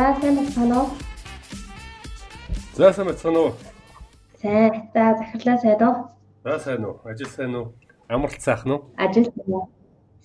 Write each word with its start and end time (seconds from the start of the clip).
За 0.00 0.16
сайн 0.16 0.36
байна 0.56 0.80
уу? 0.80 0.88
За 2.72 2.92
сайн 2.92 3.08
байна 3.08 3.38
уу? 3.38 3.52
Сайн. 4.40 4.72
За 4.94 5.12
захирлаа 5.18 5.58
сайн 5.58 5.82
уу? 5.82 5.94
За 6.42 6.58
сайн 6.58 6.84
уу? 6.86 7.00
Ажил 7.04 7.28
сайн 7.28 7.54
уу? 7.54 7.74
Амралт 8.08 8.40
сайхан 8.40 8.72
уу? 8.72 8.84
Ажил 8.96 9.24
сайн 9.24 9.52
уу? 9.52 9.68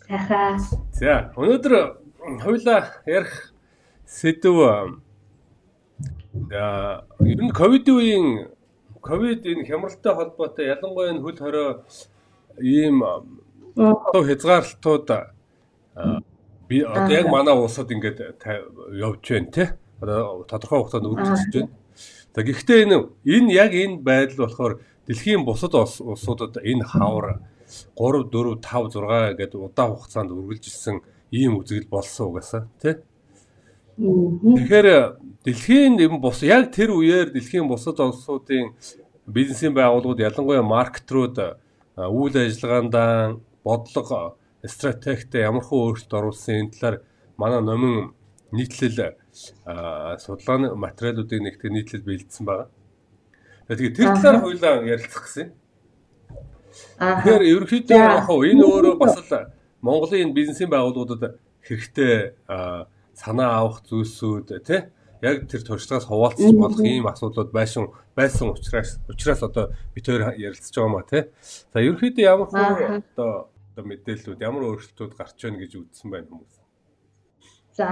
Сайхан. 0.08 0.60
За 0.94 1.28
өнөөдөр 1.36 1.74
хоёлаа 2.40 2.88
ярих 3.06 3.52
сэдв 4.08 4.64
аа 4.64 4.96
ер 7.20 7.42
нь 7.44 7.52
ковидын 7.52 7.96
үеийн 8.00 8.28
ковид 9.04 9.44
энэ 9.44 9.68
хямралтай 9.68 10.16
холбоотой 10.16 10.72
ялангуяа 10.72 11.12
энэ 11.12 11.20
хөл 11.20 11.36
хорой 11.36 11.84
ийм 12.64 13.04
одоо 13.76 14.24
хязгаарлалтууд 14.24 15.08
би 16.68 16.82
одоо 16.82 17.14
яг 17.14 17.28
манай 17.30 17.54
улсад 17.54 17.92
ингээд 17.92 18.20
явж 18.94 19.24
байна 19.30 19.52
те 19.52 19.66
одоо 20.02 20.44
тодорхой 20.50 20.80
хугацаанд 20.80 21.06
үргэлжлэж 21.06 21.54
байна. 21.54 21.72
За 22.36 22.44
гэхдээ 22.44 22.84
энэ 22.84 22.98
энэ 23.26 23.54
яг 23.54 23.72
энэ 23.74 24.02
байдал 24.04 24.46
болохоор 24.46 24.74
дэлхийн 25.08 25.46
бусад 25.46 25.74
улсуудад 25.74 26.58
энэ 26.64 26.84
хавар 26.84 27.40
3 27.96 28.30
4 28.30 28.60
5 28.62 28.94
6 28.94 29.40
гэдэг 29.40 29.60
удаан 29.62 29.96
хугацаанд 29.96 30.32
үргэлжилсэн 30.32 31.02
ийм 31.32 31.60
үзэгдэл 31.60 31.90
болсон 31.90 32.26
угаасаа 32.28 32.68
тий. 32.82 32.96
Тэгэхээр 33.98 34.88
дэлхийн 35.46 35.96
юм 36.04 36.20
бус 36.20 36.44
яг 36.44 36.76
тэр 36.76 36.92
үеэр 36.92 37.32
дэлхийн 37.32 37.68
бусад 37.68 38.00
улсуудын 38.00 38.76
бизнесийн 39.26 39.74
байгууллагууд 39.74 40.20
ялангуяа 40.20 40.62
маркетрууд 40.62 41.38
үйл 41.96 42.36
ажиллагаандаа 42.36 43.40
бодлого 43.64 44.36
стратегтэй 44.68 45.46
ямархуу 45.46 45.92
өөрчлөлт 45.92 46.14
оруулсан 46.14 46.56
энэ 46.56 46.74
талаар 46.74 46.96
манай 47.38 47.62
номин 47.62 48.14
нийтлэл 48.52 49.16
судалгааны 50.20 50.76
материалуудыг 50.76 51.40
нэгтгэх 51.42 51.72
нийтлэл 51.72 52.08
бэлдсэн 52.08 52.46
байна. 52.46 52.68
Тэгээд 53.68 53.96
тэр 53.98 54.10
талаар 54.16 54.40
хоёлаа 54.42 54.74
ярилцах 54.86 55.24
гэсэн. 55.26 55.48
Тэгэхээр 57.00 57.44
ерөнхийдөө 57.56 57.98
яг 57.98 58.30
энэ 58.30 58.64
өөрөө 58.64 58.96
бас 59.00 59.16
л 59.20 59.52
Монголын 59.82 60.34
бизнесийн 60.34 60.70
байгууллагуудад 60.70 61.38
хэрэгтэй 61.62 62.34
санаа 63.16 63.50
авах 63.62 63.86
зүйлсүүд 63.86 64.48
тий 64.66 64.82
яг 65.22 65.48
тэр 65.50 65.62
туршлагаас 65.64 66.06
хуваалцах 66.06 66.54
болох 66.54 66.82
ийм 66.84 67.08
асуудлууд 67.08 67.52
байсан 67.52 67.90
байсан 68.16 68.52
учраас 68.52 69.00
учраас 69.10 69.42
одоо 69.44 69.72
бид 69.94 70.06
хоёр 70.06 70.36
ярилцж 70.38 70.76
байгаа 70.76 70.92
маа 70.92 71.06
тий. 71.08 71.24
За 71.74 71.80
ерөнхийдөө 71.80 72.26
ямар 72.26 72.48
хөө 72.50 73.02
одоо 73.16 73.50
одоо 73.76 73.92
мэдээллүүд 73.92 74.40
ямар 74.40 74.64
өөрчлөлтүүд 74.72 75.14
гарч 75.20 75.36
байна 75.44 75.60
гэж 75.60 75.72
үзсэн 75.76 76.08
байна 76.08 76.32
хүмүүс. 76.32 76.56
За 77.76 77.88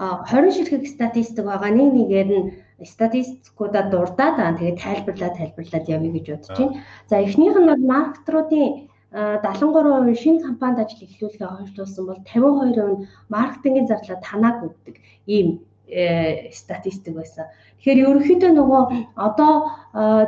20 0.00 0.56
ширхэг 0.56 0.88
статистик 0.88 1.44
байгаа 1.44 1.68
нэг 1.68 1.92
нэгээр 1.92 2.28
нь 2.32 2.48
статистикуудаа 2.80 3.92
дурдаад 3.92 4.36
аа 4.40 4.56
тэгээд 4.56 4.80
тайлбарлаад 4.80 5.36
тайлбарлаад 5.36 5.84
явъя 5.84 6.12
гэж 6.16 6.26
бодож 6.32 6.48
байна. 6.56 6.80
За 7.12 7.16
эхнийх 7.20 7.56
нь 7.60 7.68
бол 7.68 7.82
маркетруудын 7.92 8.88
73% 9.12 10.16
шинэ 10.16 10.44
компанид 10.48 10.80
ажил 10.80 11.04
эхлүүлэхээ 11.04 11.48
хойшлуулсан 11.52 12.04
бол 12.08 12.20
52% 12.24 12.88
нь 12.88 13.04
маркетингийн 13.28 13.88
зарлаа 13.88 14.18
танааг 14.24 14.64
өгдөг 14.64 14.96
ийм 15.28 15.60
э, 15.92 16.48
статистик 16.56 17.20
байсан. 17.20 17.52
Тэгэхээр 17.84 18.04
ерөнхийдөө 18.04 18.52
нөгөө 18.56 18.82
одоо 19.28 19.52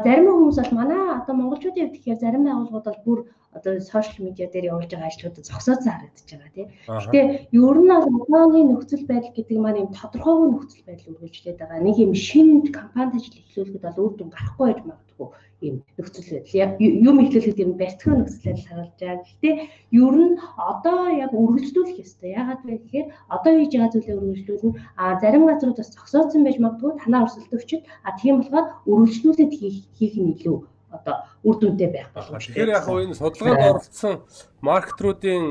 зарим 0.05 0.29
хүмүүс 0.29 0.59
бол 0.61 0.77
манай 0.77 1.01
одоо 1.25 1.35
монголчуудын 1.37 1.89
хувьд 1.89 1.97
тэгэхээр 1.97 2.21
зарим 2.21 2.45
байгууллагууд 2.45 2.89
бол 2.89 3.05
бүр 3.05 3.19
одоо 3.57 3.81
сошиал 3.81 4.27
медиа 4.27 4.47
дээр 4.47 4.71
явуулж 4.71 4.91
байгаа 4.95 5.11
ажлуудад 5.11 5.49
зогсооцсон 5.51 5.91
харагдаж 5.91 6.29
байгаа 6.31 6.55
тийм. 6.55 6.69
Гэтэ 6.87 7.21
ер 7.51 7.77
нь 7.83 7.91
бол 7.91 8.23
одоогийн 8.23 8.69
нөхцөл 8.71 9.05
байдал 9.11 9.35
гэдэг 9.35 9.59
маань 9.59 9.83
юм 9.83 9.91
тодорхойгүй 9.91 10.49
нөхцөл 10.55 10.87
байдал 10.87 11.11
үргэлжлээд 11.11 11.59
байгаа. 11.59 11.83
Нэг 11.83 11.97
юм 11.99 12.13
шинэ 12.15 12.71
компанид 12.79 13.19
ажил 13.19 13.43
эхлүүлэхэд 13.43 13.85
бол 13.87 14.03
үр 14.07 14.13
дүн 14.15 14.31
гарахгүй 14.31 14.67
байж 14.71 14.81
магадгүй 14.87 15.29
ийм 15.67 15.77
нөхцөл 15.99 16.31
байдал. 16.31 16.79
Юм 17.09 17.17
эхлүүлэхэд 17.25 17.63
юм 17.65 17.73
барьцхан 17.75 18.17
нөхцөл 18.23 18.47
байдал 18.47 18.69
харуулж 18.71 18.95
байгаа. 19.03 19.27
Гэтэ 19.27 19.51
ер 19.99 20.17
нь 20.31 20.35
одоо 20.71 21.01
яг 21.25 21.31
үргэлжлүүлэх 21.35 22.03
ёстой. 22.07 22.31
Яагаад 22.39 22.63
вэ 22.63 22.75
гэхээр 22.79 23.07
одоо 23.35 23.53
хийж 23.59 23.73
байгаа 23.75 23.93
зүйлээ 23.93 24.19
үргэлжлүүлнэ. 24.19 24.79
А 24.95 25.19
зарим 25.19 25.45
газрууд 25.51 25.79
бас 25.83 25.91
зогсооцсон 25.91 26.43
байж 26.47 26.57
магадгүй 26.63 26.93
танаа 27.03 27.27
өрсөлдөгчд 27.27 27.83
а 28.07 28.15
тийм 28.15 28.35
болохоор 28.39 28.67
үргэлжлүүлээд 28.87 29.53
хийх 29.59 29.77
хийх 29.99 30.15
нь 30.23 30.33
илүү 30.39 30.59
одоо 30.91 31.15
үр 31.47 31.57
дүнтэй 31.59 31.89
байх 31.89 32.09
боломжтой. 32.15 32.55
Тэгэхээр 32.55 32.75
яг 32.75 32.87
энэ 32.87 33.15
судалгаанд 33.15 33.63
оролцсон 33.71 34.15
маркетруудын 34.61 35.45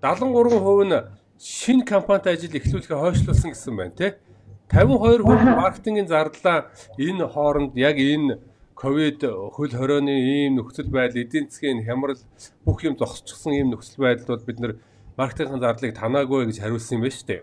73% 0.00 0.84
нь 0.88 0.96
шинэ 1.40 1.84
компанид 1.84 2.26
ажил 2.26 2.56
эхлүүлэхээ 2.56 2.96
хойшлуулсан 2.96 3.50
гэсэн 3.52 3.76
байна 3.76 3.94
тий. 3.94 4.12
52% 4.72 5.22
маркетингийн 5.62 6.08
зардалаа 6.08 6.72
энэ 6.98 7.24
хооронд 7.28 7.76
яг 7.76 7.96
энэ 8.00 8.40
ковид 8.74 9.22
хөл 9.22 9.72
хорионы 9.72 10.12
ийм 10.16 10.56
нөхцөл 10.56 10.90
байдал 10.90 11.22
эдийн 11.22 11.48
засгийн 11.48 11.84
хямрал 11.84 12.18
бүх 12.64 12.84
юм 12.84 12.96
зогсчихсан 12.96 13.52
ийм 13.52 13.70
нөхцөл 13.70 14.04
байдалд 14.04 14.28
бол 14.28 14.48
бид 14.48 14.60
нэр 14.60 14.72
маркетингийн 15.16 15.60
зардлыг 15.60 15.94
танаагүй 15.96 16.46
гэж 16.48 16.60
хариулсан 16.60 16.98
юм 16.98 17.04
байна 17.04 17.16
шүү 17.16 17.28
дээ. 17.30 17.42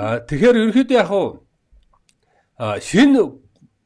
Аа 0.00 0.18
тэгэхээр 0.24 0.56
ерөнхийдөө 0.60 0.98
яг 0.98 1.08
хуу 1.08 1.28
шинэ 2.58 3.20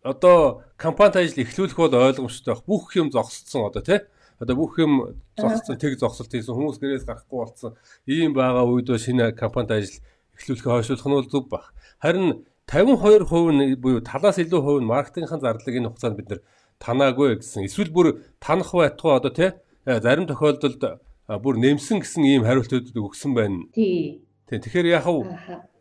одоо 0.02 0.64
компанид 0.80 1.16
ажил 1.20 1.44
эхлүүлэх 1.44 1.76
бол 1.76 1.92
ойлгомжтой 1.92 2.56
байх. 2.56 2.64
Бүх 2.64 2.96
юм 2.96 3.12
зогсцсон 3.12 3.68
одоо 3.68 3.84
тий. 3.84 4.00
Одоо 4.41 4.56
бүх 4.56 4.80
юм 4.80 5.20
зогсцсон, 5.36 5.76
тэг 5.76 6.00
зогсолт 6.00 6.32
хийсэн 6.32 6.56
хүмүүс 6.56 6.80
гэрээс 6.80 7.04
гарахгүй 7.04 7.38
болсон. 7.44 7.76
Ийм 8.08 8.32
байгаа 8.32 8.64
үед 8.64 8.88
шинэ 8.88 9.36
компанид 9.36 9.76
ажил 9.76 10.00
эхлүүлэхээ 10.41 10.72
хойшлуулах 10.72 11.04
нь 11.04 11.16
бол 11.20 11.28
зөв 11.28 11.44
баг. 11.52 11.64
Харин 12.00 12.48
52% 12.64 13.52
нь 13.52 13.76
буюу 13.76 14.00
талаас 14.00 14.41
илүү 14.41 14.60
хувь 14.64 14.80
нь 14.80 14.88
маркетингийн 14.88 15.44
зардлыг 15.44 15.76
энэ 15.76 15.88
хугацаанд 15.92 16.16
бид 16.16 16.28
нэр 16.32 16.41
танаагүй 16.80 17.36
гэсэн. 17.44 17.68
Эсвэл 17.68 17.92
бүр 17.92 18.24
танах 18.41 18.72
байтугай 18.72 19.20
одоо 19.20 19.32
тий 19.36 19.50
зарим 19.84 20.24
тохиолдолд 20.24 20.80
бүр 21.28 21.54
нэмсэн 21.60 22.00
гэсэн 22.00 22.24
ийм 22.24 22.42
хариултууд 22.48 22.97
өгсөн 22.97 23.36
байна. 23.36 23.68
Тий. 23.76 24.24
Тэгэхээр 24.48 24.86
яг 24.97 25.04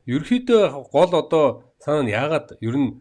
ерөөхдөө 0.10 0.92
гол 0.92 1.12
одоо 1.14 1.46
цаана 1.80 2.10
яагаад 2.10 2.58
ер 2.60 2.76
нь 2.76 3.00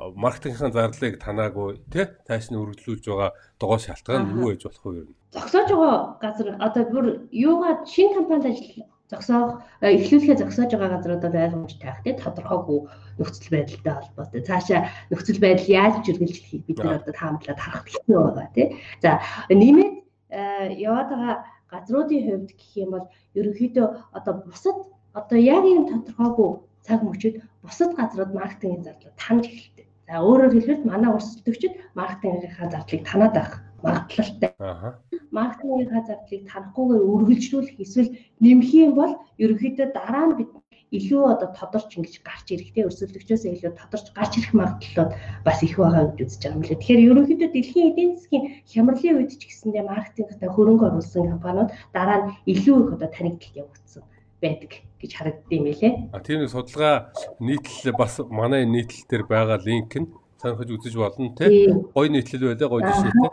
маркетингийн 0.00 0.72
зарлыг 0.72 1.20
танаагүй 1.20 1.68
тий 1.92 2.06
тааш 2.26 2.48
нь 2.48 2.60
үргэлжлүүлж 2.60 3.04
байгаа 3.04 3.30
догоо 3.60 3.78
шалтгаан 3.78 4.32
юу 4.32 4.48
байж 4.48 4.62
болох 4.64 4.84
вэ 4.84 5.04
нь? 5.04 5.14
Зогсоож 5.36 5.68
байгаа 5.68 5.98
газар 6.24 6.48
одоо 6.56 6.84
бүр 6.92 7.06
юугаад 7.28 7.84
шинэ 7.84 8.16
компанид 8.16 8.48
ажил 8.48 8.88
зогсоох 9.12 9.60
э, 9.84 10.00
эхлүүлэхээ 10.00 10.40
зогсоож 10.40 10.70
байгаа 10.72 10.94
газруудад 10.96 11.34
ойлгомжтой 11.34 11.84
байх 11.84 12.00
тий 12.04 12.14
тодорхойгүй 12.16 12.78
нөхцөл 13.18 13.52
байдалтай 13.52 13.94
холбоотой. 13.98 14.40
Цаашаа 14.48 14.80
нөхцөл 15.10 15.40
байдал 15.44 15.68
яаж 15.68 15.94
үргэлжлэхийг 16.08 16.64
бид 16.64 16.78
нар 16.80 17.02
одоо 17.02 17.14
таамаглаад 17.20 17.60
харах 17.60 17.84
хэрэгтэй 17.84 18.16
байгаа 18.16 18.48
тий 18.56 18.66
за 19.02 19.10
нэмээд 19.52 19.94
э, 20.32 20.40
яваад 20.88 21.08
байгаа 21.12 21.34
газруудын 21.72 22.24
хувьд 22.24 22.50
гэх 22.56 22.72
юм 22.82 22.90
бол 22.94 23.06
ерөнхийдөө 23.36 23.86
одоо 24.16 24.34
бусад 24.46 24.78
одоо 25.12 25.38
яг 25.38 25.64
ийм 25.68 25.84
тодорхойгүй 25.90 26.50
цаг 26.86 27.00
мөчид 27.04 27.34
бусад 27.62 27.90
газрууд 28.00 28.32
маркетингийн 28.38 28.84
зарлал 28.86 29.20
таньж 29.20 29.44
эхэлдэг 29.50 29.89
За 30.10 30.18
өөрөөр 30.26 30.52
хэлбэл 30.58 30.90
манай 30.90 31.10
өрсөлдөгчд 31.14 31.74
маркетингийнхаа 31.94 32.66
зардлыг 32.74 33.02
танаад 33.06 33.34
байх 33.38 33.52
магадлалтай. 33.86 34.50
Аа. 34.58 34.98
Маркетингийнхаа 35.38 36.02
зардлыг 36.02 36.42
танахгүйгээр 36.50 37.02
үргэлжлүүлэх 37.14 37.78
эсвэл 37.78 38.10
нэмэх 38.42 38.70
юм 38.74 38.92
бол 38.98 39.12
ерөнхийдөө 39.38 39.86
дараа 39.94 40.26
нь 40.26 40.36
бид 40.38 40.50
илүү 40.98 41.22
одоо 41.30 41.48
тодорч 41.54 41.90
ингэж 41.94 42.14
гарч 42.26 42.46
ирэхтэй 42.50 42.82
өрсөлдөгчөөс 42.90 43.44
илүү 43.54 43.72
тодорч 43.78 44.06
гарч 44.18 44.32
ирэх 44.42 44.52
магадлалууд 44.58 45.10
бас 45.46 45.58
их 45.62 45.74
байгаа 45.78 46.02
гэж 46.10 46.18
үзэж 46.26 46.42
байгаа 46.42 46.58
юм 46.58 46.64
лээ. 46.66 46.80
Тэгэхээр 46.82 47.06
ерөнхийдөө 47.06 47.48
дэлхийн 47.54 47.88
эдийн 47.94 48.10
засгийн 48.18 48.44
хямралын 48.66 49.18
үед 49.22 49.30
ч 49.38 49.42
гэсэндээ 49.46 49.84
маркетингтаа 49.86 50.50
хөрөнгө 50.50 50.86
оруулсан 50.90 51.30
компаниуд 51.30 51.70
дараа 51.94 52.18
нь 52.18 52.30
илүү 52.50 52.76
их 52.82 52.90
одоо 52.98 53.08
танигдалт 53.14 53.54
явагдсан 53.62 54.02
байдаг 54.40 54.72
гэж 55.00 55.10
харагдсан 55.14 55.52
юм 55.52 55.64
лээ. 55.68 55.92
А 56.12 56.20
тийм 56.20 56.48
судалгаа 56.48 57.12
нийтлэл 57.40 57.92
бас 57.96 58.20
манай 58.28 58.64
нийтлэл 58.64 59.06
дээр 59.08 59.24
байгаа 59.28 59.60
линк 59.60 59.92
нь 59.96 60.08
сонирхож 60.40 60.70
үзэж 60.72 60.94
болно 60.96 61.34
тий. 61.36 61.68
Гой 61.94 62.08
нийтлэл 62.08 62.56
байлаа 62.56 62.68
гой 62.68 62.82
жишээтэй. 62.88 63.30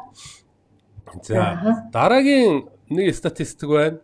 За 1.24 1.90
дараагийн 1.92 2.68
нэг 2.90 3.16
статистик 3.16 3.70
байна. 3.70 4.00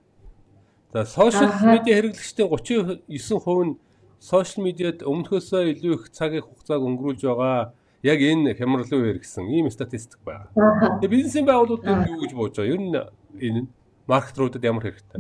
За 0.94 1.06
сошиал 1.06 1.52
медиа 1.64 1.96
хэрэглэгчдийн 2.00 2.48
39% 2.48 3.64
нь 3.68 3.78
сошиал 4.20 4.64
медиад 4.64 5.04
өмнөхөөсөө 5.04 5.76
илүү 5.76 5.94
их 6.00 6.04
цагийн 6.16 6.44
хугацааг 6.48 6.82
өнгөрүүлж 6.84 7.22
байгаа. 7.28 7.74
Яг 8.04 8.20
энэ 8.20 8.56
хямрал 8.56 8.88
үеэр 8.88 9.20
гэсэн 9.20 9.48
ийм 9.52 9.72
статистик 9.72 10.20
байна. 10.24 10.52
Тэгээ 10.56 11.12
бизнесийн 11.12 11.48
байгууллагууд 11.48 12.08
юу 12.08 12.20
гэж 12.24 12.32
бууж 12.36 12.56
байгаа? 12.56 12.72
Ер 12.72 12.80
нь 12.80 12.96
энэ 13.40 13.68
маркетруудад 14.08 14.64
ямар 14.64 14.84
хэрэгтэй? 14.84 15.20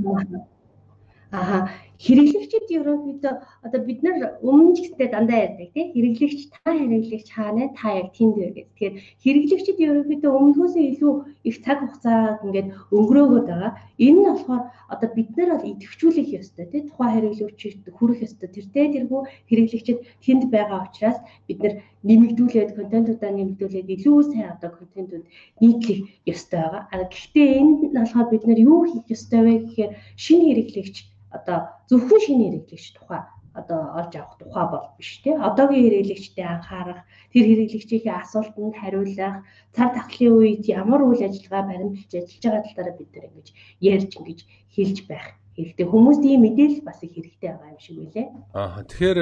Аа 1.33 1.59
хэрэглэгчид 2.03 2.67
ерөнхийдөө 2.77 3.33
одоо 3.65 3.81
бид 3.87 3.99
нар 4.03 4.35
өмнө 4.43 4.75
ч 4.75 4.77
гэстэй 4.83 5.07
дандаа 5.13 5.39
ярьдаг 5.47 5.69
тийм 5.71 5.87
хэрэглэгч 5.95 6.39
та 6.51 6.75
хэрэглэгч 6.75 7.27
хаана 7.31 7.71
та 7.79 7.87
яг 8.01 8.11
тэнд 8.11 8.35
вэ 8.35 8.47
гэдэг. 8.51 8.67
Тэгэхээр 8.75 8.95
хэрэглэгчид 9.23 9.77
ерөнхийдөө 9.87 10.31
өмнөхөөсөө 10.35 10.83
илүү 10.91 11.13
их 11.47 11.55
цаг 11.63 11.77
хугацаа 11.79 12.43
ингээд 12.43 12.69
өнгөрөөгөөд 12.97 13.47
байгаа. 13.47 13.71
Энэ 14.03 14.19
нь 14.19 14.27
болохоор 14.27 14.63
одоо 14.93 15.09
бид 15.15 15.29
нар 15.37 15.49
бол 15.55 15.69
идэвхжүүлэх 15.71 16.29
ёстой 16.41 16.65
тийм 16.67 16.83
тухайн 16.91 17.13
хэрэглэгчид 17.15 17.87
хүрэх 17.95 18.19
ёстой. 18.27 18.49
Тэртээ 18.51 18.85
тэргүй 18.93 19.21
хэрэглэгчид 19.47 19.99
тэнд 20.25 20.43
байгаа 20.51 20.79
учраас 20.83 21.19
бид 21.47 21.59
нар 21.63 21.73
нэмэгдүүлээд 22.03 22.75
контентуудаа 22.75 23.31
нэмэгдүүлээд 23.31 23.93
илүү 23.95 24.17
сайн 24.27 24.51
одоо 24.59 24.71
контентууд 24.75 25.25
нийтлэх 25.63 25.99
ёстой 26.27 26.59
байгаа. 26.67 27.07
Гэхдээ 27.07 27.47
энэ 27.63 27.73
нь 27.87 27.95
болохоор 27.95 28.27
бид 28.27 28.43
нар 28.43 28.59
юу 28.59 28.83
хийх 28.91 29.07
ёстой 29.15 29.41
вэ 29.47 29.53
гэхээр 29.63 29.91
шинэ 30.19 30.45
хэрэглэгч 30.51 30.97
одоо 31.37 31.57
зөвхөн 31.89 32.21
шинэ 32.25 32.43
хэрэглэгч 32.45 32.85
тухай 32.95 33.21
одоо 33.53 33.93
олж 33.99 34.13
авах 34.17 34.37
тухай 34.41 34.65
бол 34.69 34.85
биш 34.97 35.21
тий. 35.21 35.33
Одоогийн 35.33 35.85
хэрэглэгчтэй 35.85 36.45
анхаарах, 36.45 37.05
тэр 37.31 37.45
хэрэглэгчийн 37.45 38.17
асуултанд 38.17 38.75
хариулах, 38.81 39.45
цар 39.75 39.89
тахлын 39.93 40.33
үед 40.41 40.65
ямар 40.65 41.01
үйл 41.05 41.21
ажиллагаа 41.21 41.69
баримталж 41.69 42.11
ажиллаж 42.17 42.41
байгаа 42.41 42.65
талаараа 42.65 42.97
бид 42.97 43.11
нар 43.13 43.25
ингэж 43.29 43.47
ярьж 43.93 44.11
ингэж 44.17 44.39
хэлж 44.73 44.97
байх 45.05 45.27
хэрэгтэй. 45.53 45.85
Хүмүүст 45.85 46.23
ийм 46.25 46.41
мэдээлэл 46.41 46.81
бас 46.81 46.99
их 47.05 47.13
хэрэгтэй 47.13 47.49
байгаа 47.53 47.69
юм 47.69 47.79
шиг 47.79 47.97
үлээ. 48.01 48.27
Аа 48.57 48.81
тэгэхээр 48.89 49.19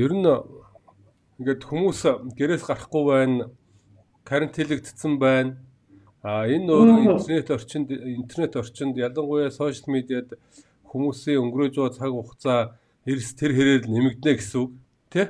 ер 0.00 0.12
нь 0.16 0.28
ингээд 1.44 1.62
хүмүүс 1.68 2.00
гэрээс 2.40 2.64
гарахгүй 2.64 3.04
байна, 3.04 3.52
карантинлэгдсэн 4.24 5.12
байна. 5.20 5.60
А 6.24 6.44
энэ 6.44 6.68
өөр 6.68 6.88
интернет 7.16 7.48
орчинд 7.48 7.88
интернет 7.92 8.56
орчинд 8.56 8.96
ялангуяа 8.96 9.48
сошиал 9.48 9.88
медиад 9.88 10.36
хүмүүсийн 10.90 11.38
өнгөрөөж 11.38 11.74
байгаа 11.78 11.94
цаг 11.94 12.10
хугацаа 12.10 12.58
эрс 13.06 13.30
тэр 13.38 13.54
хэрээр 13.54 13.86
нэмэгдэнэ 13.86 14.36
гэсэн 14.36 14.58
үг 14.60 14.70
тий? 15.08 15.26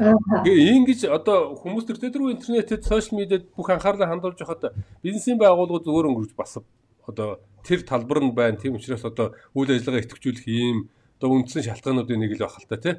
Ингэж 0.00 1.12
одоо 1.12 1.60
хүмүүс 1.60 1.84
төр 1.84 2.00
тэр 2.00 2.24
интернетэд 2.32 2.88
сошиал 2.88 3.20
медиад 3.20 3.52
бүх 3.52 3.68
анхаарлаа 3.68 4.08
хандуулж 4.08 4.40
байхад 4.40 4.72
бизнесийн 5.04 5.36
байгууллагууд 5.36 5.84
зүгээр 5.84 6.08
өнгөрч 6.08 6.32
бас 6.32 6.56
одоо 7.04 7.44
тэр 7.60 7.84
талбар 7.84 8.24
нь 8.24 8.32
байна. 8.32 8.56
Тийм 8.56 8.80
учраас 8.80 9.04
одоо 9.04 9.36
үйл 9.52 9.68
ажиллагаа 9.68 10.00
идэвхжүүлэх 10.00 10.48
ийм 10.48 10.88
одоо 11.20 11.36
үндсэн 11.36 11.68
шалтгаануудын 11.68 12.16
нэг 12.16 12.40
л 12.40 12.48
байх 12.48 12.56
л 12.56 12.64
та 12.64 12.80
тий. 12.80 12.94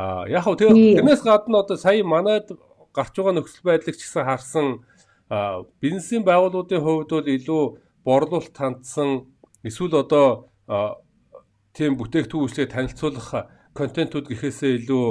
А 0.00 0.24
яг 0.32 0.48
хөө 0.48 0.56
тэгээ 0.56 0.96
тэрнээс 0.96 1.20
гадна 1.20 1.60
одоо 1.60 1.76
сая 1.76 2.00
манайд 2.00 2.48
гарч 2.96 3.12
байгаа 3.12 3.36
нөхцөл 3.36 3.68
байдлыг 3.68 3.96
ч 4.00 4.08
гэсэн 4.08 4.24
харсан 4.24 4.66
бизнесийн 5.84 6.24
байгууллагуудын 6.24 6.80
хувьд 6.80 7.10
бол 7.12 7.28
илүү 7.36 7.62
борлуулалт 8.00 8.56
хандсан 8.56 9.28
эсвэл 9.60 10.00
одоо 10.00 10.48
тийм 11.76 12.00
бүтээгдэхүүн 12.00 12.44
үйлчлэгээ 12.48 12.72
танилцуулах 12.72 13.28
контентууд 13.76 14.26
гэхээсээ 14.32 14.72
илүү 14.80 15.06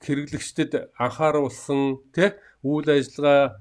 хэрэглэгчдэд 0.00 0.72
анхааруулсан 0.96 2.00
тий 2.16 2.32
үйл 2.64 2.88
ажиллагаа 2.88 3.60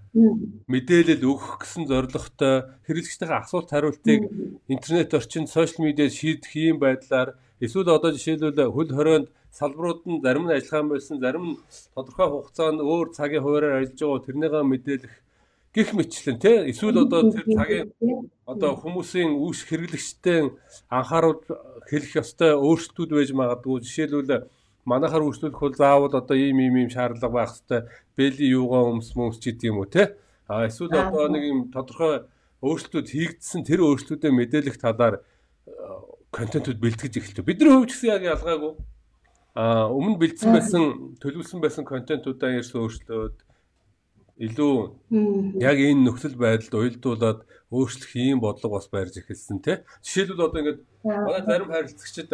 мэдээлэл 0.72 1.28
өгөх 1.28 1.60
гэсэн 1.60 1.84
зорилготой 1.92 2.56
хэрэглэгчдийн 2.88 3.36
асуулт 3.36 3.70
хариултыг 3.72 4.32
интернет 4.72 5.12
орчинд 5.12 5.52
сошиал 5.52 5.84
медиад 5.84 6.16
шийдэх 6.16 6.56
юм 6.56 6.80
байдлаар 6.80 7.36
эсвэл 7.60 7.92
одоо 7.92 8.16
жишээлбэл 8.16 8.72
хөл 8.72 8.92
хорионд 8.96 9.28
салбарууд 9.52 10.02
нь 10.08 10.24
зарим 10.24 10.48
нь 10.48 10.56
ажиллагаан 10.56 10.90
байсан 10.92 11.20
зарим 11.20 11.46
нь 11.52 11.60
тодорхой 11.96 12.28
хугацаанд 12.32 12.80
өөр 12.80 13.08
цагийн 13.12 13.44
хуваараар 13.44 13.84
ажиллаж 13.84 14.00
байгаа 14.00 14.26
тэрнийгээ 14.26 14.64
мэдээлэх 14.72 15.14
гих 15.74 15.94
мэтлэн 15.98 16.38
тий 16.38 16.58
эсвэл 16.72 17.04
одоо 17.04 17.34
тэр 17.34 17.46
цагийн 17.50 17.88
одоо 18.46 18.72
хүмүүсийн 18.78 19.34
үүс 19.34 19.66
хэрэглэгчтэй 19.66 20.54
анхааруул 20.88 21.42
хэлэх 21.90 22.22
ёстой 22.22 22.54
өөрчлөлтүүд 22.54 23.12
байж 23.18 23.30
магадгүй. 23.34 23.82
Жишээлбэл 23.82 24.48
манайхаар 24.86 25.26
өөрчлөлөх 25.26 25.60
бол 25.60 25.76
заавал 25.76 26.14
одоо 26.14 26.38
ийм 26.38 26.60
ийм 26.62 26.76
ийм 26.78 26.90
шаардлага 26.94 27.34
байх 27.34 27.52
хэвээр 27.58 27.90
бэли 28.18 28.46
юугаа 28.54 28.92
өмс 28.92 29.16
мөмс 29.16 29.40
ч 29.40 29.50
гэдэг 29.50 29.72
юм 29.72 29.80
уу 29.82 29.90
тий 29.90 30.08
а 30.48 30.68
эсвэл 30.68 30.94
одоо 30.94 31.28
нэг 31.32 31.44
юм 31.44 31.60
тодорхой 31.72 32.28
өөрчлөлтүүд 32.62 33.08
хийгдсэн 33.08 33.64
тэр 33.64 33.80
өөрчлөлтүүдэд 33.88 34.34
мэдээлэх 34.36 34.78
талаар 34.78 35.24
контентууд 36.32 36.80
бэлтгэж 36.84 37.14
байна. 37.18 37.48
Бидний 37.48 37.72
хувьд 37.72 37.92
гэсэн 37.92 38.10
яг 38.12 38.24
ялгаагүй. 38.28 38.74
А 39.56 39.88
өмнө 39.88 40.18
бэлдсэн 40.20 40.52
байсан 40.52 40.84
төлөвлөсөн 41.22 41.60
байсан 41.62 41.84
контентуудаа 41.86 42.58
ерөөсөө 42.58 42.80
өөрчлөөд 42.84 43.36
илүү 44.38 45.62
яг 45.62 45.78
энэ 45.78 46.04
нөхцөл 46.10 46.36
байдалд 46.38 46.74
уялдуулаад 46.74 47.40
өөрчлөх 47.70 48.14
ийм 48.18 48.40
бодлого 48.42 48.82
бас 48.82 48.90
байрж 48.90 49.22
эхэлсэн 49.22 49.62
тий. 49.62 49.78
Жишээлбэл 50.02 50.46
одоо 50.50 50.60
ингээд 50.62 50.82
манай 51.06 51.42
зарим 51.46 51.70
харилцагчид 51.70 52.30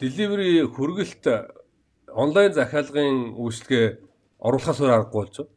delivery 0.00 0.64
хүргэлт 0.66 1.24
онлайн 2.12 2.52
захиалгын 2.52 3.36
үйлчлэгээ 3.36 3.86
оруулахаас 4.40 4.80
өөр 4.80 4.92
аргагүй 4.96 5.20
болж 5.20 5.34
байна. 5.36 5.52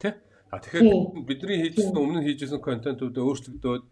Тий? 0.00 0.12
А 0.52 0.60
тэгэхээр 0.60 0.88
бидний 1.26 1.58
хийжсэн 1.64 1.96
өмнө 1.96 2.20
нь 2.20 2.26
хийжсэн 2.28 2.60
контентууд 2.60 3.16
өөрчлөгдөөд 3.16 3.84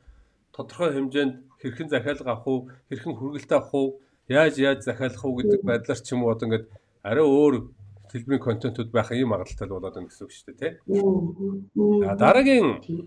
тодорхой 0.52 0.90
хэмжээнд 0.92 1.34
хэрхэн 1.60 1.88
захиалга 1.88 2.30
авах 2.32 2.46
уу, 2.46 2.60
хэрхэн 2.88 3.14
хүргэлт 3.16 3.52
авах 3.52 3.74
уу, 3.74 3.88
яаж 4.28 4.54
яаж 4.58 4.80
захиалах 4.84 5.24
уу 5.24 5.36
гэдэг 5.40 5.60
байдлаар 5.64 6.00
ч 6.00 6.12
юм 6.14 6.22
уу 6.24 6.32
одоо 6.32 6.46
ингээд 6.46 6.66
арай 7.02 7.26
өөр 7.26 7.54
хэлбэрийн 8.12 8.44
контентууд 8.44 8.90
байх 8.92 9.10
юм 9.12 9.30
магадлалтай 9.32 9.68
болоод 9.68 9.94
байна 9.94 10.08
гэсэн 10.08 10.24
үг 10.24 10.32
шүү 10.32 10.46
дээ 10.48 10.58
тий. 10.60 10.72
За 12.04 12.14
дараагийн 12.16 12.66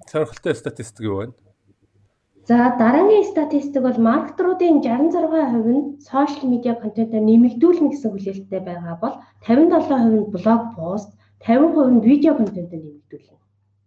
сонирхолтой 0.09 0.55
статистик 0.55 1.03
юу 1.05 1.17
вэ? 1.21 1.27
За 2.49 2.73
дараагийн 2.77 3.25
статистик 3.25 3.81
бол 3.83 3.97
маркетруудын 3.97 4.81
66% 4.81 5.67
нь 5.69 6.01
сошиал 6.01 6.49
медиа 6.49 6.73
контентоо 6.75 7.21
нэмэгдүүлнэ 7.21 7.89
гэсэн 7.93 8.11
хүлээлттэй 8.11 8.61
байгаа 8.65 8.95
бол 9.03 9.15
57% 9.45 10.09
нь 10.09 10.29
блог 10.33 10.61
пост, 10.75 11.09
50% 11.45 12.01
нь 12.01 12.05
видео 12.05 12.33
контентоо 12.37 12.79
нэмэгдүүлнэ 12.81 13.37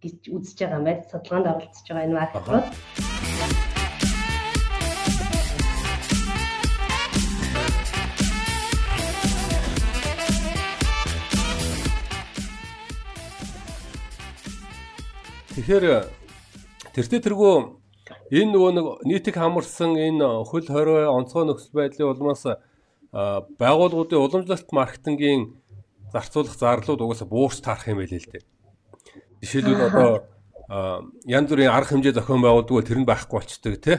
гэж 0.02 0.16
үзэж 0.30 0.58
байгаа 0.60 0.78
юм 0.78 0.86
байна. 0.86 1.08
Судалгаанд 1.10 1.50
оролцож 1.50 1.86
байгаа 1.88 2.06
энэ 2.06 2.18
маркетрууд. 2.18 2.66
Тэгэхээр 15.54 16.10
тэртээ 16.98 17.20
тэргүй 17.30 17.78
энэ 18.34 18.50
нөгөө 18.50 18.70
нэг 18.74 18.86
нийтийг 19.06 19.38
хамарсан 19.38 19.94
энэ 19.94 20.42
хөл 20.50 20.66
хорой 20.66 21.06
онцгой 21.06 21.46
нөхцөл 21.46 21.78
байдлын 21.78 22.10
улмаас 22.10 22.42
байгууллагуудын 23.14 24.18
уламжлалт 24.18 24.66
маркетингийн 24.74 25.54
зарцуулах 26.10 26.58
зарлууд 26.58 27.06
угаасаа 27.06 27.30
буурч 27.30 27.62
таарах 27.62 27.86
юм 27.86 28.02
байл 28.02 28.10
л 28.10 28.30
дээ. 28.34 28.42
Жишээлбэл 29.46 29.86
одоо 29.94 30.10
янз 31.22 31.46
бүрийн 31.46 31.70
арга 31.70 31.94
хэмжээ 31.94 32.18
зохион 32.18 32.42
байгуулдаг 32.42 32.90
тэр 32.90 32.98
нь 32.98 33.06
байхгүй 33.06 33.38
болчдөг 33.38 33.74
тий. 33.78 33.98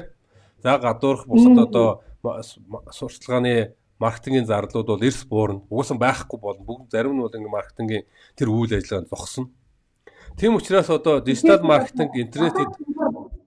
За 0.59 0.75
гадуурх 0.75 1.23
бусад 1.23 1.55
одоо 1.71 2.03
сурталгааны 2.91 3.79
маркетингийн 3.95 4.43
зарлууд 4.43 4.91
бол 4.91 5.07
эрс 5.07 5.23
буурна. 5.23 5.63
Угаасаа 5.71 5.95
байхгүй 6.03 6.35
болно. 6.35 6.67
Бүгд 6.67 6.91
зарим 6.91 7.15
нь 7.15 7.23
бол 7.23 7.31
ингээ 7.31 7.55
маркетингийн 7.55 8.03
тэр 8.35 8.51
үйл 8.51 8.75
ажиллагаанд 8.75 9.07
зогсно. 9.07 9.47
Тийм 10.37 10.55
учраас 10.55 10.89
одоо 10.89 11.21
дижитал 11.21 11.63
маркетинг 11.63 12.11
интернетэд 12.15 12.71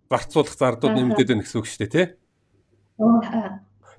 гарцуулах 0.08 0.56
зардууд 0.56 0.96
нэмэгдээд 0.96 1.28
байна 1.28 1.44
гэсэн 1.44 1.60
үг 1.60 1.68
шүү 1.68 1.80
дээ 1.84 1.92
тий. 1.92 2.06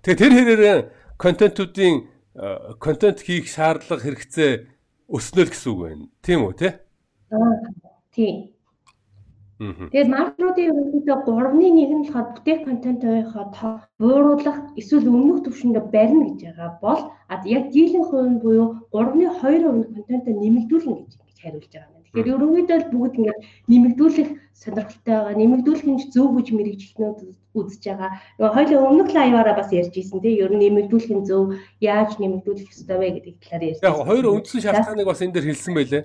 Тэгээ 0.01 0.19
тэр 0.19 0.33
хэрээр 0.33 0.81
контентуудын 1.21 1.95
контент 2.81 3.19
хийх 3.21 3.45
шаардлага 3.45 4.01
хэрэгцээ 4.01 4.51
өснө 5.05 5.41
л 5.45 5.51
гэсэн 5.53 5.69
үг 5.69 5.79
байна. 5.85 6.05
Тийм 6.25 6.39
үү 6.49 6.53
тий? 6.57 6.71
Тийм. 8.15 8.35
Тэгээд 9.59 10.07
маркетингийн 10.07 10.71
ерөнхийдөө 10.71 11.17
3-ны 11.27 11.67
1 11.67 11.93
нь 11.99 12.03
болохоор 12.07 12.27
бүтээх 12.31 12.59
контентынхоо 12.63 13.45
тоо 13.51 13.73
бууруулах 13.99 14.57
эсвэл 14.79 15.11
өмнөх 15.11 15.43
түвшиндээ 15.43 15.83
барина 15.93 16.31
гэж 16.31 16.41
байгаа 16.47 16.71
бол 16.79 17.01
яг 17.43 17.63
дийлэн 17.75 18.07
хувь 18.07 18.29
нь 18.33 18.39
буюу 18.39 18.87
3-ны 18.95 19.27
2% 19.35 19.93
контентоо 19.93 20.33
нэмэгдүүлнэ 20.39 20.95
гэж 21.03 21.11
хариулж 21.43 21.67
байгаа 21.75 21.91
юм. 21.91 21.98
Тэгэхээр 22.13 22.35
ерөнхийдөө 22.35 22.79
бүгд 22.89 23.15
ингээд 23.19 23.39
нэмэгдүүлэх 23.69 24.29
сонирхолтой 24.57 25.13
байгаа. 25.13 25.35
Нэмэгдүүлэх 25.39 25.85
нь 25.87 25.99
зөв 26.09 26.27
гэж 26.35 26.47
мэрэгчлэнүүд 26.57 27.19
үзэж 27.53 27.83
байгаа. 27.85 28.11
Нөгөө 28.37 28.55
хоёлын 28.57 28.85
өмнөх 28.89 29.09
лайваараа 29.13 29.55
бас 29.55 29.69
ярьж 29.69 29.93
ирсэн 29.93 30.19
тийм 30.19 30.41
ер 30.41 30.51
нь 30.51 30.61
нэмэгдүүлэх 30.65 31.11
нь 31.15 31.25
зөв 31.29 31.53
яаж 31.79 32.17
нэмэгдүүлэх 32.17 32.67
ёстой 32.73 32.97
вэ 32.97 33.07
гэдэг 33.15 33.35
талаар 33.45 33.63
ярьсан. 33.69 33.85
Яг 33.87 33.97
хоёр 34.09 34.25
үндсэн 34.35 34.61
шалтгааныг 34.61 35.07
бас 35.07 35.21
энэ 35.21 35.33
дэр 35.37 35.47
хэлсэн 35.47 35.73
байлээ. 35.77 36.03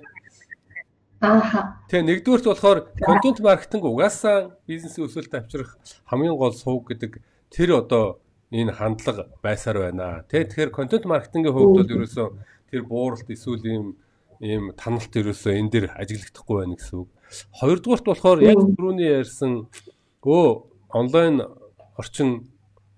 Ааха. 1.25 1.61
Тэгээ 1.89 2.05
нэгдүгürt 2.05 2.45
болохоор 2.45 2.79
контент 3.01 3.39
маркетинг 3.41 3.83
угаасаа 3.83 4.53
бизнесийн 4.69 5.07
өсөлт 5.09 5.33
авчрах 5.33 5.79
хамгийн 6.05 6.37
гол 6.37 6.53
сувг 6.53 6.91
гэдэг 6.93 7.17
тэр 7.49 7.81
одоо 7.81 8.21
энэ 8.51 8.77
хандлага 8.77 9.31
байсаар 9.41 9.89
байна. 9.89 10.21
Тэ 10.29 10.45
тэгэхээр 10.45 10.71
контент 10.75 11.05
маркетингийн 11.09 11.55
хувьд 11.55 11.75
бол 11.81 11.93
ерөөсөө 11.97 12.27
тэр 12.69 12.81
бууралт 12.85 13.27
эсвэл 13.31 13.63
ийм 13.65 13.85
ийм 14.39 14.73
таналт 14.75 15.13
ерөөсөө 15.15 15.53
энэ 15.59 15.71
дэр 15.71 15.85
ажиглагдахгүй 15.95 16.55
байна 16.59 16.75
гэсэн 16.75 16.97
үг. 16.99 17.09
Хоёрдугаарт 17.59 18.05
болохоор 18.05 18.39
яг 18.43 18.59
түрүүний 18.59 19.09
ярьсан 19.21 19.67
өө 20.25 20.47
онлайн 20.91 21.35
орчин 21.99 22.49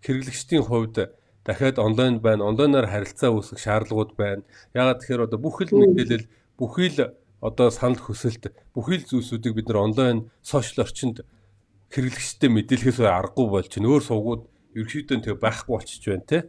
хэрэглэгчдийн 0.05 0.63
хувьд 0.65 1.11
дахиад 1.47 1.79
онлайн 1.79 2.19
байна. 2.19 2.47
Онлайнаар 2.49 2.87
харилцаа 2.91 3.31
үүсгэх 3.31 3.59
шаардлагууд 3.61 4.13
байна. 4.19 4.43
Ягаад 4.75 4.99
тэгэхээр 4.99 5.25
одоо 5.27 5.39
бүх 5.39 5.63
л 5.63 5.71
мэдээлэл 5.71 6.27
бүхий 6.59 6.89
л 6.91 7.15
одоо 7.39 7.69
санал 7.69 8.01
хүсэлт 8.01 8.51
бүхий 8.75 8.99
л 8.99 9.07
зүйлсүүдийг 9.07 9.53
бид 9.55 9.67
нар 9.69 9.85
онлайн 9.87 10.17
сошиал 10.41 10.85
орчинд 10.85 11.23
хэрэглэгчтэй 11.93 12.49
мэдээлэхээс 12.51 12.99
аргагүй 13.05 13.47
болж 13.47 13.67
чинь 13.71 13.87
өөр 13.87 14.03
сувгууд 14.03 14.43
ерөөхдөө 14.75 15.17
тэг 15.23 15.39
байхгүй 15.39 15.71
болчихж 15.71 16.03
байна 16.09 16.25
те. 16.27 16.39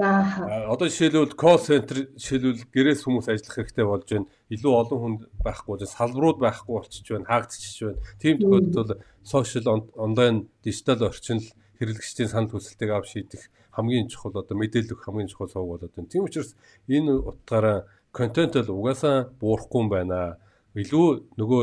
Одоо 0.00 0.88
жишээлбэл 0.88 1.36
call 1.36 1.60
center 1.60 2.08
жишээлбэл 2.16 2.72
гэрээс 2.72 3.04
хүмүүс 3.04 3.28
ажиллах 3.28 3.56
хэрэгтэй 3.60 3.84
болж 3.84 4.08
байна. 4.08 4.28
Илүү 4.48 4.72
олон 4.72 4.98
хүнд 5.00 5.20
байхгүй 5.44 5.84
салбарууд 5.84 6.38
байхгүй 6.40 6.72
болчихж 6.72 7.06
байна, 7.12 7.28
хаагдчихж 7.28 7.78
байна. 7.84 8.00
Тийм 8.16 8.34
тохиолдолд 8.40 9.04
сошиал 9.20 9.84
онлайн 9.92 10.48
дижитал 10.64 11.04
орчин 11.04 11.44
л 11.44 11.48
хэрэглэгчдийн 11.76 12.32
санал 12.32 12.48
хүсэлтийг 12.48 12.90
авч 12.96 13.12
шийдэх 13.12 13.42
хамгийн 13.76 14.08
чухал 14.08 14.40
одоо 14.40 14.56
мэдээлэл 14.56 14.96
өгөх 14.96 15.04
хамгийн 15.04 15.28
чухал 15.28 15.52
сувг 15.52 15.68
болоод 15.68 15.92
байна. 15.92 16.08
Тийм 16.08 16.24
учраас 16.24 16.56
энэ 16.88 17.12
утгаараа 17.20 17.84
контент 18.12 18.56
л 18.56 18.72
угаасаа 18.72 19.28
буурахгүй 19.36 19.80
юм 19.84 19.88
байна. 19.92 20.40
Илүү 20.70 21.36
нөгөө 21.36 21.60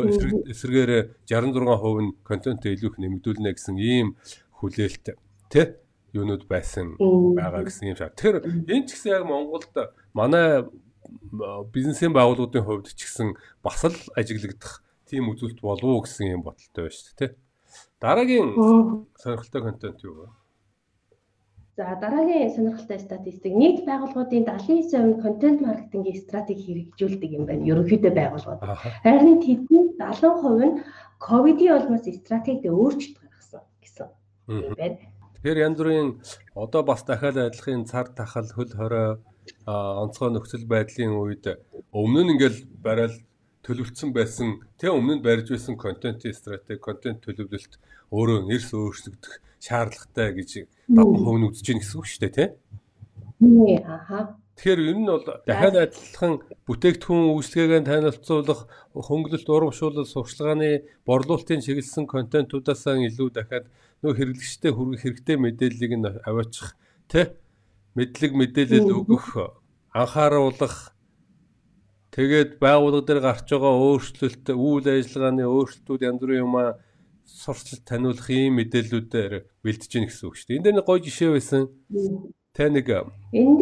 эсрэгээр 0.51 0.91
66% 1.25 2.05
нь 2.05 2.11
контентээ 2.27 2.75
илүү 2.75 2.89
их 2.91 2.97
нэмэгдүүлнэ 2.99 3.49
гэсэн 3.55 3.77
ийм 3.79 4.19
хүлээлт 4.59 5.15
тий 5.47 5.65
юунууд 6.13 6.47
байсан 6.47 6.95
байгаа 6.99 7.63
гэсэн 7.63 7.91
юм 7.91 7.97
шиг. 7.97 8.15
Тэр 8.15 8.43
энэ 8.43 8.87
ч 8.87 8.95
гэсэн 8.95 9.11
яг 9.11 9.23
Монголд 9.27 9.71
манай 10.13 10.63
бизнесийн 11.73 12.13
байгууллагуудын 12.13 12.63
хувьд 12.63 12.87
ч 12.95 13.07
гэсэн 13.07 13.35
бас 13.63 13.83
л 13.83 13.95
ажиглагдах 14.15 14.83
тийм 15.07 15.31
үзүүлэлт 15.31 15.61
болов 15.61 15.87
уу 15.87 16.03
гэсэн 16.03 16.39
юм 16.39 16.41
бодолтой 16.43 16.87
байна 16.87 16.95
шүү 16.95 17.15
дээ. 17.19 17.31
Дараагийн 17.99 18.49
сонирхолтой 19.17 19.61
контент 19.61 20.03
юу 20.03 20.13
вэ? 20.15 20.27
За 21.77 21.95
дараагийн 22.01 22.49
сонирхолтой 22.55 22.99
статистик 22.99 23.53
нийт 23.53 23.85
байгууллагуудын 23.85 24.45
79% 24.49 25.21
контент 25.21 25.61
маркетингийн 25.61 26.17
стратеги 26.17 26.65
хэрэгжүүлдэг 26.65 27.31
юм 27.37 27.45
байна. 27.45 27.69
Ерөнхийдөө 27.71 28.13
байгууллагууд. 28.17 28.61
Харин 29.05 29.39
тэдний 29.45 29.85
70% 29.93 30.65
нь 30.65 30.81
ковидын 31.21 31.77
улмаас 31.77 32.05
стратегид 32.07 32.65
өөрчлөлт 32.65 33.17
гаргасан 33.21 33.63
гэсэн 33.83 34.07
юм 34.49 34.73
байна. 34.73 34.97
Тэгэхээр 35.47 35.63
янз 35.63 35.79
бүрийн 35.79 36.09
одоо 36.59 36.83
бас 36.83 37.07
дахиад 37.07 37.37
адилхан 37.39 37.87
цар 37.87 38.11
тахал 38.11 38.51
хөл 38.51 38.67
хорой 38.67 39.15
онцгой 39.63 40.35
нөхцөл 40.35 40.67
байдлын 40.67 41.15
үед 41.15 41.47
өмнө 41.95 42.21
нь 42.27 42.31
ингээл 42.35 42.67
барайл 42.83 43.15
төлөвлөсөн 43.63 44.11
байсан 44.11 44.59
тэг 44.75 44.91
өмнө 44.91 45.15
нь 45.15 45.23
барьж 45.23 45.47
байсан 45.55 45.79
контентын 45.79 46.35
стратеги, 46.35 46.83
контент 46.83 47.23
төлөвлөлт 47.23 47.79
өөрөө 48.11 48.43
нэрс 48.43 48.75
өөрчлөгдөх 48.75 49.33
шаардлагатай 49.63 50.35
гэж 50.35 50.51
70% 50.91 51.39
нь 51.39 51.47
үзэж 51.47 51.63
гин 51.63 51.79
гэсэн 51.79 51.95
үг 51.95 52.07
шүү 52.11 52.21
дээ 52.27 52.35
тий. 52.35 52.49
Тий 53.39 53.79
аха. 53.87 54.35
Тэгэхээр 54.59 54.83
ер 54.83 54.97
нь 54.99 55.07
бол 55.07 55.23
дахиад 55.47 55.75
адилхан 55.79 56.33
бүтээгдэхүүн 56.67 57.31
үйлчлэгээ 57.39 57.87
танилцуулах, 57.87 58.67
хөнгөлөлт 58.91 59.47
урамшуулал, 59.47 60.03
сурчлагын 60.11 60.83
борлуулалтын 61.07 61.63
чиглэсэн 61.63 62.03
контентуудаас 62.03 62.83
илүү 62.83 63.29
дахиад 63.31 63.71
нөө 64.03 64.13
хэрэглэгчтэй 64.13 64.71
хүргэх 64.73 65.01
хэрэгтэй 65.03 65.37
мэдээллийг 65.41 65.93
нь 65.97 66.07
аваачих 66.25 66.77
тий 67.09 67.25
мэдлэг 67.97 68.31
мэдээлэл 68.37 68.93
өгөх 68.93 69.57
анхааруулах 69.93 70.93
тэгээд 72.13 72.61
байгууллага 72.61 73.07
дээр 73.09 73.21
гарч 73.25 73.47
байгаа 73.49 73.73
өөрчлөлт 73.73 74.45
үйл 74.53 74.85
ажиллагааны 74.85 75.43
өөрчлөлтүүд 75.49 76.05
янз 76.05 76.21
бүрийн 76.21 76.45
юм 76.45 76.55
сурчлалт 77.27 77.83
таниулах 77.83 78.29
ийм 78.29 78.61
мэдээллүүдээр 78.61 79.33
бэлдэж 79.65 79.91
гин 79.91 80.07
гэсэн 80.07 80.25
үг 80.27 80.35
шүү 80.37 80.47
дээ. 80.47 80.57
Энд 80.57 80.65
дээр 80.65 80.77
нэг 80.79 80.87
гоё 80.87 80.99
жишээ 81.03 81.31
байсан. 81.35 81.61
Тэ 82.55 82.71
нэг 82.71 82.87
энд 82.87 83.61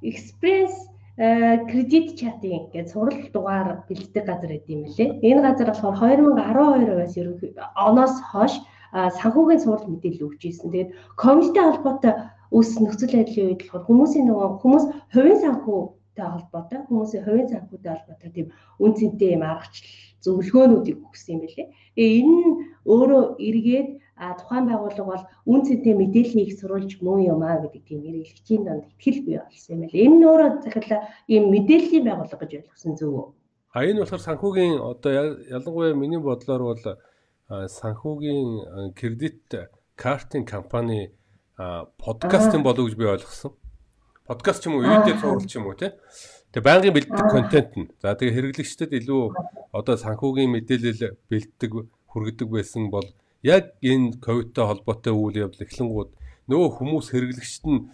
экспресс 0.00 0.74
кредит 1.16 2.16
чатын 2.16 2.72
гэж 2.72 2.92
сурал 2.92 3.20
дугаар 3.32 3.84
бэлддэг 3.88 4.24
газар 4.24 4.50
гэдэг 4.52 4.72
юм 4.72 4.82
лээ. 4.88 5.08
Энэ 5.20 5.44
газар 5.44 5.68
болохоор 5.76 6.20
2012-оос 6.24 7.14
ерөнхий 7.20 7.52
оноос 7.76 8.16
хойш 8.32 8.54
санхүүгийн 8.96 9.62
сурал 9.62 9.86
мэдээлэл 9.88 10.26
өгч 10.26 10.42
ирсэн. 10.48 10.72
Тэгээд 10.72 10.90
ковидтэй 11.20 11.64
холбоотой 11.64 12.14
үүс 12.56 12.70
нөхцөл 12.80 13.12
байдлын 13.16 13.48
үед 13.52 13.62
болохоор 13.68 13.86
хүмүүсийн 13.88 14.26
нөгөө 14.28 14.48
хүмүүс 14.62 14.84
хувийн 15.12 15.40
санхүүтэй 15.44 16.28
холбоотой 16.32 16.78
хүмүүсийн 16.88 17.24
хувийн 17.26 17.48
санхүүтэй 17.52 17.92
холбоотой 17.92 18.30
тийм 18.32 18.48
үн 18.80 18.92
цэнтэй 18.96 19.30
юм 19.36 19.44
аргачлал 19.44 19.90
зөвлөгөөнүүдийг 20.24 20.98
өгсөн 21.06 21.32
юм 21.34 21.40
билээ. 21.44 21.68
Тэгээ 21.96 22.18
энэ 22.22 22.36
нь 22.46 22.54
өөрөө 22.86 23.22
эргээд 23.48 23.88
а 24.16 24.32
тухайн 24.40 24.64
байгууллага 24.64 25.10
бол 25.12 25.24
үн 25.52 25.60
цэнтэй 25.66 25.94
мэдээллийг 25.94 26.50
сурулж 26.56 26.90
муу 27.04 27.20
юм 27.20 27.42
а 27.44 27.60
гэдэг 27.60 27.82
тийм 27.84 28.00
эргэлгчийн 28.08 28.62
донд 28.64 28.84
ихтгэл 28.88 29.26
бий 29.26 29.36
болсон 29.44 29.72
юм 29.76 29.80
байна. 29.84 30.00
Энэ 30.04 30.16
нь 30.16 30.24
өөрөө 30.24 30.50
захиалаа 30.64 31.00
ийм 31.28 31.44
мэдээллийн 31.52 32.04
байгууллага 32.08 32.40
гэж 32.40 32.52
ойлгосон 32.64 32.94
зөв 32.96 33.12
үү? 33.12 33.26
А 33.76 33.84
энэ 33.84 34.00
болохоор 34.00 34.24
санхүүгийн 34.24 34.74
одоо 34.80 35.12
ялангуяа 35.52 35.92
миний 35.92 36.20
бодлоор 36.22 36.62
бол 36.64 36.84
санхүүгийн 37.48 38.92
кредит 38.98 39.54
картын 39.94 40.44
компани 40.44 41.12
подкастын 41.56 42.62
болов 42.62 42.90
гэж 42.90 42.96
би 42.98 43.06
ойлгосон. 43.06 43.54
Подкаст 44.26 44.62
ч 44.62 44.66
юм 44.66 44.76
уу, 44.76 44.82
видео 44.82 45.14
цуврал 45.14 45.46
ч 45.46 45.54
юм 45.54 45.70
уу 45.70 45.78
тий. 45.78 45.94
Тэгээ 46.50 46.66
байнгын 46.66 46.94
бэлддэг 46.94 47.26
контент 47.30 47.72
нь. 47.78 47.86
За 48.02 48.18
тэгээ 48.18 48.50
хэрэглэгчдэд 48.50 48.90
илүү 48.98 49.22
одоо 49.70 49.94
санхүүгийн 49.94 50.50
мэдээлэл 50.50 51.14
бэлддэг 51.30 51.72
хүргэдэг 52.10 52.48
байсан 52.50 52.90
бол 52.90 53.06
яг 53.46 53.78
энэ 53.78 54.18
ковидтой 54.18 54.66
холбоотой 54.66 55.14
үйл 55.14 55.46
явдал 55.46 55.62
эхлэнгууд 55.62 56.10
нөгөө 56.50 56.70
хүмүүс 56.82 57.06
хэрэглэгчд 57.14 57.64
нь 57.70 57.86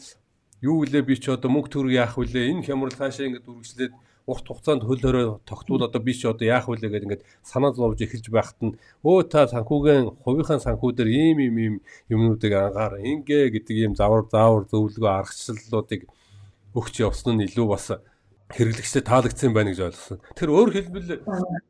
юу 0.64 0.80
вүлээ 0.80 1.04
би 1.04 1.20
ч 1.20 1.28
одоо 1.28 1.52
мөнгө 1.52 1.68
төгрөг 1.68 1.92
яах 1.92 2.16
вүлээ 2.16 2.56
энэ 2.56 2.64
хямрал 2.64 2.96
хаашаа 2.96 3.28
ингэж 3.28 3.44
үргэлжлээд 3.44 3.92
урт 4.26 4.46
хугацаанд 4.46 4.82
хөл 4.86 5.02
хорой 5.02 5.26
тогтвол 5.44 5.82
одоо 5.82 6.00
би 6.00 6.14
ч 6.14 6.26
одоо 6.30 6.46
яах 6.46 6.70
вүлээ 6.70 6.90
гэдэг 6.90 7.06
ингээд 7.06 7.26
санаа 7.42 7.74
зовж 7.74 7.98
эхэлж 8.02 8.26
байхад 8.30 8.60
нь 8.62 8.78
өө 9.02 9.26
та 9.26 9.50
санхүүгийн 9.50 10.14
хувийнхаа 10.22 10.62
санхүү 10.62 10.90
дээр 10.94 11.10
ийм 11.10 11.38
ийм 11.42 11.56
ийм 11.58 11.74
юмнуудыг 12.06 12.52
ангаар 12.54 13.02
ингээ 13.02 13.50
гэдэг 13.54 13.76
ийм 13.82 13.92
завар 13.98 14.22
заавар 14.30 14.64
зөвлөгөө 14.70 15.10
аргачлалуудыг 15.10 16.06
өгч 16.78 16.94
явсан 17.02 17.36
нь 17.36 17.46
илүү 17.50 17.66
бас 17.66 17.86
хэрэглэгчдэд 18.56 19.08
таалагдсан 19.08 19.52
байна 19.56 19.72
гэж 19.72 19.80
ойлгосон. 19.90 20.18
Тэр 20.36 20.50
өөр 20.52 20.70
хэлбэл 20.76 21.08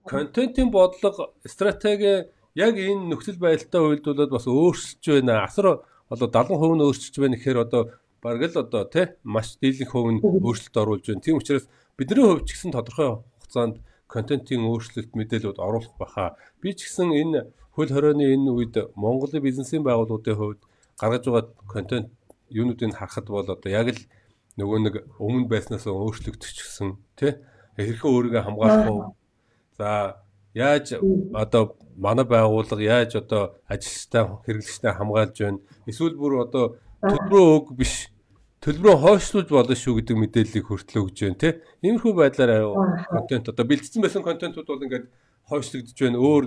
контентын 0.04 0.68
бодлого, 0.74 1.32
стратеги 1.46 2.28
яг 2.58 2.74
энэ 2.76 3.06
нөхцөл 3.10 3.38
байдалтай 3.38 3.80
уялдуулаад 3.80 4.30
бас 4.34 4.46
өөрчилж 4.50 5.22
байна. 5.22 5.46
Асар 5.46 5.86
одоо 6.10 6.28
70% 6.28 6.74
нь 6.76 6.84
өөрчилж 6.84 7.14
байна 7.22 7.36
гэхээр 7.38 7.58
одоо 7.64 7.82
бараг 8.22 8.42
л 8.50 8.62
одоо 8.66 8.82
тий 8.84 9.06
маш 9.22 9.56
дийлэнх 9.62 9.90
хувь 9.90 10.10
нь 10.14 10.22
өөрчлөлт 10.22 10.76
оруулж 10.76 11.06
байна. 11.06 11.22
Тийм 11.22 11.38
учраас 11.38 11.66
бидний 11.98 12.24
хувьд 12.24 12.46
ч 12.48 12.56
гэсэн 12.56 12.72
тодорхой 12.72 13.08
хугацаанд 13.20 13.76
контентын 14.08 14.68
өөрчлөлт 14.68 15.12
мэдээлүүд 15.16 15.58
оруулах 15.58 15.96
баха. 15.98 16.36
Би 16.60 16.72
ч 16.76 16.88
гэсэн 16.88 17.12
энэ 17.12 17.40
хөл 17.72 17.90
хорионы 17.92 18.24
энэ 18.34 18.50
үед 18.52 18.74
Монголын 18.96 19.42
бизнесийн 19.42 19.82
байгууллагуудын 19.84 20.36
хувьд 20.36 20.60
гаргаж 21.00 21.24
байгаа 21.24 21.52
контент 21.68 22.08
юунуудыг 22.52 22.92
харахад 22.92 23.26
бол 23.28 23.48
одоо 23.48 23.70
яг 23.72 23.88
л 23.96 24.00
нөгөө 24.60 24.78
нэг 24.84 24.94
өмнө 25.16 25.48
байснаас 25.48 25.88
өөрчлөгдчихсэн 25.88 27.00
тий 27.16 27.40
хэрхэн 27.76 28.12
өөрийгөө 28.12 28.42
хамгаалах 28.44 28.88
вэ? 28.92 29.06
За 29.80 29.88
яаж 30.52 31.00
одоо 31.32 31.76
манай 31.96 32.24
байгууллага 32.28 32.84
яаж 32.84 33.16
одоо 33.16 33.56
ажилчтай 33.64 34.28
хэрэглэгчтэй 34.44 34.92
хамгаалж 34.92 35.36
байна? 35.40 35.64
Эсвэл 35.88 36.20
бүр 36.20 36.44
одоо 36.44 36.76
төлбөрөө 37.00 37.46
өг 37.56 37.66
биш 37.72 38.11
төлбөрөө 38.62 38.96
хойшлуулж 39.02 39.50
болно 39.50 39.74
шүү 39.74 39.98
гэдэг 39.98 40.16
мэдээллийг 40.22 40.66
хүртэл 40.70 41.02
өгж 41.02 41.18
байна 41.26 41.40
тий. 41.42 41.52
Иймэрхүү 41.82 42.12
байдлаар 42.14 42.52
контент 43.10 43.50
одоо 43.50 43.66
бэлдсэн 43.66 44.02
байсан 44.06 44.22
контентууд 44.22 44.70
бол 44.70 44.86
ингээд 44.86 45.10
хойшлогдож 45.50 45.98
байна. 45.98 46.22
Өөр 46.22 46.44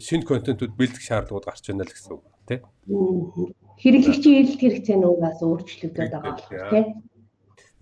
шинэ 0.00 0.24
контентууд 0.24 0.72
бэлдэх 0.72 1.04
шаардлагууд 1.04 1.44
гарч 1.44 1.64
байна 1.68 1.84
л 1.84 1.92
гэсэн 1.92 2.12
үг 2.16 2.24
тий. 2.48 2.58
Хэрэглэгчийн 3.84 4.36
эрэлт 4.40 4.60
хэрэгцээнүүдээс 4.64 5.40
өөрчлөгдөд 5.44 5.96
байгаа 6.00 6.20
болох 6.24 6.48
тий. 6.72 6.84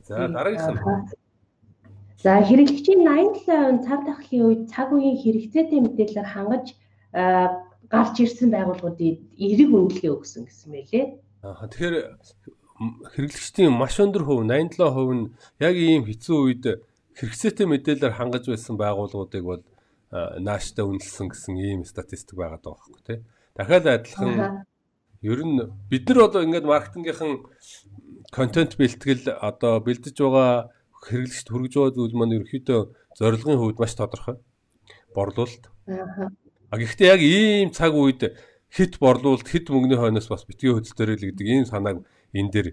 За 0.02 0.26
дараагийнх 0.26 0.74
нь. 0.74 1.18
За 2.26 2.32
хэрэглэгчийн 2.42 3.00
87% 3.06 3.86
цар 3.86 4.00
тахлын 4.02 4.42
үед 4.50 4.62
цаг 4.66 4.90
үеийн 4.90 5.14
хэрэгцээтэй 5.22 5.78
мэдээлэлээр 5.78 6.26
хангаж 6.34 6.66
гарч 7.14 8.14
ирсэн 8.18 8.50
байгууллагуудад 8.50 9.18
эерэг 9.38 9.70
үнэлгээ 9.70 10.10
өгсөн 10.10 10.42
гэсэн 10.50 10.68
мэлээ. 10.74 11.04
Аа 11.46 11.64
тэгэхээр 11.70 11.96
хэрэглэгчдийн 12.80 13.72
маш 13.76 14.00
өндөр 14.00 14.24
хувь 14.24 14.44
87% 14.48 15.12
нь 15.12 15.30
яг 15.60 15.74
ийм 15.76 16.08
хэцүү 16.08 16.38
үед 16.48 16.64
хэрэгцээтэй 17.18 17.66
мэдээлэлээр 17.68 18.16
хангаж 18.16 18.48
байсан 18.48 18.80
байгууллагуудыг 18.80 19.44
бол 19.44 19.62
нааштай 20.40 20.84
үнэлсэн 20.88 21.28
гэсэн 21.28 21.54
ийм 21.60 21.80
статистик 21.84 22.40
байгаа 22.40 22.58
байхгүй 22.64 23.00
тий. 23.04 23.18
Дахиад 23.52 23.86
адилхан 23.86 24.64
ер 25.20 25.40
нь 25.44 25.60
бид 25.92 26.08
нар 26.08 26.32
одоо 26.32 26.40
ингээд 26.42 26.64
маркетингийнхан 26.64 27.44
контент 28.32 28.80
бэлтгэл 28.80 29.28
одоо 29.28 29.84
бэлдэж 29.84 30.16
байгаа 30.16 30.72
хэрэглэгчд 31.04 31.48
хүргэж 31.52 31.72
байгаа 31.76 31.94
зүйл 31.94 32.16
маань 32.16 32.36
ерөөхдөө 32.40 32.80
зорилгын 33.20 33.60
хувьд 33.60 33.78
маш 33.78 33.92
тодорхой. 33.94 34.36
Борлуулалт. 35.14 35.68
А 36.70 36.74
гэхдээ 36.80 37.08
яг 37.12 37.20
ийм 37.20 37.70
цаг 37.76 37.92
үед 37.92 38.32
хит 38.72 38.96
борлуулалт 39.02 39.48
хит 39.48 39.68
мөнгөний 39.68 39.98
хойноос 39.98 40.30
бас 40.30 40.46
битгий 40.46 40.72
хөдөлтөрөл 40.72 41.26
гэдэг 41.28 41.46
ийм 41.46 41.66
санааг 41.66 42.06
энэ 42.34 42.50
дээр 42.50 42.68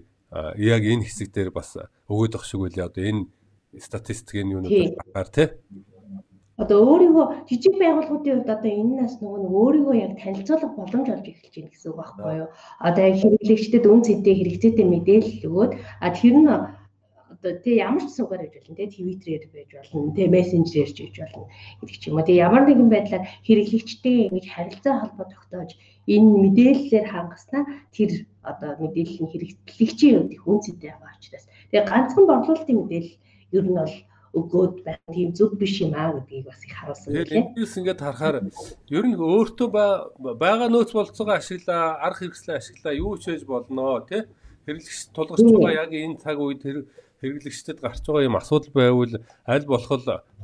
яг 0.56 0.82
энэ 0.84 1.04
хэсэг 1.06 1.32
дээр 1.32 1.50
бас 1.50 1.76
өгөөд 2.08 2.34
ах 2.36 2.44
шиг 2.44 2.60
үлээ. 2.60 2.88
Одоо 2.88 3.04
энэ 3.04 3.22
статистикийн 3.80 4.52
юунууд 4.52 4.98
гараар 5.12 5.28
тий. 5.28 5.48
одоо 6.58 6.78
өөрийгөө 6.90 7.26
жижиг 7.46 7.74
байгууллагуудын 7.78 8.42
хувьд 8.42 8.50
одоо 8.50 8.70
энэ 8.82 8.94
нас 8.98 9.14
нөгөө 9.22 9.40
нэг 9.46 9.52
өөрийгөө 9.62 9.94
яг 9.94 10.12
танилцуулах 10.18 10.74
боломж 10.74 11.06
олж 11.14 11.26
эхэлж 11.30 11.54
байна 11.54 11.70
гэсэн 11.70 11.90
үг 11.90 11.98
байхгүй 12.02 12.34
юу. 12.42 12.48
Одоо 12.82 13.02
яг 13.06 13.16
хэрэглэгчдэд 13.22 13.84
үн 13.86 14.00
цэнтэй 14.02 14.34
хэрэгцээтэй 14.34 14.86
мэдээлэл 14.90 15.46
өгөөд. 15.48 15.72
А 16.02 16.06
тэр 16.10 16.34
нь 16.34 16.50
одоо 17.38 17.54
тэг 17.62 17.74
ямар 17.78 18.02
ч 18.02 18.10
суугаар 18.18 18.42
хийж 18.42 18.54
болно 18.58 18.76
тэг 18.78 18.90
твиттерээр 18.94 19.44
байж 19.54 19.70
болно 19.94 20.14
тэг 20.18 20.28
мессенжерээр 20.34 20.90
ч 20.90 20.98
хийж 21.06 21.16
болно 21.22 21.46
гэдэг 21.78 21.96
ч 21.98 22.04
юм 22.10 22.16
уу. 22.18 22.26
Тэг 22.26 22.36
ямар 22.36 22.62
нэгэн 22.66 22.90
байдлаар 22.90 23.24
хэрэглэгчтэй 23.46 24.16
ингэж 24.26 24.46
харилцаа 24.50 24.94
холбоо 24.98 25.26
тогтоож 25.30 25.70
энэ 26.10 26.28
мэдээллээр 26.42 27.06
хангаснаа 27.06 27.62
тэр 27.94 28.10
одоо 28.42 28.70
мэдээлэл 28.82 29.22
нь 29.22 29.30
хэрэглэгчийн 29.30 30.14
хувьд 30.18 30.34
их 30.34 30.44
үн 30.50 30.58
цэнтэй 30.64 30.90
байгаа 30.90 31.14
учраас. 31.14 31.46
Тэгээ 31.70 31.86
ганцхан 31.86 32.24
борлуулалтын 32.26 32.78
мэдээлэл 32.80 33.16
ер 33.54 33.64
нь 33.64 33.78
бол 33.78 33.94
өгөөд 34.38 34.74
байх 34.84 35.00
тийм 35.14 35.30
зүг 35.32 35.56
биш 35.56 35.80
юм 35.80 35.94
аа 35.94 36.12
гэдгийг 36.12 36.44
бас 36.48 36.60
их 36.64 36.74
харуулсан 36.76 37.08
байлээ. 37.12 37.24
Тэгээд 37.24 37.48
эндээс 37.54 37.74
ингээд 37.78 38.00
харахаар 38.04 38.36
ер 38.92 39.04
нь 39.08 39.16
өөртөө 39.16 39.68
байгаа 40.36 40.68
нөөц 40.68 40.90
болцоогоо 40.92 41.36
ашиглаа, 41.40 41.96
арга 42.04 42.20
хэрэгслээ 42.28 42.56
ашиглаа, 42.60 42.92
юу 42.92 43.16
ч 43.16 43.32
хийж 43.32 43.44
болно 43.48 44.04
тий. 44.04 44.22
Хэрэглэгч 44.68 45.00
тулгарч 45.16 45.40
байгаа 45.48 45.74
яг 45.88 45.92
энэ 45.96 46.20
цаг 46.20 46.36
үед 46.36 46.60
хэрэглэгчдэд 47.20 47.78
гарч 47.82 48.02
байгаа 48.06 48.28
юм 48.28 48.36
асуудал 48.38 48.72
байвал 48.74 49.14
аль 49.46 49.66
болох 49.66 49.90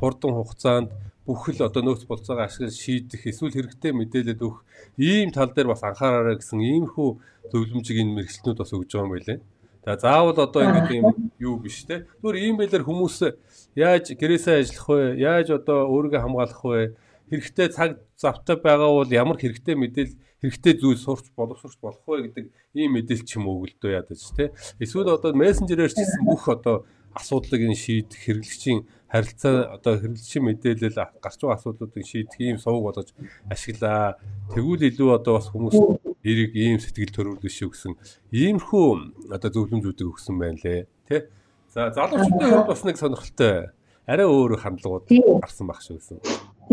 хурдан 0.00 0.32
хугацаанд 0.34 0.90
бүхэл 1.26 1.64
одоо 1.64 1.82
нөөц 1.82 2.04
болцоогоо 2.04 2.44
ашиглаж 2.44 2.76
шийдэх 2.76 3.24
эсвэл 3.24 3.56
хэрэгтэй 3.56 3.92
мэдээлэл 3.96 4.44
өгөх 4.44 4.60
ийм 5.00 5.32
тал 5.32 5.48
дээр 5.48 5.72
бас 5.72 5.80
анхаараарай 5.80 6.36
гэсэн 6.36 6.60
иймэрхүү 6.60 7.08
зөвлөмжийг 7.48 7.98
энэ 8.04 8.14
мэрэгчлэнүүд 8.16 8.60
бас 8.60 8.72
өгж 8.76 8.90
байгаа 8.92 9.06
юм 9.08 9.12
байлээ. 9.16 9.38
За 9.84 9.96
заавал 9.96 10.36
одоо 10.36 10.62
ингэ 10.64 11.00
юм 11.00 11.32
юу 11.38 11.56
биш 11.60 11.84
те. 11.88 12.04
Зүгээр 12.20 12.36
ийм 12.44 12.56
байлэр 12.60 12.84
хүмүүс 12.84 13.16
яаж 13.76 14.12
гэрээсээ 14.12 14.60
ажиллах 14.60 14.88
вэ? 14.88 15.00
Яаж 15.20 15.48
одоо 15.56 15.88
өөрийгөө 15.88 16.20
хамгаалах 16.24 16.62
вэ? 16.64 16.92
Хэрэгтэй 17.30 17.68
цаг 17.72 17.90
завтай 18.16 18.56
байгаа 18.56 18.90
бол 18.90 19.10
ямар 19.10 19.38
хэрэгтэй 19.40 19.74
мэдээлэл 19.78 20.16
хэрэгтэй 20.44 20.74
зүйл 20.76 21.00
сурч 21.00 21.32
боловсрч 21.32 21.80
болох 21.80 22.04
вэ 22.04 22.28
гэдэг 22.28 22.44
ийм 22.76 23.00
мэдээлэл 23.00 23.24
ч 23.24 23.40
юм 23.40 23.48
уу 23.48 23.64
гэлдөө 23.64 23.90
ядаж 23.96 24.20
те. 24.36 24.52
Эсвэл 24.76 25.16
одоо 25.16 25.32
мессенжерээр 25.32 25.92
ч 25.92 26.04
гэсэн 26.04 26.28
бүх 26.28 26.44
одоо 26.52 26.84
асуудлыг 27.16 27.62
нь 27.64 27.78
шийдэх 27.78 28.18
хэрэглэгчийн 28.18 28.84
харилцаа 29.08 29.78
одоо 29.78 29.94
хэрэглэгчийн 30.02 30.44
мэдээлэл 30.44 30.98
гарч 31.22 31.38
байгаа 31.40 31.56
асуудлуудыг 31.56 32.04
шийдэх 32.04 32.38
ийм 32.42 32.58
сувг 32.58 32.82
болгож 32.82 33.14
ашиглаа. 33.46 34.18
Тэгвэл 34.50 34.90
илүү 34.90 35.10
одоо 35.14 35.38
бас 35.38 35.48
хүмүүс 35.54 35.78
эрэг 36.26 36.52
ийм 36.58 36.82
сэтгэл 36.82 37.14
төрүүлэх 37.14 37.54
шүү 37.54 37.70
гэсэн 37.70 37.92
иймэрхүү 38.34 38.86
одоо 39.30 39.50
зөвлөмжүүдийг 39.54 40.10
өгсөн 40.10 40.36
байна 40.36 40.58
лээ 40.58 40.90
тий. 41.06 41.20
За 41.70 41.94
залуучуудын 41.94 42.50
хувьд 42.50 42.68
бас 42.68 42.82
нэг 42.82 42.96
сонирхолтой 42.98 43.70
арай 44.10 44.26
өөр 44.26 44.58
хандлагууд 44.58 45.06
гарсан 45.40 45.66
баг 45.70 45.78
шүү 45.78 45.96
гэсэн. 46.02 46.18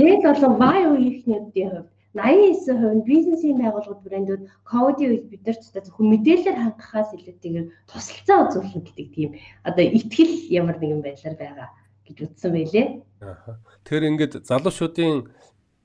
Тэгээд 0.02 0.24
болон 0.26 0.54
бай 0.58 0.82
үеийнхнүүдийн 0.90 1.70
хувьд 1.70 1.90
89% 2.18 2.98
нь 2.98 3.06
бизнесийн 3.06 3.62
байгууллагууд 3.62 4.02
брэндүүд 4.02 4.42
ковидын 4.66 5.10
үед 5.14 5.26
бид 5.30 5.42
нар 5.46 5.58
ч 5.62 5.64
зөвхөн 5.70 6.10
мэдээлэлээр 6.10 6.58
хангахаас 6.58 7.10
илүүтэйгээр 7.16 7.68
тусалцаа 7.86 8.38
үзүүлэх 8.50 8.74
гэдэг 8.82 9.08
тийм 9.14 9.30
одоо 9.62 9.86
ихтгэл 9.86 10.36
ямар 10.50 10.78
нэгэн 10.82 11.06
байдлаар 11.06 11.38
байгаа 11.38 11.70
гэж 12.04 12.18
үзсэн 12.26 12.52
байлээ. 12.52 12.88
Тэгэхээр 13.86 14.10
ингээд 14.10 14.34
залуучуудын 14.50 15.16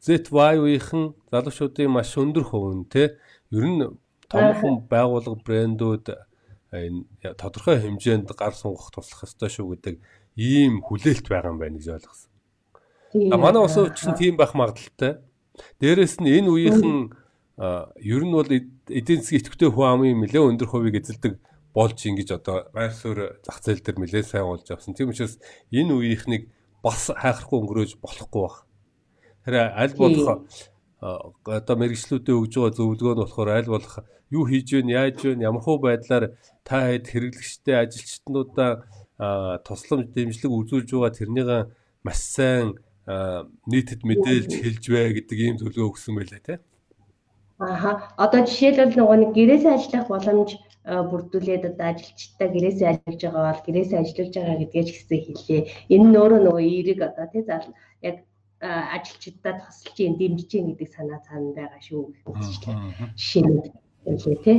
ZY-ийн 0.00 1.02
залуучуудын 1.30 1.90
маш 1.92 2.10
өндөр 2.16 2.44
хувь 2.48 2.72
нь 2.72 2.88
те 2.88 3.20
ер 3.52 3.66
нь 3.68 3.84
томхон 4.32 4.82
байгууллага 4.90 5.44
брэндүүд 5.46 6.06
энэ 6.72 7.04
тодорхой 7.38 7.78
хэмжээнд 7.84 8.32
гар 8.34 8.54
сунгах 8.56 8.90
туслах 8.90 9.28
ёстой 9.28 9.50
шүү 9.52 9.78
гэдэг 9.78 9.94
ийм 10.34 10.82
хүлээлт 10.82 11.26
байгаа 11.30 11.52
юм 11.54 11.60
байна 11.62 11.78
гэж 11.78 12.02
ойлгосон. 12.02 12.35
А 13.14 13.36
манай 13.36 13.62
ус 13.62 13.76
ч 13.94 14.10
тийм 14.18 14.36
байх 14.36 14.54
магадaltaй. 14.54 15.22
Дээрэс 15.80 16.20
нь 16.20 16.28
энэ 16.28 16.50
үеийнхэн 16.50 16.98
ер 18.02 18.22
нь 18.24 18.34
бол 18.34 18.50
эдийн 18.50 19.20
засгийн 19.22 19.40
идэвхтэй 19.40 19.70
хүн 19.70 19.86
амын 19.86 20.20
нэлээ 20.26 20.42
өндөр 20.42 20.68
хувийг 20.68 21.00
эзэлдэг 21.00 21.40
болж 21.72 21.98
ингэж 22.04 22.28
одоо 22.36 22.68
байр 22.72 22.92
суурь 22.92 23.40
зах 23.44 23.60
зээл 23.64 23.80
дээр 23.80 23.98
нэлээ 24.00 24.24
сайн 24.24 24.48
болж 24.48 24.68
авсан. 24.68 24.92
Тийм 24.92 25.12
учраас 25.12 25.40
энэ 25.72 25.92
үеийнхнийг 25.92 26.52
бас 26.84 27.08
хайхрахгүй 27.12 27.58
өнгөрөөж 27.60 27.92
болохгүй 28.04 28.42
баг. 28.44 28.56
Тэр 29.44 29.54
аль 29.72 29.96
болох 29.96 30.44
одоо 31.00 31.76
мэрэгчлүүдэд 31.76 32.36
өгж 32.36 32.52
байгаа 32.56 32.76
зөвлөгөө 32.76 33.14
нь 33.16 33.22
болохоор 33.24 33.50
аль 33.52 33.72
болох 33.72 33.94
юу 34.32 34.44
хийж 34.48 34.68
гэн 34.72 34.88
яаж 34.90 35.16
гэн 35.20 35.44
ямархуу 35.44 35.78
байдлаар 35.80 36.34
та 36.64 36.88
хэд 36.88 37.06
хэрэглэгчтэй 37.12 37.76
ажилчднуудаа 37.76 38.70
тусламж 39.64 40.12
дэмжлэг 40.16 40.52
үзүүлж 40.52 40.88
байгаа 40.92 41.12
тэрнийг 41.12 41.48
маш 42.00 42.20
сайн 42.20 42.80
нийтэд 43.06 44.00
мэдээлж 44.02 44.50
хэлж 44.50 44.84
бай 44.90 45.14
гэдэг 45.14 45.38
ийм 45.38 45.56
зөвлөгөө 45.62 45.90
өгсөн 45.94 46.14
байлаа 46.18 46.42
тий. 46.42 46.58
Ааха. 47.62 48.12
Одоо 48.18 48.42
жишээлбэл 48.44 48.98
нөгөө 48.98 49.16
нэг 49.22 49.30
гэрээсээ 49.32 49.72
ажиллах 49.78 50.06
боломж 50.10 50.50
бүрдүүлээд 50.86 51.64
одоо 51.70 51.86
ажилчдаа 51.94 52.48
гэрээсээ 52.50 52.88
ажиллаж 52.90 53.20
байгаа 53.22 53.44
бол 53.50 53.66
гэрээсээ 53.66 53.98
ажиллаж 54.02 54.32
байгаа 54.34 54.56
гэдгээ 54.60 54.84
ч 54.86 54.90
гэсэн 54.92 55.20
хэлээ. 55.22 55.62
Энэ 55.94 56.06
нь 56.10 56.18
өөрөө 56.20 56.40
нөгөө 56.42 56.62
эерэг 56.66 57.00
одоо 57.08 57.26
тий 57.32 57.42
зал 57.46 57.66
яг 58.02 58.16
ажилчдад 58.60 59.58
тусалж 59.62 59.96
юм 60.02 60.14
дэмжиж 60.18 60.50
юм 60.58 60.66
гэдэг 60.74 60.90
санаа 60.94 61.20
цаана 61.26 61.50
байгаа 61.58 61.80
шүү 61.82 62.02
гэх 62.10 62.22
мэт 62.26 62.42
жишээ 63.18 63.42
нь 63.46 64.18
хэлээ 64.18 64.38
тий. 64.44 64.58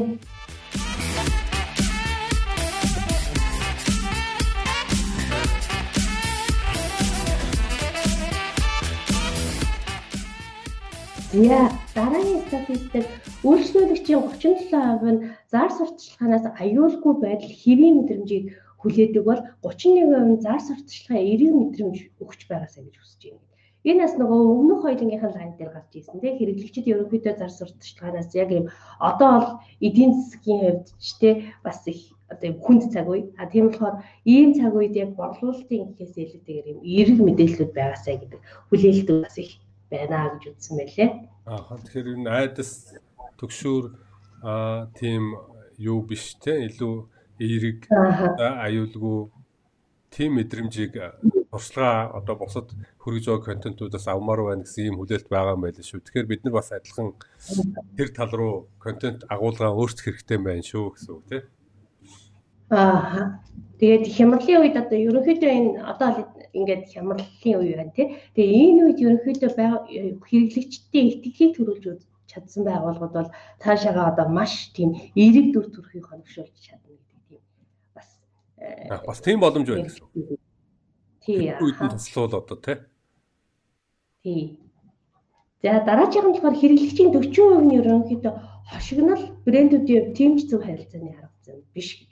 За 11.38 11.70
дараагийн 11.94 12.42
статистик 12.50 13.06
үйлчлүүлэгчийн 13.46 14.22
37% 14.26 15.06
нь 15.14 15.22
зар 15.54 15.70
сурталчилгаанаас 15.78 16.46
аюулгүй 16.64 17.14
байдал 17.22 17.54
хэвийн 17.62 17.96
мэдрэмжийг 17.98 18.46
хүлээдэг 18.82 19.24
бол 19.30 19.42
31% 19.62 20.34
нь 20.34 20.42
зар 20.46 20.62
сурталчилгаа 20.66 21.20
эерэг 21.22 21.54
мэдрэмж 21.54 21.98
өгч 22.24 22.42
байгаасаа 22.50 22.82
гэж 22.84 22.96
хүсэж 22.98 23.22
байна. 23.30 23.46
Энэ 23.90 24.02
бас 24.02 24.14
нөгөө 24.18 24.42
өмнөх 24.58 24.80
хоёрынхын 24.82 25.36
лайн 25.38 25.54
дээр 25.62 25.72
гарч 25.78 25.92
ирсэн 25.94 26.18
тийм 26.22 26.36
хэрэглэгчид 26.42 26.90
ерөнхийдөө 26.92 27.34
зар 27.38 27.52
сурталчилгаанаас 27.54 28.30
яг 28.44 28.50
юм 28.58 28.66
одоо 29.10 29.30
бол 29.38 29.50
эдийн 29.88 30.12
засгийн 30.18 30.62
хувьд 30.66 30.88
ч 31.06 31.08
тийм 31.22 31.36
бас 31.62 31.80
их 31.86 32.02
одоо 32.34 32.50
хүнд 32.66 32.84
цаг 32.90 33.06
үе. 33.14 33.30
А 33.38 33.46
тийм 33.46 33.70
болохоор 33.70 33.96
ийм 34.26 34.50
цаг 34.58 34.74
үед 34.74 34.98
яг 35.04 35.14
борлуулалтын 35.14 35.86
гэхээс 35.86 36.18
илүүтэйгээр 36.18 36.72
юм 36.74 36.80
эерэг 36.82 37.20
мэдээллүүд 37.22 37.72
байгаасаа 37.78 38.16
гэдэг 38.18 38.42
хүлээлт 38.74 39.10
бас 39.22 39.38
их 39.38 39.52
байна 39.92 40.36
гэж 40.36 40.44
үзсэн 40.52 40.76
байлээ. 40.78 41.10
Аа 41.48 41.78
тэгэхээр 41.80 42.08
энэ 42.16 42.30
айдас 42.30 42.72
төгшүүр 43.40 43.86
аа 44.44 44.92
тийм 45.00 45.36
юу 45.78 46.02
биш 46.04 46.36
те 46.44 46.66
илүү 46.68 46.96
эерэг 47.40 47.88
аюулгүй 48.66 49.18
тийм 50.10 50.40
мэдрэмжийг 50.40 50.94
туршлага 51.52 52.12
одоо 52.18 52.36
бусад 52.36 52.68
хүргэж 53.02 53.26
байгаа 53.28 53.48
контентуудаас 53.50 54.08
авмаар 54.08 54.42
байна 54.44 54.64
гэсэн 54.66 54.86
ийм 54.86 54.98
хүлээлт 54.98 55.30
байгаа 55.30 55.56
юм 55.56 55.64
байл 55.64 55.78
шүү. 55.78 56.02
Тэгэхээр 56.02 56.32
бид 56.32 56.42
нар 56.44 56.56
бас 56.58 56.72
адилхан 56.72 57.14
тэр 57.98 58.10
тал 58.18 58.32
руу 58.34 58.56
контент 58.80 59.24
агуулгаа 59.30 59.72
өөрчлөх 59.72 60.18
хэрэгтэй 60.18 60.40
байна 60.42 60.66
шүү 60.66 60.86
гэсэн 60.94 61.12
үг 61.14 61.24
тийм. 61.30 61.44
Аа. 62.70 63.40
Тэгээд 63.80 64.06
хямралын 64.10 64.62
үед 64.66 64.76
одоо 64.76 64.98
ерөнхийдөө 64.98 65.52
энэ 65.54 65.72
одоо 65.86 66.10
ингээд 66.58 66.84
хямралын 66.92 67.60
үе 67.62 67.76
байна 67.78 67.94
тий. 67.94 68.08
Тэгээ 68.36 68.66
энэ 68.68 68.82
үед 68.86 69.00
ерөнхийдөө 69.06 69.52
хэрэглэгчдийн 70.28 71.08
итгэлийг 71.14 71.52
төрүүлж 71.56 72.02
чадсан 72.28 72.64
байгууллагууд 72.68 73.14
бол 73.16 73.30
цаашаага 73.64 74.12
одоо 74.12 74.28
маш 74.28 74.74
тийм 74.76 74.98
эерэг 75.16 75.48
дүр 75.54 75.68
төрхийг 75.72 76.06
хоногшуулж 76.08 76.56
чадна 76.60 76.92
гэдэг 76.92 77.20
тийм 77.30 77.42
бас 77.96 78.10
бас 79.08 79.20
тийм 79.24 79.40
боломж 79.40 79.68
байна 79.70 79.88
гэсэн. 79.88 80.06
Тий. 81.24 81.52
Үүдэн 81.56 81.90
туслуул 81.96 82.36
одоо 82.36 82.58
тий. 82.60 82.78
Тий. 84.24 84.42
За 85.64 85.84
дараагийн 85.88 86.32
болохоор 86.32 86.56
хэрэглэгчийн 86.60 87.12
40% 87.12 87.64
нь 87.64 87.76
ерөнхийдөө 87.80 88.34
хошигнол 88.72 89.24
брэндүүдийн 89.46 90.14
тимч 90.18 90.40
зөв 90.50 90.62
харилцааны 90.64 91.16
харагдсан 91.16 91.64
биш 91.74 92.07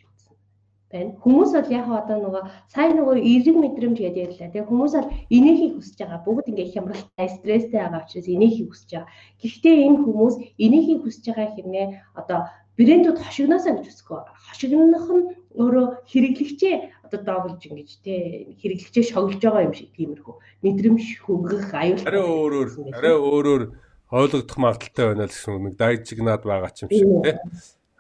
байна. 0.96 1.12
Хүмүүс 1.20 1.52
бол 1.56 1.70
яг 1.76 1.88
одоо 1.92 2.18
нөгөө 2.24 2.44
сайн 2.72 2.94
нөгөө 2.96 3.16
эерэг 3.20 3.58
мэдрэмж 3.60 3.98
гэдээ 4.00 4.26
ярьлаа. 4.26 4.50
Тэгээ 4.56 4.70
хүмүүс 4.72 4.94
бол 4.96 5.10
энийхийг 5.30 5.74
хүсэж 5.76 5.98
байгаа. 6.00 6.26
Бүгд 6.26 6.50
ингээ 6.52 6.74
хямралтай, 6.74 7.28
стресстэй 7.36 7.80
байгаа 7.84 8.02
учраас 8.08 8.28
энийхийг 8.32 8.68
хүсэж 8.72 8.90
байгаа. 8.96 9.12
Гэхдээ 9.44 9.76
энэ 9.86 10.00
хүмүүс 10.08 10.36
энийхийг 10.66 11.00
хүсэж 11.04 11.24
байгаа 11.30 11.50
хэрнээ 11.54 11.88
одоо 12.16 12.40
брэндүүд 12.76 13.18
хошигноосоо 13.24 13.74
гэж 13.76 13.88
үсэхгүй. 13.92 14.20
Хошигнох 14.52 15.08
нь 15.16 15.24
өөрөө 15.56 15.86
хэрэглэгчээ 16.12 16.76
одоо 17.08 17.20
доогдж 17.24 17.62
ингэж 17.72 17.90
те 18.04 18.14
хэрэглэгчээ 18.60 19.04
шоглож 19.16 19.40
байгаа 19.40 19.68
юм 19.68 19.76
шиг 19.78 19.96
тиймэрхүү 19.96 20.36
мэдрэмж 20.66 21.04
хөнгөх 21.24 21.72
аюул 21.72 22.04
арай 22.04 22.24
өөрөөр 22.26 22.70
арай 23.00 23.16
өөрөөр 23.16 23.64
ойлгогдох 24.12 24.58
магадaltaй 24.60 25.06
байна 25.14 25.26
л 25.26 25.32
гэсэн 25.32 25.64
нэг 25.64 25.76
дайжигнаад 25.80 26.44
байгаа 26.44 26.72
ч 26.76 26.78
юм 26.84 26.90
шиг 26.92 27.10
тий. 27.24 27.36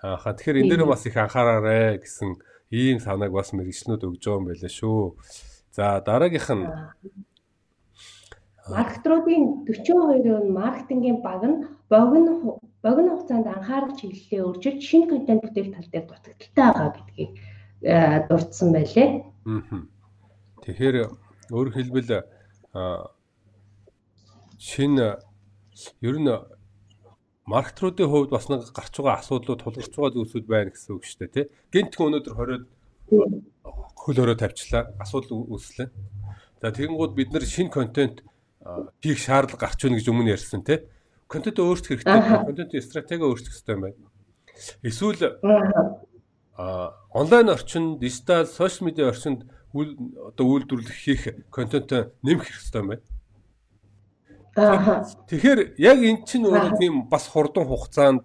Ааха 0.03 0.35
тэгэхээр 0.35 0.59
энэ 0.59 0.69
дээр 0.75 0.83
бас 0.89 1.05
их 1.07 1.15
анхаараарэ 1.15 2.03
гэсэн 2.03 2.29
ийм 2.75 2.97
санааг 2.99 3.31
бас 3.31 3.49
мэрэгчлэнүүд 3.55 4.03
өгж 4.07 4.23
байгаа 4.23 4.39
юм 4.39 4.47
байлаа 4.49 4.71
шүү. 4.79 5.01
За 5.75 5.85
дараагийнх 6.07 6.49
нь 6.55 6.65
маркетруудын 8.75 9.43
42% 9.67 10.43
нь 10.43 10.55
маркетингийн 10.59 11.19
баг 11.21 11.41
нь 11.49 11.57
богино 11.89 12.59
богино 12.85 13.09
хугацаанд 13.15 13.47
анхаарал 13.47 13.93
чиглэлээ 13.99 14.47
өржиж 14.49 14.77
шинэ 14.89 15.09
контент 15.09 15.41
бүтээх 15.43 15.69
тал 15.73 15.89
дээр 15.91 16.05
дутагдaltaй 16.09 16.49
байгаа 16.55 16.89
гэдгийг 16.95 17.31
э, 17.81 18.27
дурдсан 18.27 18.69
байлээ. 18.73 19.09
Тэгэхээр 20.65 20.95
өөр 21.53 21.69
хэлбэл 21.75 22.11
шинэ 24.57 25.07
ер 26.01 26.17
нь 26.19 26.29
маркетруудын 27.45 28.09
хувьд 28.09 28.31
бас 28.33 28.49
нэг 28.49 28.65
гарч 28.73 28.93
байгаа 28.97 29.21
асуудлууд 29.21 29.61
тулгарч 29.61 29.93
байгаа 29.93 30.13
зүйлсүүд 30.17 30.45
байна 30.49 30.73
гэсэн 30.73 30.97
үг 30.97 31.03
шүү 31.05 31.19
дээ 31.21 31.33
тий. 31.33 31.45
Гинтхэн 31.73 32.07
өнөөдөр 32.09 32.33
20-од 32.33 32.63
хөл 33.93 34.21
өрөө 34.25 34.37
тавьчлаа. 34.41 34.93
Асуудал 34.97 35.45
үүслээ. 35.45 35.89
За 36.61 36.73
тэгэнгүүт 36.73 37.13
бид 37.13 37.29
нар 37.29 37.45
шинэ 37.45 37.69
контент 37.69 38.25
хийх 39.01 39.21
шаардлага 39.21 39.61
гарч 39.61 39.85
ийн 39.85 39.93
гэж 39.93 40.09
өмнө 40.09 40.33
ярьсан 40.33 40.65
тий. 40.65 40.89
Контент 41.29 41.61
өөрчлөх 41.61 42.01
хэрэгтэй. 42.01 42.49
Контентын 42.49 42.81
стратеги 42.81 43.21
өөрчлөх 43.29 43.53
хэрэгтэй 43.53 43.75
юм 43.77 43.83
байна. 43.85 44.01
Эсвэл 44.81 45.21
а 46.57 46.95
онлайн 47.13 47.49
орчинд, 47.49 47.99
дижитал, 47.99 48.47
сошиал 48.47 48.87
медиа 48.87 49.11
орчинд 49.13 49.45
одоо 49.73 50.45
үйлдвэрлэх 50.49 50.97
хийх 50.97 51.23
контент 51.51 51.91
нэмэх 52.23 52.49
хэрэгтэй 52.49 52.81
юм 52.81 52.89
байна. 52.89 53.05
Тэгэхээр 54.55 55.75
яг 55.75 55.99
эн 55.99 56.23
чинь 56.23 56.47
өөрөө 56.47 56.79
тийм 56.79 57.11
бас 57.11 57.27
хурдан 57.27 57.67
хугацаанд 57.67 58.23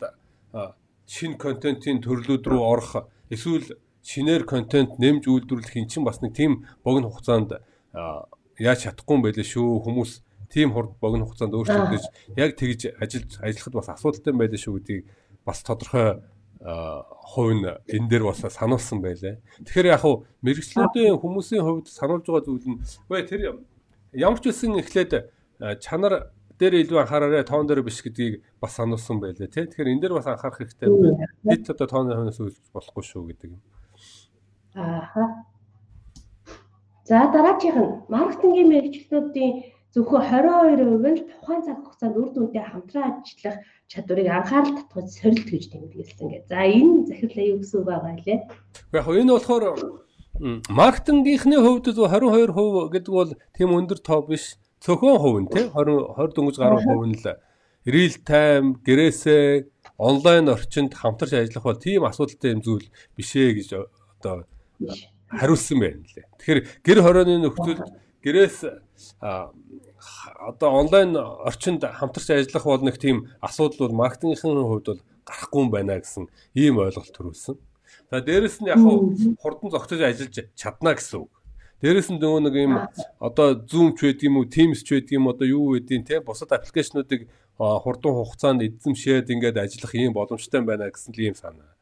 шинэ 1.10 1.34
контентын 1.42 1.98
төрлүүд 1.98 2.46
рүү 2.46 2.62
орох 2.62 3.10
эсвэл 3.34 3.66
шинээр 4.06 4.46
контент 4.46 5.02
нэмж 5.02 5.26
үйлдвэрлэх 5.26 5.74
эн 5.74 5.90
чинь 5.90 6.06
бас 6.06 6.22
нэг 6.22 6.38
тийм 6.38 6.66
богино 6.86 7.10
хугацаанд 7.10 7.58
яаж 8.62 8.78
чадахгүй 8.86 9.14
юм 9.18 9.22
байлээ 9.26 9.42
шүү. 9.42 9.82
Хүмүүс 9.82 10.22
тийм 10.54 10.70
хурд 10.70 10.94
богино 11.02 11.26
хугацаанд 11.26 11.54
өөрчлөгдөж 11.58 12.04
яг 12.38 12.54
тэгж 12.54 12.94
ажиллаж 13.02 13.32
ажиллахад 13.42 13.74
бас 13.74 13.88
асуудалтай 13.90 14.30
байлаа 14.30 14.60
шүү 14.62 14.74
гэдгийг 14.78 15.10
бас 15.42 15.58
тодорхой 15.66 16.22
хувь 16.62 17.54
нь 17.58 17.66
энэ 17.66 18.06
дээр 18.06 18.30
бас 18.30 18.46
сануулсан 18.46 19.02
байлаа. 19.02 19.42
Тэгэхээр 19.66 19.98
яг 19.98 20.00
хуу 20.06 20.30
мэрэгчлүүдийн 20.46 21.18
хүмүүсийн 21.18 21.64
хувьд 21.66 21.90
сануулж 21.90 22.22
байгаа 22.22 22.46
зүйл 22.46 22.70
нь 22.70 22.80
үгүй 23.08 23.26
тэр 23.26 23.40
ямар 24.14 24.38
ч 24.38 24.52
үсэн 24.52 24.78
эхлээд 24.78 25.39
чанар 25.60 26.32
дээр 26.60 26.74
илүү 26.84 26.98
анхаараарай 27.00 27.44
тоон 27.44 27.66
дээр 27.68 27.80
биш 27.84 28.04
гэдгийг 28.04 28.44
бас 28.60 28.76
сануулсан 28.76 29.20
байлээ 29.20 29.48
тий. 29.48 29.64
Тэгэхээр 29.64 29.92
энэ 29.96 30.02
дээр 30.04 30.14
бас 30.20 30.28
анхаарах 30.28 30.60
хэрэгтэй. 30.60 30.88
Бид 31.44 31.64
одоо 31.72 31.86
тооны 31.88 32.12
хойноос 32.16 32.40
үйлч 32.40 32.56
болохгүй 32.72 33.04
шүү 33.04 33.22
гэдэг 33.32 33.48
юм. 33.56 33.62
Ааха. 34.76 35.48
За 37.08 37.32
дараачих 37.32 37.74
нь 37.74 38.04
маркетингийн 38.12 38.68
мэрэгчлүүдийн 38.70 39.52
зөвхөн 39.96 40.22
22% 40.22 41.00
нь 41.10 41.26
тухайн 41.42 41.62
цаг 41.64 41.78
хугацаанд 41.82 42.16
үр 42.20 42.30
дүнтэй 42.30 42.62
хамтран 42.62 43.18
ажиллах 43.24 43.58
чадварыг 43.90 44.28
анхаарал 44.30 44.76
татгаж 44.78 45.08
сорилт 45.10 45.48
гэж 45.50 45.64
тэмдэглэсэн 45.74 46.28
гэ. 46.30 46.38
За 46.46 46.62
энэ 46.62 47.08
захирлаа 47.10 47.46
юу 47.50 47.58
гэсэн 47.58 47.78
үг 47.82 47.88
байгаа 47.90 48.14
лээ. 48.20 48.40
Яг 48.94 49.06
энэ 49.10 49.34
болохоор 49.34 49.64
маркетингийнхны 50.70 51.56
хувьд 51.58 51.86
22% 51.90 52.94
гэдэг 52.94 53.10
бол 53.10 53.32
тийм 53.56 53.70
өндөр 53.74 53.98
тоо 53.98 54.22
биш 54.22 54.54
цөөхөн 54.80 55.16
хувь 55.20 55.40
нь 55.44 55.50
тий 55.52 55.66
20 55.68 56.16
20 56.16 56.34
дөнгөж 56.36 56.56
гаруй 56.56 56.80
хувь 56.80 57.06
нь 57.08 57.18
л 57.20 57.36
real 57.84 58.16
time 58.24 58.68
гэрээсээ 58.84 59.68
онлайн 59.96 60.48
орчинд 60.48 60.92
хамтарч 60.96 61.32
ажиллах 61.36 61.64
бол 61.64 61.80
тийм 61.80 62.04
асуудалтай 62.04 62.52
юм 62.56 62.60
зүйл 62.64 62.88
биш 63.16 63.36
ээ 63.36 63.56
гэж 63.56 63.68
одоо 64.20 64.44
хариулсан 65.28 65.78
байна 65.80 66.04
лээ. 66.04 66.26
Тэгэхээр 66.40 66.60
гэр 66.84 66.98
хорооны 67.04 67.36
нөхцөлд 67.40 67.80
гэрээс 68.24 68.56
одоо 69.20 70.68
онлайн 70.80 71.16
орчинд 71.16 71.84
хамтарч 71.84 72.28
ажиллах 72.32 72.64
бол 72.64 72.84
нэг 72.84 72.96
тийм 72.96 73.28
асуудал 73.40 73.88
бол 73.88 74.00
маркетингийн 74.04 74.64
хувьд 74.64 74.86
бол 74.88 75.02
гарахгүй 75.24 75.60
юм 75.64 75.70
байна 75.70 76.00
гэсэн 76.00 76.28
ийм 76.56 76.80
ойлголт 76.80 77.12
төрүүлсэн. 77.12 77.56
За 78.10 78.20
дээрэс 78.20 78.60
нь 78.60 78.68
яг 78.72 78.80
хурдан 79.40 79.70
зогтож 79.70 80.00
ажиллаж 80.00 80.36
чадна 80.56 80.96
гэсэн 80.96 81.24
үг. 81.24 81.32
Дээрээс 81.80 82.12
нь 82.12 82.20
нөгөө 82.20 82.40
нэг 82.44 82.54
юм 82.60 82.74
одоо 83.16 83.56
Zoom 83.64 83.96
ч 83.96 84.04
байдаг 84.04 84.28
юм 84.28 84.36
уу, 84.36 84.44
Teams 84.44 84.84
ч 84.84 85.00
байдаг 85.00 85.16
юм 85.16 85.32
одоо 85.32 85.46
юу 85.48 85.72
байдیں۔ 85.72 86.04
те 86.04 86.20
бусад 86.20 86.52
аппликейшнуудыг 86.52 87.24
хурдан 87.56 88.12
хугацаанд 88.16 88.64
эзэмшээд 88.64 89.32
ингээд 89.32 89.56
ажиллах 89.56 89.92
юм 89.96 90.12
боломжтой 90.12 90.60
байна 90.60 90.92
гэсэн 90.92 91.12
л 91.16 91.24
юм 91.32 91.36
санаа. 91.36 91.72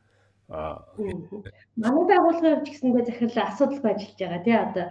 Аа 0.49 0.87
манай 1.77 2.05
байгууллагын 2.09 2.63
хувьд 2.63 2.71
гэсэнгүй 2.71 3.03
захирлаа 3.05 3.45
асуудалгүй 3.51 3.91
ажиллаж 3.91 4.19
байгаа 4.19 4.43
тий 4.47 4.57
одоо 4.57 4.87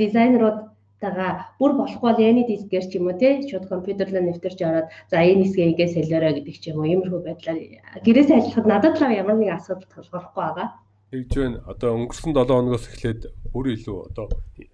дизайнерууд 0.00 0.58
тагаа 1.04 1.30
бүр 1.60 1.72
болохгүй 1.78 2.08
бол 2.10 2.20
яны 2.20 2.42
дискээр 2.44 2.84
ч 2.90 2.92
юм 2.98 3.06
уу 3.08 3.16
тий 3.16 3.32
шууд 3.48 3.70
компьютерлоо 3.72 4.22
нэвтэрч 4.24 4.58
ороод 4.60 4.88
за 5.12 5.16
энэ 5.24 5.44
хэсгээ 5.46 5.68
ингээд 5.72 5.94
солиорой 5.94 6.32
гэдэг 6.36 6.56
ч 6.60 6.64
юм 6.72 6.80
уу 6.80 6.90
иймэрхүү 6.90 7.20
байдлаар. 7.24 7.58
Гэрээсээ 8.04 8.36
ажиллахад 8.36 8.66
надад 8.68 8.94
л 8.98 9.18
ямар 9.20 9.36
нэгэн 9.38 9.56
асуудал 9.56 9.88
тулгархгүй 9.94 10.42
байгаа 10.42 10.68
тэгж 11.10 11.32
байна. 11.36 11.58
Одоо 11.66 11.90
өнгөрсөн 11.98 12.32
7 12.34 12.46
хоногоос 12.46 12.86
эхлээд 12.90 13.20
бүр 13.52 13.66
илүү 13.74 13.98
одоо 14.10 14.26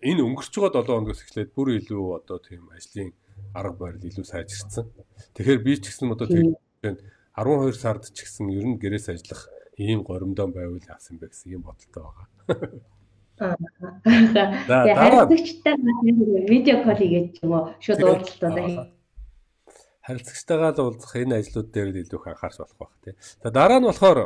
энэ 0.04 0.20
өнгөрч 0.20 0.52
байгаа 0.60 0.84
7 0.84 0.92
хоногоос 0.92 1.20
эхлээд 1.24 1.50
бүр 1.56 1.68
илүү 1.80 2.04
одоо 2.20 2.38
тийм 2.44 2.68
ажлын 2.76 3.10
арга 3.56 3.76
барил 3.80 4.04
илүү 4.04 4.24
сайжирсан. 4.24 4.92
Тэгэхээр 5.34 5.60
би 5.64 5.72
ч 5.80 5.88
гэсэн 5.88 6.12
одоо 6.12 6.28
тийм 6.28 6.56
12 6.84 7.72
сард 7.76 8.04
ч 8.12 8.24
гэсэн 8.24 8.52
ер 8.52 8.66
нь 8.68 8.80
гэрээс 8.80 9.12
ажиллах 9.12 9.48
ийм 9.80 10.04
горимдоо 10.04 10.48
байвал 10.52 10.80
яасан 10.80 11.16
бэ 11.16 11.32
гэсэн 11.32 11.56
ийм 11.56 11.62
бодолтой 11.64 12.04
байгаа. 12.04 12.26
За 13.36 14.92
харилцагчтай 14.96 15.76
видео 16.48 16.84
кол 16.84 16.96
хийгээд 16.96 17.40
юм 17.44 17.52
уу 17.52 17.64
шууд 17.80 18.00
уулзалтаа 18.00 18.92
харилцагчтайгаа 20.06 20.72
л 20.72 20.80
уулзах 20.80 21.12
энэ 21.18 21.40
ажлууд 21.42 21.68
дээр 21.74 21.88
л 21.92 22.00
илүү 22.00 22.18
их 22.20 22.26
анхаарч 22.30 22.56
болох 22.62 22.78
байх 22.78 22.94
тий. 23.02 23.14
За 23.42 23.50
дараа 23.50 23.80
нь 23.82 23.88
болохоор 23.90 24.18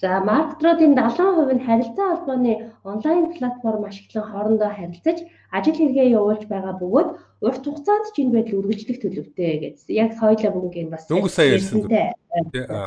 За 0.00 0.20
маркетруудын 0.24 0.96
70% 0.96 1.52
нь 1.54 1.64
харилцаа 1.68 2.08
холбооны 2.16 2.72
онлайн 2.84 3.36
платформ 3.36 3.84
ашиглан 3.84 4.24
хоорондоо 4.32 4.70
харилцаж 4.72 5.18
ажил 5.52 5.76
хэрэгээ 5.76 6.16
явуулж 6.16 6.48
байгаа 6.48 6.74
бөгөөд 6.80 7.08
урт 7.44 7.64
хугацаанд 7.68 8.08
ч 8.14 8.24
энэ 8.24 8.32
байдал 8.32 8.64
үргэлжлэх 8.64 8.96
төлөвтэй 8.96 9.52
гэсэн. 9.60 9.92
Яг 9.92 10.16
соёлоо 10.16 10.52
бүгэн 10.56 10.88
бас 10.88 11.04
дөнгөж 11.04 11.32
сая 11.36 11.52
ярьсан. 11.52 11.84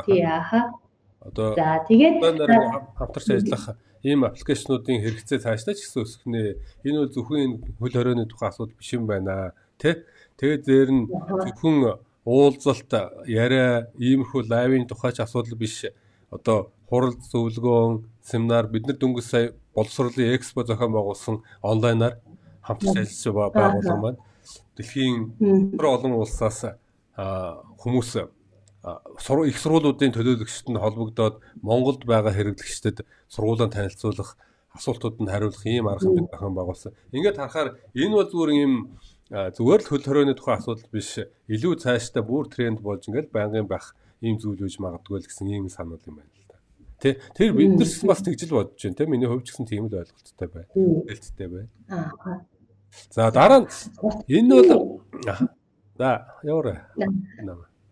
Тий 0.06 0.22
ааха. 0.26 0.74
Одоо 1.22 1.54
За 1.54 1.86
тэгээд 1.86 2.18
хамтарч 2.98 3.28
ажиллах 3.30 3.64
ийм 4.02 4.26
аппликейшнуудын 4.26 4.98
хэрэгцээ 4.98 5.38
цаашдаа 5.38 5.74
ч 5.78 5.86
гэсэн 5.86 6.02
өсөх 6.02 6.22
нэ. 6.26 6.58
Энэ 6.82 6.98
бол 6.98 7.14
зөвхөн 7.14 7.50
хөл 7.78 7.94
хорионы 7.94 8.26
тухай 8.26 8.50
асуудал 8.50 8.74
биш 8.74 8.90
юм 8.90 9.06
байна. 9.06 9.54
Тэ? 9.78 10.02
Тэгээд 10.36 10.62
зээр 10.66 10.90
нь 10.90 11.06
зөвхөн 11.08 12.02
уулзалт 12.26 12.90
яриа 13.30 13.88
иймэрхүү 14.02 14.50
лайвын 14.50 14.90
тухай 14.90 15.14
ч 15.14 15.22
асуудал 15.22 15.54
биш. 15.56 15.88
Одоо 16.28 16.74
хурал 16.88 17.14
зөвлөгөөн, 17.32 18.04
семинар 18.22 18.66
бид 18.68 18.86
нар 18.86 18.96
дөнгөж 18.98 19.24
сая 19.24 19.52
боловсролын 19.74 20.34
экспо 20.36 20.64
зохион 20.64 20.92
байгуулсан 20.94 21.36
онлайнаар 21.62 22.20
хамтарч 22.62 22.96
ажиллаж 22.96 23.34
байгаа 23.34 23.52
байгууллага 23.54 24.00
маань 24.02 24.20
дэлхийн 24.76 25.14
олон 25.78 26.12
улсаас 26.20 26.76
хүмүүс 27.14 28.10
их 29.48 29.58
сургуулиудын 29.64 30.12
төлөөлөгчдөд 30.12 30.70
нь 30.72 30.82
холбогдоод 30.82 31.40
Монголд 31.64 32.04
байгаа 32.04 32.36
хэрэглэгчдэд 32.36 33.00
сургуулаа 33.32 33.72
танилцуулах, 33.72 34.36
асуултуудад 34.76 35.24
хариулах 35.24 35.64
ийм 35.64 35.88
арга 35.88 36.04
хэмжээ 36.04 36.28
зохион 36.36 36.54
байгуулсан. 36.58 36.92
Ингээд 37.16 37.40
харахаар 37.40 37.68
энэ 37.96 38.14
бол 38.18 38.28
зүгээр 38.28 38.50
юм 38.60 38.74
зүгээр 39.30 39.80
л 39.80 39.88
хөл 39.88 40.04
хорионы 40.04 40.34
тухай 40.36 40.60
асуудал 40.60 40.90
биш. 40.92 41.16
Илүү 41.48 41.80
цаашдаа 41.80 42.22
бүр 42.26 42.44
тренд 42.52 42.84
болж 42.84 43.08
ингээд 43.08 43.32
байнгын 43.32 43.70
байх 43.70 43.96
ийм 44.20 44.36
зүйл 44.36 44.60
үүж 44.66 44.76
магадгүй 44.84 45.22
л 45.22 45.28
гэсэн 45.30 45.48
ийм 45.48 45.72
санал 45.72 46.02
юм 46.04 46.20
байна. 46.20 46.33
Тэ 47.04 47.20
тэр 47.36 47.52
бид 47.52 47.76
нар 47.76 47.90
бас 48.08 48.24
тэгжил 48.24 48.56
бодож 48.56 48.80
байна 48.80 48.96
те 48.96 49.04
миний 49.04 49.28
хувьд 49.28 49.44
ч 49.44 49.52
гэсэн 49.52 49.68
тийм 49.68 49.92
л 49.92 50.00
ойлголттой 50.00 50.48
байна. 50.48 50.72
Хэлцтэй 50.72 51.48
байна. 51.52 51.68
Аа. 51.92 52.40
За 53.12 53.28
дараа 53.28 53.60
нь 53.60 53.68
энэ 54.24 54.64
бол 54.64 55.04
за 56.00 56.24
яваарай. 56.40 56.80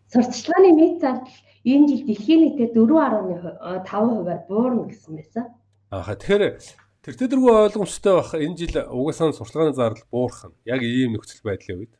Сурталчилгааны 0.08 0.70
нийт 0.72 1.04
зардал 1.04 1.28
энэ 1.60 1.88
жил 1.92 2.02
дэлхийн 2.08 2.40
нийтэд 2.56 2.72
4.5%-аар 2.72 4.40
буурна 4.48 4.88
гэсэн 4.88 5.12
байсан. 5.12 5.44
Аа 5.92 6.16
тэгэхээр 6.16 6.56
тэр 7.04 7.14
тэргүй 7.20 7.52
ойлгомжтой 7.68 8.14
байх 8.16 8.32
энэ 8.32 8.56
жил 8.56 8.80
угаасаа 8.80 9.36
сурталчилгааны 9.36 9.76
зардал 9.76 10.08
буурах 10.08 10.48
нь 10.48 10.56
яг 10.64 10.80
ийм 10.80 11.12
нөхцөл 11.20 11.44
байдлын 11.44 11.84
үед. 11.84 11.94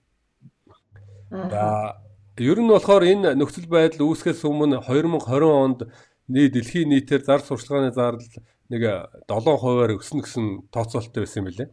За 1.29 2.01
ер 2.41 2.57
нь 2.57 2.73
болохоор 2.73 3.05
энэ 3.05 3.37
нөхцөл 3.37 3.69
байдал 3.69 4.09
үүсгэхээс 4.09 4.49
өмнө 4.49 4.81
2020 4.89 5.29
онд 5.53 5.81
нийт 6.29 6.53
дэлхийн 6.55 6.89
нийтээр 6.91 7.23
зар 7.25 7.41
сурчлагын 7.41 7.93
зардал 7.93 8.43
нэг 8.71 8.83
7%-аар 9.29 9.97
өснө 9.99 10.23
гэсэн 10.23 10.45
тооцоололтой 10.71 11.25
байсан 11.25 11.41
юм 11.43 11.49
билээ. 11.51 11.71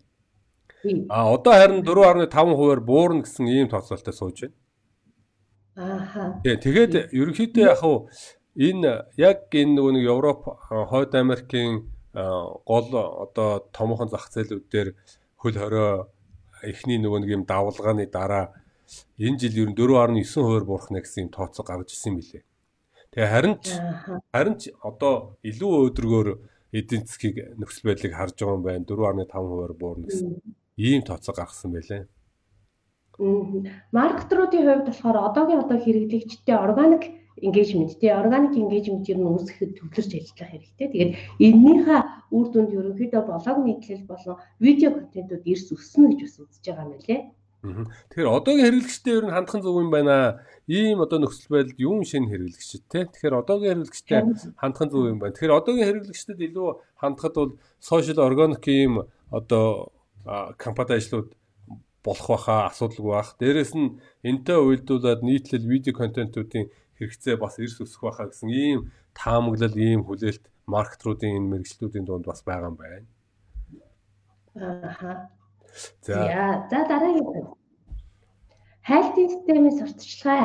А 1.09 1.31
одоо 1.33 1.53
харин 1.53 1.83
4.5%-аар 1.83 2.79
буурна 2.79 3.23
гэсэн 3.23 3.45
ийм 3.47 3.69
тооцоололтой 3.69 4.13
сууж 4.13 4.37
байна. 4.41 4.55
Аа. 5.79 6.41
Тэгээд 6.43 7.13
ерөнхийдөө 7.15 7.63
яг 7.63 7.79
хав 7.79 8.11
энэ 8.55 9.07
яг 9.15 9.47
энэ 9.51 9.75
нөгөө 9.79 9.93
нэг 9.95 10.05
Европ 10.11 10.41
Хойд 10.91 11.15
Америкийн 11.15 11.87
гол 12.13 12.87
одоо 12.91 13.69
томоохон 13.71 14.09
зах 14.11 14.27
зээлүүд 14.33 14.65
дээр 14.67 14.89
хөл 15.39 15.55
хорой 15.55 16.09
эхний 16.63 16.99
нөгөө 16.99 17.19
нэг 17.23 17.29
юм 17.31 17.43
давлгааны 17.47 18.11
дараа 18.11 18.51
энэ 19.15 19.39
жил 19.39 19.55
ер 19.63 19.69
нь 19.71 19.77
4.9% 19.77 20.67
буурахна 20.67 20.99
гэсэн 20.99 21.27
юм 21.27 21.31
тооцоо 21.31 21.63
гаргаж 21.63 21.95
ирсэн 21.95 22.19
билээ. 22.19 22.43
Тэгээ 23.19 23.35
харин 23.35 23.55
ч 23.59 23.67
харин 24.31 24.55
ч 24.55 24.71
одоо 24.79 25.35
илүү 25.43 25.91
өөдрөгөөр 25.91 26.27
эдийн 26.71 27.03
засгийг 27.03 27.51
нөхцөл 27.59 27.91
байдлыг 27.91 28.15
харж 28.15 28.39
байгаа 28.39 28.55
юм 28.55 28.63
байна. 28.63 28.87
4.5%-аар 28.87 29.73
буурна 29.75 30.07
гэсэн 30.07 30.39
ийм 30.79 31.03
тооцоо 31.03 31.35
гаргасан 31.35 31.75
байлээ. 31.75 32.07
Маркетруудын 33.91 34.63
хувьд 34.63 34.87
болохоор 34.87 35.17
одоогийн 35.27 35.67
одоо 35.67 35.77
хэрэглэгчтэй 35.83 36.55
органик 36.55 37.03
engagement 37.43 37.99
тий 37.99 38.07
organic 38.07 38.55
engagement 38.55 39.03
ер 39.11 39.19
нь 39.19 39.27
үүсгэхэд 39.27 39.71
төвлөрч 39.75 40.11
ажиллах 40.15 40.51
хэрэгтэй. 40.55 40.87
Тэгээд 40.87 41.11
энэнийхээ 41.43 42.01
үр 42.31 42.47
дүнд 42.55 42.71
ерөнхийдөө 42.71 43.21
блог 43.27 43.57
нийтлэл 43.67 44.07
болон 44.07 44.39
видео 44.63 44.95
контентууд 44.95 45.43
эрс 45.43 45.67
өснө 45.75 46.15
гэж 46.15 46.19
бас 46.23 46.35
үзэж 46.39 46.63
байгаа 46.71 46.87
юм 46.87 46.95
лээ. 47.03 47.21
Тэгэхээр 47.59 48.31
одоогийн 48.31 48.65
хэрэглэгчтэй 48.71 49.13
ер 49.19 49.25
нь 49.27 49.35
хандхан 49.35 49.59
зөв 49.59 49.75
юм 49.83 49.91
байна. 49.91 50.39
Ийм 50.63 51.03
одоо 51.03 51.19
нөхцөл 51.19 51.59
байдалд 51.59 51.75
юм 51.75 52.07
шинэ 52.07 52.31
хэрэглэгчд 52.31 52.87
те. 52.87 53.03
Тэгэхээр 53.11 53.35
одоогийн 53.35 53.83
хэрэглэгчтэй 53.83 54.19
хандхан 54.55 54.87
зөв 54.87 55.11
юм 55.11 55.19
байна. 55.19 55.35
Тэгэхээр 55.35 55.57
одоогийн 55.59 55.87
хэрэглэгчдэд 55.91 56.39
илүү 56.39 56.69
хандхад 57.03 57.35
бол 57.35 57.51
social 57.83 58.19
organic 58.23 58.63
ийм 58.63 59.03
одоо 59.27 59.91
компани 60.55 61.03
ажлууд 61.03 61.35
болох 61.99 62.27
байхаа 62.31 62.71
асуудалгүй 62.71 63.11
байх. 63.11 63.35
Дээрэс 63.35 63.75
нь 63.75 63.99
энтэй 64.23 64.55
уялдуулаад 64.55 65.19
нийтлэл 65.19 65.67
видео 65.67 65.93
контентуудын 65.99 66.71
хэрэгцээ 66.95 67.35
бас 67.35 67.59
эрс 67.59 67.75
өсөх 67.83 68.07
байхаа 68.07 68.31
гэсэн 68.31 68.47
ийм 68.47 68.79
таамаглал, 69.11 69.75
ийм 69.75 70.07
хүлээлт 70.07 70.47
маркетруудын 70.63 71.35
энэ 71.35 71.49
мэрэгчлүүдийн 71.51 72.05
дунд 72.07 72.23
бас 72.23 72.39
байгаа 72.47 72.71
юм 72.71 72.77
байна. 72.79 73.07
Ааха. 74.55 75.38
За 76.01 76.67
за 76.71 76.79
дараагийн 76.89 77.47
хайлтын 78.89 79.29
системийн 79.29 79.75
сурталчилгаа 79.77 80.37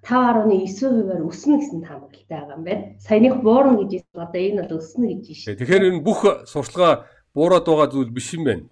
харин 0.00 0.50
5.9%-аар 0.64 1.22
өснө 1.28 1.56
гэсэн 1.60 1.80
таамаглалтай 1.84 2.38
байгаа 2.40 2.56
юм 2.56 2.64
байна. 2.64 2.84
Саяных 3.04 3.34
буурна 3.44 3.84
гэж 3.84 4.04
одоо 4.16 4.40
энэ 4.40 4.62
бол 4.64 4.80
өснө 4.80 5.06
гэж 5.12 5.26
шүү. 5.36 5.56
Тэгэхээр 5.60 5.88
энэ 5.92 6.00
бүх 6.00 6.20
сурталчилгаа 6.48 7.04
буураад 7.36 7.66
байгаа 7.68 7.88
зүйл 7.92 8.16
биш 8.16 8.32
юм 8.32 8.44
байна. 8.48 8.64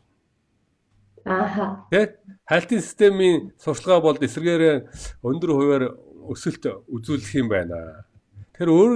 Ааха. 1.28 1.84
Тэ 1.92 2.16
хайлтын 2.48 2.80
системийн 2.80 3.52
сурталчилгаа 3.60 4.00
бол 4.00 4.16
эсэргээрээ 4.16 4.76
өндөр 5.20 5.50
хувиар 5.52 5.84
өсөлт 6.32 6.64
үзүүлэх 6.88 7.32
юм 7.44 7.48
байна. 7.52 8.08
Тэр 8.56 8.72
өөр 8.72 8.92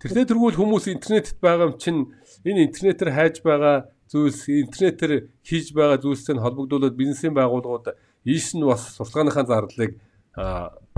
тэрнээ 0.00 0.24
тэргүүл 0.28 0.56
хүмүүс 0.56 0.88
интернетэд 0.88 1.36
байгаа 1.40 1.68
юм 1.68 1.76
чинь 1.76 2.00
энэ 2.48 2.64
интернетээр 2.68 3.12
хайж 3.12 3.44
байгаа 3.44 3.92
зүйлс 4.10 4.50
интернетээр 4.50 5.30
хийж 5.46 5.70
байгаа 5.70 6.02
зүйлстэй 6.02 6.34
холбогдуулаад 6.34 6.98
бизнесийн 6.98 7.34
байгууллагууд 7.34 7.94
ийш 8.26 8.54
нь 8.58 8.66
бас 8.66 8.82
сурталчааныхаа 8.98 9.46
зардлыг 9.46 9.92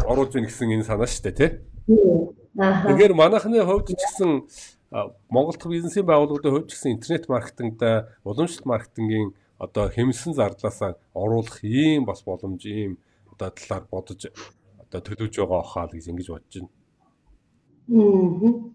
оруулж 0.08 0.32
ийн 0.36 0.48
гэсэн 0.48 0.72
энэ 0.72 0.88
санаа 0.88 1.06
шүү 1.06 1.24
дээ 1.28 1.36
тий. 1.36 1.50
Тэгэхээр 2.56 3.12
манайхны 3.12 3.60
хувьд 3.64 3.92
ч 3.92 4.00
гэсэн 4.00 4.30
Монгол 5.28 5.56
дахь 5.56 5.72
бизнесийн 5.72 6.08
байгууллагуудын 6.08 6.52
хувьд 6.52 6.68
ч 6.68 6.76
гэсэн 6.76 6.92
интернет 6.96 7.28
маркетингда 7.28 8.08
уламжлалт 8.24 8.64
маркетингийн 8.64 9.36
одоо 9.60 9.88
хэмнэлсэн 9.88 10.32
зардлаасаа 10.32 10.96
оруулах 11.12 11.60
ийм 11.64 12.04
бас 12.04 12.24
боломж 12.24 12.64
ийм 12.66 12.96
одоо 13.32 13.48
талаар 13.52 13.84
бодож 13.92 14.20
одоо 14.80 15.00
төлөвж 15.00 15.34
байгаа 15.36 15.62
хаа 15.62 15.86
гэж 15.92 16.04
ингэж 16.08 16.28
бодож 16.32 16.54
байна. 16.60 16.70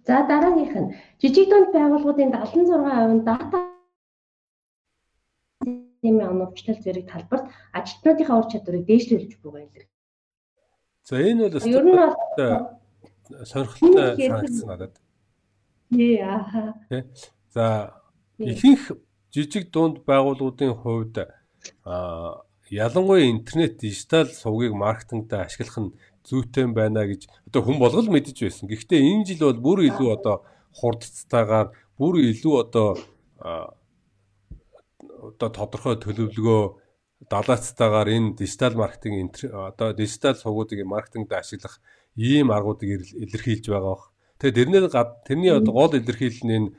За 0.08 0.16
дараагийнх 0.30 0.76
нь 0.78 0.94
жижиг 1.22 1.50
дунд 1.50 1.70
байгууллагуудын 1.74 2.34
76% 2.34 3.14
нь 3.14 3.26
дата 3.26 3.77
системийн 6.08 6.30
оновчлол 6.30 6.80
зэрэг 6.82 7.12
талбарт 7.12 7.52
ажилтнуудынхаа 7.74 8.40
ур 8.40 8.48
чадварыг 8.52 8.86
дээшлүүлж 8.88 9.32
юм 9.44 9.68
дэр. 9.74 9.86
За 11.04 11.16
энэ 11.20 11.50
бол 11.50 11.68
ер 11.68 11.84
нь 11.84 11.96
бол 11.96 13.46
сонирхолтой 13.46 14.16
санагдсан 14.16 14.68
надад. 14.68 14.96
Тий 15.92 16.18
аа. 16.22 16.74
За 17.54 17.94
ихэнх 18.38 18.92
жижиг 19.34 19.72
дунд 19.72 20.06
байгууллагуудын 20.06 20.74
хувьд 20.76 21.28
а 21.84 22.44
ялангуяа 22.70 23.30
интернет 23.30 23.78
дижитал 23.78 24.28
сувгийг 24.28 24.74
маркетингд 24.74 25.34
ашиглах 25.34 25.78
нь 25.78 25.96
зүйтэй 26.28 26.68
байна 26.72 27.08
гэж 27.08 27.28
одоо 27.48 27.62
хүн 27.64 27.80
болгол 27.80 28.08
мэдэж 28.08 28.38
байсан. 28.44 28.68
Гэхдээ 28.68 29.02
энэ 29.12 29.26
жил 29.28 29.52
бол 29.52 29.60
бүр 29.66 29.80
илүү 29.92 30.10
одоо 30.16 30.44
хурдцтайгаар 30.76 31.72
бүр 32.00 32.16
илүү 32.32 32.56
одоо 32.64 32.90
одоо 35.18 35.50
тодорхой 35.50 35.96
төлөвлөгөө 35.98 36.64
далаацтайгаар 37.32 38.10
энэ 38.14 38.36
дижитал 38.38 38.76
маркетинг 38.78 39.42
одоо 39.44 39.94
дижитал 39.94 40.36
сувгуудыг 40.36 40.86
маркетингд 40.86 41.34
ашиглах 41.34 41.82
ийм 42.16 42.52
аргуудыг 42.52 43.10
илэрхийлж 43.24 43.66
байгаа 43.70 43.94
бох. 43.98 44.12
Тэгээ 44.38 44.58
тэрний 44.58 44.82
тэрний 45.26 45.54
гол 45.66 45.94
илэрхийлэл 45.98 46.46
нь 46.46 46.56
энэ 46.58 46.70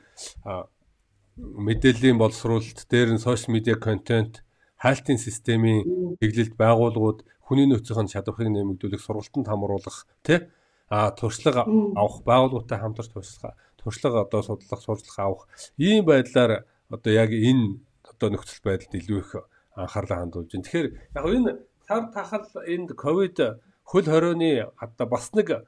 мэдээллийн 1.39 2.17
боловсруулалт, 2.19 2.87
дээр 2.91 3.15
нь 3.15 3.23
сошиал 3.23 3.55
медиа 3.55 3.75
контент, 3.75 4.43
хайлтын 4.79 5.19
системийн 5.19 5.83
чиглэлд 6.19 6.55
байгууллагууд 6.55 7.23
хүний 7.43 7.67
нөөцийн 7.67 8.07
чадварыг 8.11 8.51
нэмэгдүүлэх, 8.51 9.03
сургалтанд 9.03 9.47
хамруулах, 9.47 10.07
тий 10.23 10.47
а 10.89 11.11
туршлага 11.11 11.63
авах 11.95 12.23
байгууллагатай 12.25 12.79
хамтарч 12.79 13.09
туршлага 13.13 13.55
туршлага 13.77 14.21
одоо 14.25 14.41
судлах, 14.41 14.81
сурчлах 14.81 15.19
авах 15.19 15.47
ийм 15.77 16.05
байдлаар 16.05 16.65
одоо 16.89 17.11
яг 17.13 17.31
энэ 17.31 17.79
одоо 18.19 18.35
нөхцөл 18.35 18.59
байдалд 18.67 18.99
илүү 18.99 19.19
их 19.23 19.31
анхаарлаа 19.79 20.19
хандуулж 20.27 20.51
байна. 20.51 20.65
Тэгэхээр 20.67 20.87
яг 21.15 21.25
энэ 21.25 21.51
цар 21.87 22.03
тахал 22.11 22.45
энд 22.67 22.91
ковид 22.99 23.39
хөл 23.87 24.05
хорионы 24.11 24.67
одоо 24.75 25.07
бас 25.07 25.31
нэг 25.31 25.63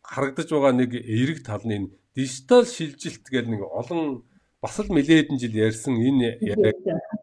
харагдаж 0.00 0.48
байгаа 0.48 0.72
нэг 0.72 0.96
эерэг 0.96 1.44
тал 1.44 1.60
нь 1.68 1.76
энэ 1.76 1.88
дижитал 2.16 2.64
шилжилт 2.64 3.28
гэдэг 3.28 3.52
нэг 3.52 3.62
олон 3.68 4.24
бас 4.64 4.80
л 4.80 4.88
нэлээд 4.88 5.28
хэдэн 5.28 5.38
жил 5.38 5.54
ярьсан 5.54 5.94
энэ 6.00 6.40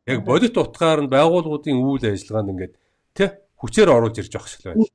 яг 0.05 0.19
бодит 0.23 0.57
утгаар 0.57 1.01
нь 1.01 1.11
байгууллагуудын 1.11 1.81
үйл 1.81 2.05
ажиллагаанд 2.05 2.53
ингээд 2.53 2.73
тэ 3.17 3.25
хүчээр 3.57 3.89
оруулж 3.91 4.17
ирж 4.21 4.31
байгаа 4.31 4.49
шиг 4.49 4.63
байна. 4.63 4.85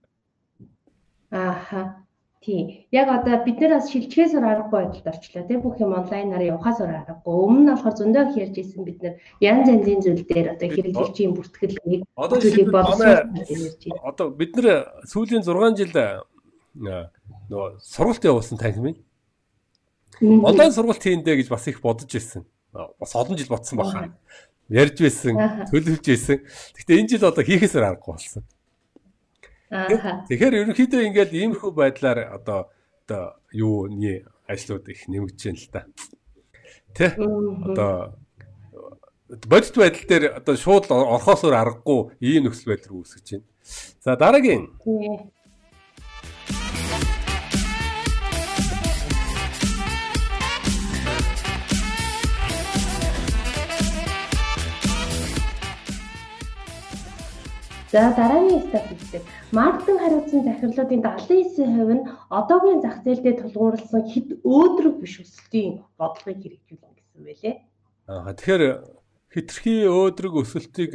Ааха. 1.33 2.02
Тийм. 2.43 2.87
Яг 2.91 3.07
одоо 3.07 3.39
бид 3.47 3.63
нэр 3.63 3.79
бас 3.79 3.87
шилжихээс 3.87 4.35
аргагүй 4.35 4.91
байдалд 4.91 5.07
орчлоо 5.07 5.47
тийм 5.47 5.61
бүх 5.63 5.79
юм 5.79 5.95
онлайнаар 5.95 6.43
явахаас 6.43 6.83
аргагүй. 6.83 7.23
Өмнө 7.23 7.63
нь 7.63 7.71
болохоор 7.71 7.95
зөндөө 8.03 8.23
их 8.35 8.37
ярьж 8.43 8.57
ирсэн 8.59 8.83
бид 8.83 8.99
нэр 8.99 9.15
янз 9.39 9.71
янзын 9.71 10.03
зүйл 10.03 10.27
дээр 10.27 10.49
одоо 10.59 10.69
хэрэглэгчийн 10.75 11.33
бүртгэл 11.39 11.79
нэг 11.87 12.03
зүйлийг 12.19 12.71
болсон 12.75 13.31
Одоо 14.03 14.27
бид 14.35 14.53
нэр 14.59 14.67
сүүлийн 15.07 15.47
6 15.47 15.79
жил 15.79 15.95
нөгөө 16.75 17.79
сургалт 17.79 18.27
явуулсан 18.27 18.59
танхим 18.59 18.91
юм. 18.91 18.97
Онлайн 20.43 20.75
сургалт 20.75 20.99
хийндэ 20.99 21.39
гэж 21.39 21.47
бас 21.47 21.71
их 21.71 21.79
бодож 21.79 22.11
ирсэн. 22.11 22.43
Бас 22.75 23.15
олон 23.15 23.39
жил 23.39 23.55
бодсон 23.55 23.79
баха. 23.79 24.11
Ярьж 24.67 24.99
байсан, 24.99 25.37
төлөвлөж 25.71 26.07
байсан. 26.11 26.43
Гэхдээ 26.75 26.99
энэ 26.99 27.11
жил 27.15 27.29
одоо 27.29 27.45
хийхээсээр 27.45 27.87
аргагүй 27.87 28.19
болсон. 28.19 28.43
Тэгэхээр 29.73 30.59
ерөнхийдөө 30.61 31.01
ингээд 31.09 31.33
иймэрхүү 31.33 31.73
байдлаар 31.73 32.29
одоо 32.37 32.69
одоо 33.09 33.41
юуны 33.57 34.29
ажлууд 34.45 34.85
их 34.93 35.09
нэмэгдэж 35.09 35.41
байна 35.49 35.57
л 35.57 35.69
да. 35.73 35.83
Тэ? 36.93 37.17
Одоо 37.17 38.21
бодит 39.49 39.77
байдал 39.77 40.05
дээр 40.09 40.25
одоо 40.37 40.57
шууд 40.61 40.93
орхосоор 40.93 41.57
аргагүй 41.57 42.13
ийм 42.21 42.53
нөхцөл 42.53 42.77
байдал 42.77 42.91
руу 42.93 43.09
үүсгэж 43.09 43.27
байна. 43.33 43.49
За 44.05 44.13
дараагийн. 44.13 44.69
За 57.89 58.13
дараагийн 58.13 58.61
статистик 58.69 59.25
маркетинг 59.53 60.01
хариуцсан 60.01 60.43
захирлуудын 60.49 61.03
79% 61.05 61.93
нь 61.93 62.09
одоогийн 62.33 62.81
зах 62.81 63.05
зээлдээ 63.05 63.35
тулгуурласан 63.37 64.03
хэд 64.09 64.29
өөдрөг 64.41 64.97
биш 65.05 65.21
өсөлтийн 65.21 65.85
бодлогыг 66.01 66.41
хэрэгжүүлнэ 66.41 66.89
гэсэн 66.97 67.21
байлээ. 67.21 67.55
Аа 68.09 68.33
тэгэхээр 68.33 68.65
хитрхи 69.29 69.75
өөдрөг 69.93 70.35
өсөлтийг 70.41 70.93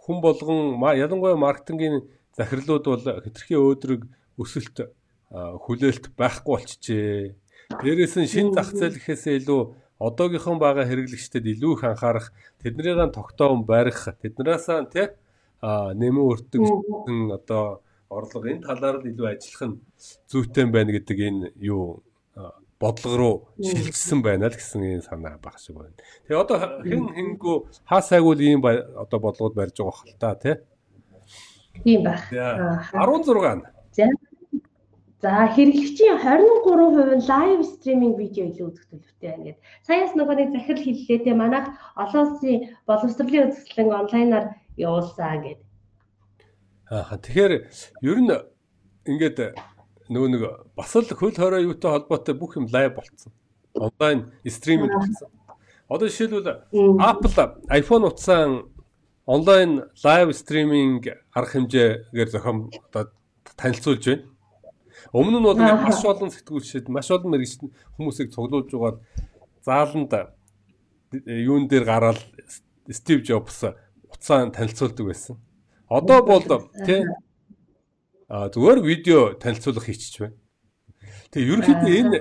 хүн 0.00 0.18
болгон 0.24 0.80
ялангуяа 0.80 1.36
маркетингийн 1.36 2.08
захирлууд 2.32 2.84
бол 2.88 3.04
хитрхи 3.28 3.60
өөдрөг 3.60 4.08
өсөлт 4.40 4.88
хүлээлт 5.28 6.16
байхгүй 6.16 6.48
болчихжээ. 6.48 7.36
Дээрээс 7.76 8.16
нь 8.16 8.32
шин 8.32 8.56
зах 8.56 8.72
зээл 8.72 8.96
гэхээсээ 8.96 9.44
илүү 9.44 9.60
одоогийнхон 10.00 10.56
байгаа 10.56 10.88
хэрэглэгчдэд 10.88 11.44
илүү 11.44 11.72
их 11.76 11.84
анхаарах, 11.84 12.32
тэднийгээ 12.64 13.12
тогтоон 13.12 13.68
барих, 13.68 14.00
тэднээсээ 14.20 14.88
тий 14.92 15.06
нэмэн 15.62 16.26
өртөг 16.26 16.62
одоо 17.38 17.82
орлого 18.10 18.46
энэ 18.50 18.66
талаар 18.66 18.98
л 19.00 19.08
илүү 19.10 19.26
ажиллах 19.30 19.62
нь 19.70 19.80
зүйтэй 20.30 20.66
байна 20.66 20.90
гэдэг 20.92 21.18
энэ 21.18 21.46
юу 21.62 22.02
бодлого 22.82 23.16
руу 23.16 23.34
шилжсэн 23.62 24.20
байна 24.26 24.50
л 24.50 24.58
гэсэн 24.58 24.82
энэ 24.82 25.06
санаа 25.06 25.38
баг 25.38 25.56
шиг 25.62 25.78
байна. 25.78 25.94
Тэгээ 26.26 26.42
одоо 26.42 26.56
хэн 26.82 27.02
хэнгүү 27.14 27.56
хаасайгуул 27.86 28.42
ийм 28.42 28.60
одоо 28.62 29.18
бодлогод 29.22 29.54
барьж 29.54 29.78
байгаа 29.78 30.02
хэл 30.02 30.18
та 30.18 30.34
тий. 30.34 30.56
Тийм 31.86 32.02
баг. 32.02 32.18
16. 32.26 33.62
За. 33.94 34.06
За 35.22 35.46
хэрэглэгчийн 35.54 36.18
23% 36.18 37.22
нь 37.22 37.26
лайв 37.30 37.62
стриминг 37.62 38.18
видео 38.18 38.50
илүү 38.50 38.66
үзэх 38.66 38.90
төлөвтэй 38.90 39.30
байна 39.30 39.44
гэдэг. 39.46 39.62
Саяас 39.86 40.12
нөгөө 40.18 40.34
нэг 40.34 40.50
захирал 40.50 40.82
хэллээ 40.82 41.18
те 41.22 41.32
манайх 41.38 41.66
олон 41.94 42.22
улсын 42.26 42.74
боловсролын 42.90 43.46
үзэсгэлэн 43.46 43.94
онлайнаар 44.02 44.46
явуулсан 44.76 45.42
гэдэг. 45.42 45.66
Аа 46.90 47.16
тэгэхээр 47.18 47.52
ер 48.02 48.18
нь 48.20 48.32
ингээд 49.08 49.38
нөгөө 50.12 50.28
нэг 50.32 50.42
бас 50.76 50.92
л 50.96 51.08
хөл 51.08 51.34
хорой 51.34 51.64
юутай 51.64 51.90
холбоотой 51.92 52.34
бүх 52.36 52.56
юм 52.56 52.68
лайв 52.68 52.96
болцсон. 52.96 53.32
Онлайн 53.74 54.32
стриминг 54.44 54.92
болцсон. 54.92 55.30
Одоо 55.88 56.08
жишээлбэл 56.08 56.68
Apple 57.00 57.32
iPhone 57.68 58.06
утсаа 58.08 58.64
онлайн 59.26 59.88
лайв 60.04 60.36
стриминг 60.36 61.08
арга 61.32 61.50
хэмжээгээр 61.52 62.30
зохион 62.30 62.70
одоо 62.92 63.12
танилцуулж 63.56 64.04
байна. 64.04 64.24
Өмнө 65.12 65.38
нь 65.40 65.46
бол 65.48 65.58
маш 65.58 66.04
олон 66.04 66.30
сэтгүүлчид, 66.30 66.88
маш 66.88 67.10
олон 67.10 67.34
мэрэгч 67.34 67.60
хүмүүсийг 67.96 68.30
цуглуулж 68.32 68.70
байгаа 68.70 69.00
зааланд 69.64 70.12
юун 71.26 71.68
дээр 71.68 71.84
гараад 71.84 72.20
Стив 72.90 73.22
Джобс 73.22 73.64
утсаа 74.22 74.50
танилцуулдаг 74.50 75.06
байсан. 75.06 75.36
Одоо 75.90 76.22
бол 76.22 76.42
тий 76.86 77.02
а 78.28 78.48
зүгээр 78.48 78.80
видео 78.80 79.34
танилцуулга 79.34 79.82
хийчих 79.82 80.20
байна. 80.22 80.38
Тэгээ 81.34 81.50
ерөнхийдөө 81.50 81.90
энэ 82.00 82.18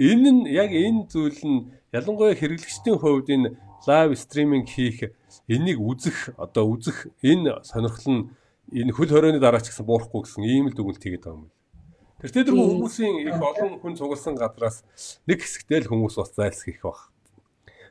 энэ 0.00 0.30
нь 0.32 0.42
яг 0.48 0.72
энэ 0.72 1.06
зүйл 1.12 1.40
нь 1.44 1.68
ялангуяа 1.92 2.34
хэрэглэгчдийн 2.34 2.98
хувьд 2.98 3.28
энэ 3.28 3.48
лайв 3.86 4.16
стриминг 4.18 4.66
хийх 4.66 5.12
энийг 5.46 5.78
үзэх 5.78 6.32
одоо 6.40 6.72
үзэх 6.72 7.12
энэ 7.22 7.60
сонирхол 7.68 8.08
нь 8.10 8.22
энэ 8.72 8.92
хөл 8.96 9.12
хорионы 9.12 9.38
дараа 9.38 9.60
ч 9.60 9.70
гэсэн 9.70 9.84
буурахгүй 9.86 10.24
гэсэн 10.24 10.42
ийм 10.48 10.72
л 10.72 10.74
дүгнэлт 10.74 11.04
хийгээд 11.04 11.24
байгаа 11.28 11.46
юм. 11.46 11.52
Тэр 12.18 12.30
тэр 12.32 12.56
хүмүүсийн 12.56 13.28
их 13.28 13.36
олон 13.36 13.76
хүн 13.78 13.94
цугласан 13.94 14.34
газраас 14.40 14.82
нэг 15.28 15.44
хэсэгтэй 15.44 15.84
л 15.84 15.90
хүмүүс 15.92 16.16
бас 16.16 16.32
зайлсхийх 16.32 16.80
баг. 16.82 17.11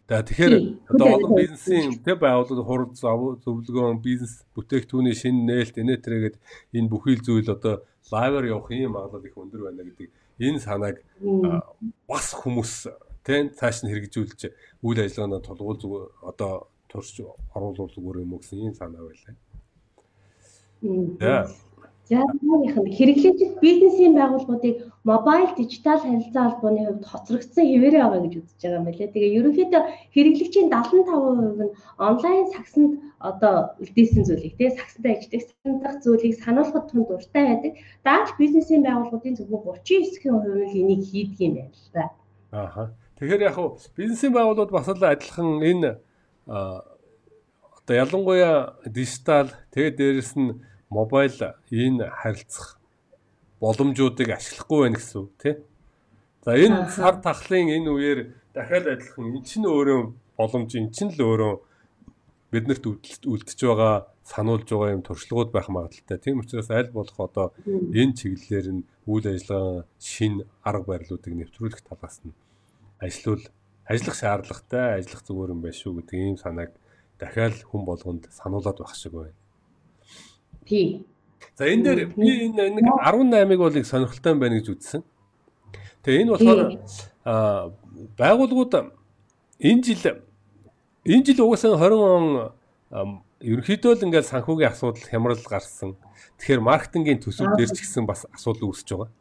За 0.10 0.20
тэгэхээр 0.24 0.54
одоо 0.92 1.08
олон 1.16 1.36
бизнесийн 1.40 2.04
тэ 2.04 2.20
байгууллагууд 2.20 2.68
хурд 2.68 2.92
зөвлөгөөн 3.00 4.04
бизнес 4.04 4.44
бүтээгдэхүүний 4.56 5.16
шинэ 5.16 5.48
нээлт 5.48 5.76
инээтэрэгэд 5.80 6.36
энэ 6.76 6.92
бүхий 6.92 7.16
л 7.16 7.24
зүйл 7.24 7.48
одоо 7.48 7.86
лайвер 8.12 8.44
явах 8.52 8.72
юм 8.76 8.92
магадлал 8.92 9.24
их 9.24 9.38
өндөр 9.40 9.62
байна 9.72 9.88
гэдэг 9.88 10.10
энэ 10.42 10.60
санааг 10.60 10.98
бас 12.12 12.28
хүмүүс 12.36 12.92
тэ 13.24 13.56
цааш 13.56 13.86
нь 13.86 13.92
хэрэгжүүлж 13.94 14.42
үйл 14.84 15.00
ажиллагаанаа 15.00 15.42
тулгуул 15.46 15.80
зүгээр 15.80 16.06
одоо 16.28 16.68
турш 16.92 17.16
оруулах 17.56 17.94
зүгээр 17.96 18.24
юм 18.26 18.36
уу 18.36 18.42
гэсэн 18.44 18.60
ийм 18.68 18.76
санаа 18.76 19.08
байлаа. 19.08 19.36
За. 21.22 21.48
Түүнийх 22.12 22.76
нь 22.76 22.92
хэрэглэгчид 22.92 23.64
бизнесийн 23.64 24.14
байгууллагуудыг 24.20 24.84
мобайл 25.08 25.56
дижитал 25.56 26.04
харилцаа 26.04 26.60
холбооны 26.60 26.84
хувьд 26.84 27.08
хоцрогдсон 27.08 27.64
хэвээрээ 27.72 28.04
байгаа 28.04 28.22
гэж 28.28 28.34
үзэж 28.36 28.60
байгаа 28.60 28.80
юм 28.80 28.86
байна. 28.86 29.14
Тэгээ 29.16 29.36
ерөнхийдөө 29.40 29.82
хэрэглэгчийн 30.12 30.68
75% 30.68 31.64
нь 31.64 31.76
онлайн 31.96 32.46
сагсанд 32.52 32.92
одоо 33.24 33.56
үлдээсэн 33.80 34.28
зүйлийг 34.28 34.60
тий 34.60 34.70
сагсантай 34.76 35.14
ажиллах 35.24 35.56
сандах 35.64 35.96
зүйлийг 36.04 36.36
сануулгад 36.36 36.86
тун 36.92 37.08
дуртай 37.08 37.44
байдаг. 37.48 37.74
Дааж 38.04 38.28
бизнесийн 38.36 38.84
байгууллагуудын 38.84 39.40
зөвхөн 39.40 39.80
39% 39.88 40.68
нь 40.68 40.80
энийг 40.84 41.02
хийдэг 41.08 41.40
юм 41.40 41.54
байна 41.56 41.72
л 41.72 41.92
да. 41.96 42.04
Ааха. 42.52 42.84
Тэгэхээр 43.24 43.48
яг 43.48 43.56
хуу 43.56 43.80
бизнесийн 43.96 44.36
байгууллагууд 44.36 44.76
бас 44.76 44.88
л 44.92 45.00
адилхан 45.00 45.64
энэ 45.64 45.92
одоо 46.52 47.96
ялангуяа 48.04 48.76
дижитал 48.84 49.48
тэгээ 49.72 49.96
дээрэс 49.96 50.36
нь 50.36 50.60
мобайл 50.92 51.40
энэ 51.72 52.06
харилцах 52.12 52.78
боломжуудыг 53.64 54.30
ашиглахгүй 54.36 54.80
байна 54.84 54.98
гэсэн 55.00 55.20
үг 55.24 55.32
тий. 55.42 55.56
За 56.44 56.52
энэ 56.58 56.90
сар 56.92 57.16
тахлын 57.24 57.72
энэ 57.72 57.90
үеэр 57.90 58.20
дахиад 58.54 58.86
адилхан 58.92 59.32
эн 59.32 59.44
чинь 59.48 59.66
өөрөө 59.66 60.02
боломж 60.38 60.72
эн 60.76 60.92
чинь 60.92 61.14
л 61.16 61.22
өөрөө 61.22 61.54
биднэрт 62.52 62.84
үлдэж 63.24 63.60
байгаа 63.64 64.12
сануулж 64.28 64.68
байгаа 64.68 64.96
юм 64.98 65.04
туршлагууд 65.06 65.52
байх 65.56 65.68
магадaltaй. 65.72 66.18
Тийм 66.20 66.44
учраас 66.44 66.70
аль 66.70 66.92
болох 66.92 67.18
одоо 67.20 67.48
энэ 67.66 68.18
чиглэлээр 68.20 68.68
нь 68.76 68.84
үйл 69.08 69.26
ажиллагаа 69.32 69.86
шин 70.00 70.44
арга 70.66 70.86
барилуудыг 70.92 71.34
нэвтрүүлэх 71.38 71.82
талаас 71.88 72.20
нь 72.26 72.36
ажиллавал 73.00 73.46
ажиллах 73.88 74.18
шаардлагатай, 74.20 74.88
ажиллах 75.00 75.24
зүгээр 75.26 75.54
юм 75.56 75.62
байна 75.64 75.80
шүү 75.80 75.94
гэдэг 75.98 76.18
ийм 76.20 76.38
санааг 76.38 76.72
дахиад 77.22 77.56
хүн 77.70 77.84
болгонд 77.86 78.24
сануулад 78.30 78.78
байх 78.78 78.96
шиг 78.96 79.14
байна. 79.16 79.41
Тий. 80.72 81.04
За 81.60 81.68
энэ 81.68 81.84
дээр 81.84 82.00
би 82.16 82.48
энэ 82.48 82.80
нэг 82.80 82.88
18-ыг 83.04 83.60
бол 83.60 83.76
их 83.76 83.84
сонирхолтой 83.84 84.40
байна 84.40 84.56
гэж 84.56 84.68
үзсэн. 84.72 85.04
Тэгээ 86.00 86.22
энэ 86.24 86.32
болохоор 86.32 86.60
байгууллагууд 88.16 88.74
энэ 89.60 89.84
жил 89.84 90.24
энэ 91.04 91.26
жил 91.28 91.44
угаасаа 91.44 91.76
20 91.76 91.92
он 92.00 92.26
ерөнхийдөө 93.44 94.00
л 94.00 94.06
ингээд 94.08 94.32
санхүүгийн 94.32 94.72
асуудал 94.72 95.12
хямрал 95.12 95.44
гарсан. 95.44 96.00
Тэгэхээр 96.40 96.64
маркетингийн 96.64 97.20
төсөв 97.20 97.52
дээр 97.60 97.76
ч 97.76 97.84
гэсэн 97.84 98.08
бас 98.08 98.24
асуудал 98.32 98.72
үүсэж 98.72 98.96
байгаа. 98.96 99.12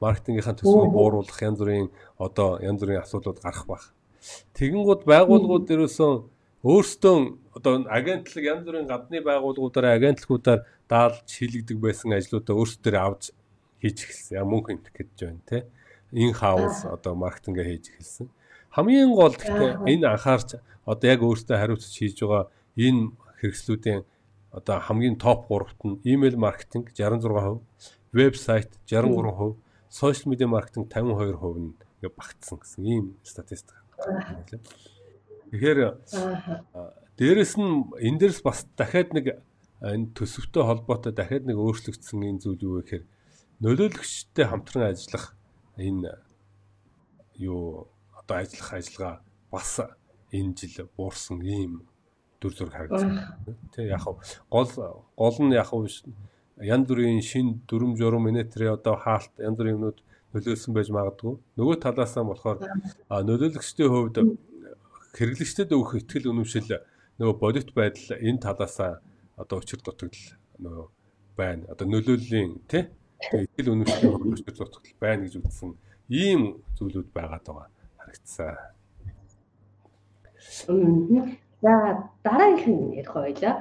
Маркетингийнхаа 0.00 0.56
төсвөө 0.56 0.88
бууруулах 0.88 1.36
янз 1.36 1.60
бүрийн 1.60 1.92
одоо 2.16 2.56
янз 2.64 2.80
бүрийн 2.80 3.04
асуудлууд 3.04 3.44
гарах 3.44 3.66
баг. 3.68 3.82
Тэгэнгүүт 4.56 5.04
байгууллагууд 5.04 5.68
дээрөөсөн 5.68 6.12
өөрсдөө 6.62 7.16
одоо 7.58 7.82
агентлаг 7.90 8.44
янз 8.46 8.62
бүрийн 8.66 8.86
гадны 8.86 9.18
байгууллагуудаараа 9.26 9.98
агентлагуудаар 9.98 10.60
даалж 10.86 11.26
хийлэгдэг 11.26 11.78
байсан 11.82 12.14
ажлуудаа 12.14 12.54
өөрсдөө 12.54 12.94
авч 13.02 13.34
хийж 13.82 13.98
эхэлсэн. 14.06 14.38
Яа 14.38 14.46
мөнгө 14.46 14.70
хэмтэх 14.70 14.94
гэж 14.94 15.10
байна 15.18 15.42
те. 15.50 15.66
Ин 16.14 16.30
хаус 16.30 16.86
одоо 16.86 17.18
маркетингээ 17.18 17.66
хийж 17.66 17.84
эхэлсэн. 17.90 18.30
Хамгийн 18.70 19.10
гол 19.10 19.34
гэхдээ 19.34 19.82
энэ 19.90 20.06
анхаарч 20.06 20.62
одоо 20.86 21.06
яг 21.10 21.20
өөртөө 21.26 21.56
хариуцж 21.58 21.90
хийж 21.98 22.22
байгаа 22.22 22.46
энэ 22.78 23.10
хэрэгслүүдийн 23.42 24.00
одоо 24.54 24.76
хамгийн 24.78 25.16
топ 25.18 25.50
3-т 25.50 25.82
нь 25.82 26.00
email 26.06 26.36
маркетинг 26.38 26.94
66%, 26.94 27.58
вебсайт 28.14 28.70
63%, 28.86 29.58
сошиал 29.90 30.30
медиа 30.30 30.46
маркетинг 30.46 30.86
52% 30.94 31.58
нь 31.58 31.74
багтсан 32.06 32.56
гэсэн 32.62 32.82
ийм 32.86 33.06
статистик. 33.26 33.76
Тэгэхээр 35.52 35.80
дээрэс 37.20 37.54
нь 37.60 37.92
энэ 38.00 38.18
дээрс 38.24 38.40
бас 38.40 38.64
дахиад 38.72 39.12
нэг 39.12 39.26
энэ 39.84 40.16
төсөвтэй 40.16 40.64
холбоотой 40.64 41.12
дахиад 41.12 41.44
нэг 41.44 41.60
өөрчлөгдсөн 41.60 42.24
энэ 42.24 42.40
зүйл 42.40 42.64
юу 42.64 42.74
вэ 42.80 42.82
гэхээр 42.88 43.04
нөлөөлөгчтэй 43.60 44.46
хамтран 44.48 44.96
ажиллах 44.96 45.36
энэ 45.76 46.08
юу 47.36 47.92
одоо 48.16 48.36
ажиллах 48.40 48.70
ажиллагаа 48.80 49.16
бас 49.52 49.70
энэ 50.32 50.56
жил 50.56 50.88
буурсан 50.96 51.44
ийм 51.44 51.84
дүр 52.40 52.52
зураг 52.56 52.74
харагдсан. 52.88 53.20
Тэ 53.76 53.92
яг 53.92 54.08
гол 54.48 54.72
гол 55.20 55.36
нь 55.44 55.52
яг 55.52 55.68
янз 55.68 56.86
бүрийн 56.88 57.20
шин 57.20 57.60
дүрм 57.68 57.92
журам 58.00 58.24
минетрээ 58.24 58.72
одоо 58.80 58.96
хаалт 58.96 59.36
янз 59.36 59.56
бүрийн 59.60 59.76
юмнууд 59.76 59.98
нөлөөлсөн 60.32 60.72
байж 60.72 60.88
магадгүй. 60.88 61.36
Нөгөө 61.60 61.76
талаас 61.76 62.16
нь 62.16 62.24
болохоор 62.24 62.58
нөлөөлөгчдийн 63.10 63.90
хувьд 63.92 64.16
хэрэглэгчдэд 65.12 65.70
өгөх 65.76 66.00
ихтгэл 66.00 66.32
үнэмшил 66.32 66.80
нөгөө 67.20 67.36
бодит 67.36 67.68
байдал 67.76 68.16
энэ 68.16 68.40
талаасаа 68.40 69.04
одоо 69.36 69.60
учир 69.60 69.80
дутагдал 69.84 70.26
нөгөө 70.64 70.86
байна. 71.36 71.68
Одоо 71.68 71.86
нөлөөллийн 71.88 72.64
тий 72.64 72.88
ихтгэл 73.20 73.72
үнэмшлийн 73.76 74.32
учир 74.32 74.56
дутагдал 74.56 74.96
байна 75.00 75.22
гэж 75.28 75.36
үзсэн 75.36 75.76
ийм 76.08 76.64
зүйлүүд 76.80 77.08
байгаад 77.12 77.44
байгаа 77.44 77.68
харагдсан. 78.00 78.56
За 81.62 81.72
дараагийнх 82.24 82.66
нь 82.66 82.96
ярих 83.00 83.12
байлаа. 83.12 83.54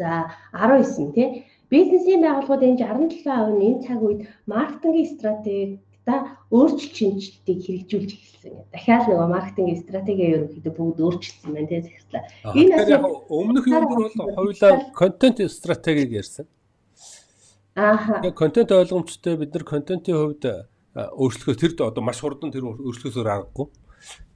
За 0.00 0.32
19 0.56 1.12
тий 1.12 1.28
бизнесийн 1.68 2.24
байгууллагууд 2.24 2.64
энэ 2.64 2.80
67% 2.80 3.28
нь 3.54 3.64
энэ 3.68 3.82
цаг 3.84 4.00
үед 4.02 4.20
маркетингийн 4.48 5.12
стратеги 5.14 5.78
та 6.06 6.36
өөрчлөлт 6.50 6.96
шинжилтийг 6.96 7.58
хэрэгжүүлж 7.64 8.10
эхэлсэн. 8.16 8.52
Дахиад 8.72 9.04
нөгөө 9.08 9.28
маркетинг 9.30 9.78
стратеги 9.84 10.24
ерөнхийдөө 10.34 10.74
бүгд 10.74 10.98
өөрчлөлтсөн 11.04 11.52
байна 11.54 11.68
тийм 11.68 11.82
зэрэгслээ. 11.84 12.22
Энэ 12.56 12.96
өмнөх 13.28 13.64
юм 13.68 13.74
дээр 13.74 13.86
бол 13.86 14.34
хоёулаа 14.38 14.72
контент 14.96 15.38
стратегийг 15.50 16.10
ярьсан. 16.20 16.46
Ааха. 17.76 18.32
Контент 18.32 18.72
ойлгомжтой 18.72 19.36
бид 19.36 19.54
нар 19.54 19.64
контентын 19.64 20.16
хувьд 20.16 20.44
өөрчлөхөөр 20.96 21.58
тэр 21.60 21.72
одоо 21.86 22.02
маш 22.02 22.18
хурдан 22.18 22.50
тэр 22.50 22.66
өөрчлөхөөсөр 22.66 23.28
аргагүй. 23.30 23.68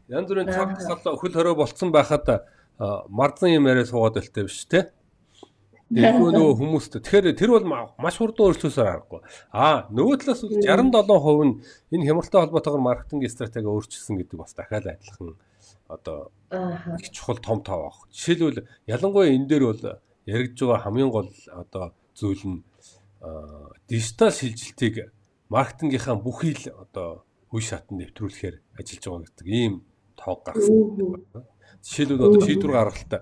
Янз 0.08 0.28
бүрийн 0.28 0.52
цаг 0.52 0.78
тасал 0.78 1.18
хөл 1.18 1.34
хорой 1.34 1.56
болцсон 1.58 1.90
байхад 1.90 2.46
марзан 3.08 3.50
юм 3.50 3.66
яриа 3.66 3.88
суугаад 3.88 4.20
байлтай 4.20 4.44
биш 4.44 4.64
те. 4.70 4.92
Илүү 5.94 6.30
нөгөө 6.34 6.54
хүмүүст 6.58 6.96
тэгэхээр 6.98 7.38
тэр 7.38 7.50
бол 7.54 7.66
маш 7.70 8.18
хурдан 8.18 8.50
өөрчлөөсөөр 8.50 8.88
аргагүй. 8.90 9.20
Аа 9.54 9.86
нөгөө 9.94 10.16
талаас 10.26 10.42
бол 10.42 10.58
67% 10.58 11.46
нь 11.46 11.54
энэ 11.94 12.06
хямралтай 12.10 12.40
холбоотойгоор 12.42 12.82
маркетинг 12.82 13.30
стратеги 13.30 13.70
өөрчилсөн 13.70 14.18
гэдэг 14.18 14.38
бас 14.42 14.58
дахиад 14.58 14.90
адилхан 14.90 15.38
одоо 15.86 16.34
их 16.98 17.10
чухал 17.14 17.38
том 17.38 17.62
тоо 17.62 17.94
баг. 17.94 17.98
Жишээлбэл 18.10 18.66
ялангуяа 18.90 19.30
энэ 19.38 19.46
дээр 19.46 19.64
бол 19.70 19.82
яригдж 20.26 20.58
байгаа 20.66 20.82
хамгийн 20.82 21.10
гол 21.14 21.30
одоо 21.54 21.94
зүйл 22.18 22.42
нь 22.42 22.58
дижитал 23.86 24.34
шилжилтийг 24.34 25.14
маркетингийнхаа 25.48 26.18
бүхий 26.18 26.58
л 26.58 26.74
одоо 26.74 27.22
үе 27.54 27.62
шатанд 27.62 28.02
нэвтрүүлэхээр 28.02 28.56
ажиллаж 28.82 29.04
байгаа 29.06 29.24
гэдэг 29.30 29.46
ийм 29.46 29.74
тоог 30.18 30.42
гаргасан. 30.42 31.22
Жишээлбэл 31.84 32.26
одоо 32.26 32.40
шийдвэр 32.42 32.72
гаргалтаа 32.72 33.20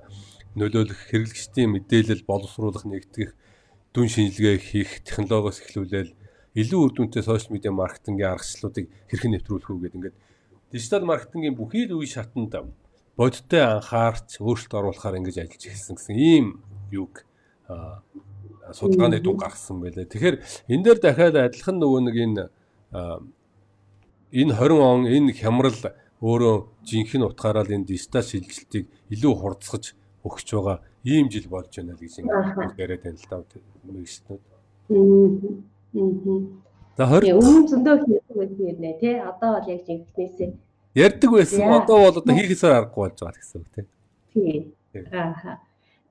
нөлөөлөх 0.59 1.00
хэрэглэгчдийн 1.09 1.70
мэдээлэл 1.72 2.28
боловсруулах 2.28 2.84
нэгтгэх 2.84 3.32
дүн 3.92 4.09
шинжилгээ 4.09 4.57
хийх 4.61 4.90
технологиос 5.05 5.64
эхлүүлээл 5.64 6.12
илүү 6.61 6.80
үр 6.84 6.92
дүнтэй 6.92 7.24
сошиал 7.24 7.57
медиа 7.57 7.72
маркетингийн 7.72 8.36
аргачлалуудыг 8.36 8.86
хэрхэн 9.09 9.32
нэвтрүүлэх 9.40 9.70
үү 9.72 9.80
гэдэг 9.80 9.96
ингээд 9.96 10.16
дижитал 10.72 11.09
маркетингийн 11.09 11.57
бүхий 11.57 11.88
л 11.88 11.96
үе 11.96 12.09
шатанд 12.09 12.53
бодиттой 13.16 13.62
анхаарч 13.64 14.40
өөрчлөлт 14.40 14.76
оруулахаар 14.76 15.20
ингэж 15.20 15.36
ажиллаж 15.40 15.64
эхэлсэн 15.68 15.96
гэсэн 15.96 16.16
ийм 16.16 16.46
юг 16.92 17.24
судалгааны 18.72 19.20
дүн 19.20 19.36
гаргасан 19.36 19.80
байлээ. 19.80 20.09
Тэгэхээр 20.09 20.36
энэ 20.68 20.84
дээр 20.84 20.98
дахиад 21.00 21.36
адилхан 21.36 21.76
нөгөө 21.80 22.00
нэг 22.09 22.16
энэ 22.16 22.44
энэ 24.32 24.53
20 24.57 24.80
он 24.80 25.05
энэ 25.09 25.32
хямрал 25.36 25.76
өөрөө 26.20 26.57
жинхэнэ 26.84 27.24
утгаараа 27.28 27.68
энэ 27.68 27.88
дижитал 27.88 28.24
шилжилтийг 28.24 28.88
илүү 29.12 29.32
хурцгаж 29.36 29.92
өгч 30.26 30.48
байгаа 30.54 30.78
ийм 31.04 31.26
жил 31.32 31.46
болж 31.50 31.70
байна 31.76 31.92
л 31.94 32.02
гэж 32.02 32.14
ингэж 32.20 32.78
яриад 32.78 33.02
байна 33.02 33.18
л 33.18 33.28
да 33.30 33.36
мэгчнүүд. 33.86 34.42
За 36.96 37.04
20 37.08 37.32
өмнө 37.40 37.68
зөндөө 37.72 37.96
хийдэг 38.04 38.36
байсан 38.36 38.64
юм 38.68 38.78
нэ 38.84 38.92
тий 39.00 39.14
одоо 39.16 39.50
бол 39.56 39.68
яг 39.72 39.80
жинхнээсээ 39.88 40.50
ярьдаг 40.94 41.30
байсан 41.32 41.72
одоо 41.72 41.96
бол 41.98 42.18
одоо 42.20 42.34
хийхээсээр 42.36 42.74
аргагүй 42.76 43.02
болж 43.02 43.18
байгаа 43.20 43.40
гэсэн 43.40 43.60
үг 43.60 43.68
тий. 43.74 43.86
Тий. 44.92 45.04
Аа. 45.12 45.58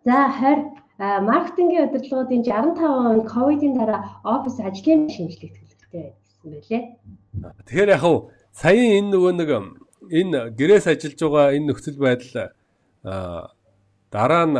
За 0.06 0.18
20 0.42 0.82
маркетингийн 1.30 1.86
удирдлагуудын 1.90 2.42
65% 2.44 3.18
нь 3.18 3.30
ковидын 3.30 3.74
дараа 3.78 4.02
офис 4.26 4.58
ажлын 4.60 5.10
шинжилгээг 5.10 5.54
төлөвтэй 5.54 6.06
гэсэн 6.18 6.50
байлээ. 6.50 6.84
Тэгэхээр 7.66 7.94
яг 7.94 8.02
хав 8.02 8.34
саяын 8.54 8.98
энэ 8.98 9.12
нөгөө 9.14 9.34
нэг 9.38 9.50
энэ 10.10 10.40
гэрээс 10.58 10.86
ажиллаж 10.90 11.20
байгаа 11.22 11.46
энэ 11.56 11.68
нөхцөл 11.70 11.98
байдал 12.02 12.34
дараа 14.12 14.46
нь 14.46 14.60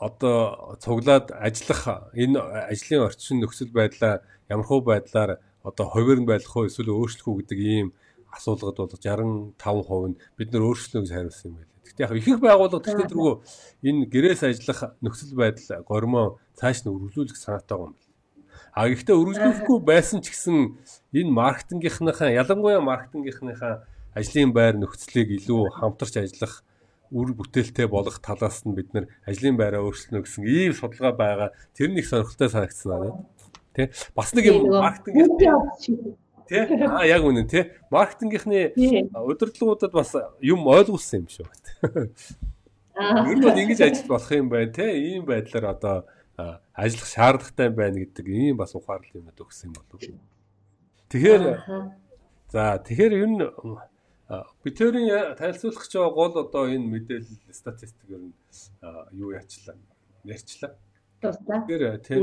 одоо 0.00 0.78
цуглаад 0.80 1.26
ажиллах 1.46 2.10
энэ 2.16 2.40
ажлын 2.72 3.04
орчин 3.08 3.40
нөхцөл 3.40 3.72
байдлаа 3.74 4.22
ямархуу 4.48 4.80
байдлаар 4.80 5.40
одоо 5.62 5.86
хувирн 5.92 6.24
байх 6.24 6.48
уу 6.56 6.66
эсвэл 6.66 6.94
өөрчлөх 6.94 7.28
үү 7.28 7.38
гэдэг 7.44 7.58
ийм 7.60 7.88
асуулгад 8.32 8.76
бол 8.80 8.88
65% 8.88 10.08
нь 10.08 10.16
бид 10.38 10.48
нар 10.52 10.64
өөрчлөнө 10.64 11.04
гэж 11.04 11.12
хариулсан 11.12 11.46
юм 11.50 11.56
байна. 11.58 11.70
Гэхдээ 11.84 12.04
яг 12.06 12.12
ихэнх 12.16 12.40
байгууллага 12.40 12.84
тэгтээ 12.86 13.10
тэргүй 13.10 13.34
энэ 13.84 14.06
гэрээс 14.08 14.42
ажиллах 14.48 14.80
нөхцөл 15.04 15.34
байдал 15.36 15.84
гормоо 15.84 16.26
цааш 16.56 16.78
нь 16.86 16.92
үргэлжлүүлэх 16.94 17.36
санаатай 17.36 17.76
байгаа 17.76 17.90
юм 17.90 17.94
байна. 17.98 18.08
А 18.72 18.86
гэхдээ 18.88 19.16
үргэлжлүүлэхгүй 19.20 19.78
байсан 19.82 20.18
ч 20.22 20.26
гэсэн 20.30 20.56
энэ 21.12 21.30
маркетингийнхныхаа 21.34 22.30
ялангуяа 22.30 22.80
маркетингийнхныхаа 22.80 23.84
ажлын 24.14 24.54
байр 24.54 24.78
нөхцөлийг 24.78 25.28
илүү 25.42 25.74
хамтарч 25.74 26.14
ажиллах 26.22 26.62
үр 27.10 27.34
бүтээлтэй 27.34 27.86
болох 27.90 28.22
талаас 28.22 28.62
нь 28.64 28.74
бид 28.74 28.94
нар 28.94 29.10
ажлын 29.26 29.58
байраа 29.58 29.82
өөрчлөнө 29.82 30.22
гэсэн 30.24 30.46
ийм 30.46 30.72
судалгаа 30.74 31.14
байгаа. 31.14 31.48
Тэр 31.74 31.90
нэг 31.90 32.06
сонирхолтой 32.06 32.48
санагдсан 32.48 32.90
надад. 32.90 33.16
Тэ? 33.74 33.90
Бас 34.14 34.34
нэг 34.34 34.46
юм 34.46 34.70
маркетинг 34.70 36.18
Тэ? 36.50 36.66
Аа 36.66 37.06
яг 37.06 37.22
үнэн 37.22 37.46
тэ. 37.46 37.78
Маркетингийнхны 37.94 38.74
удирдлагуудад 39.14 39.94
бас 39.94 40.10
юм 40.42 40.66
ойлгуулсан 40.66 41.22
юм 41.22 41.28
шүү. 41.30 41.46
Ер 42.98 43.36
нь 43.38 43.44
бол 43.46 43.54
ингэж 43.54 43.86
ажиллаж 43.86 44.06
болох 44.10 44.30
юм 44.34 44.50
байна 44.50 44.74
тэ. 44.74 44.90
Ийм 44.98 45.22
байдлаар 45.30 45.78
одоо 45.78 45.96
ажиллах 46.74 47.06
шаардлагатай 47.06 47.70
байна 47.70 48.02
гэдэг 48.02 48.26
ийм 48.26 48.58
бас 48.58 48.74
ухаарлал 48.74 49.14
юм 49.14 49.30
өгсөн 49.30 49.70
юм 49.70 49.74
болов. 49.78 50.02
Тэгэхээр 51.06 51.42
за 52.50 52.82
тэгэхээр 52.82 53.12
ер 53.14 53.30
нь 53.30 53.42
Битэрийн 54.62 55.34
танилцуулах 55.34 55.82
гэж 55.82 55.92
байгаа 55.98 56.14
гол 56.14 56.34
одоо 56.38 56.64
энэ 56.70 56.86
мэдээлэл 56.86 57.50
статистик 57.50 58.06
ер 58.14 58.22
нь 58.30 58.34
юу 59.18 59.34
яачлаа 59.34 59.74
ярьчлаа. 60.22 60.78
Тэр 61.66 61.98
тийм. 61.98 62.22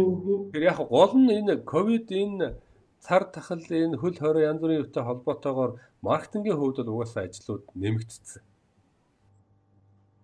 Тэр 0.55 0.63
яг 0.71 0.79
гол 0.87 1.13
нь 1.19 1.35
энэ 1.35 1.67
ковид 1.67 2.07
энэ 2.07 2.55
цар 3.03 3.27
тахал 3.27 3.59
энэ 3.59 3.99
хөл 3.99 4.15
хорой 4.15 4.47
янз 4.47 4.59
бүрийн 4.63 4.81
үетэй 4.87 5.03
холбоотойгоор 5.03 5.71
маркетингийн 5.99 6.55
хувьд 6.55 6.77
бол 6.79 7.03
угаасаа 7.03 7.27
ажлууд 7.27 7.65
нэмэгдсэн. 7.75 8.46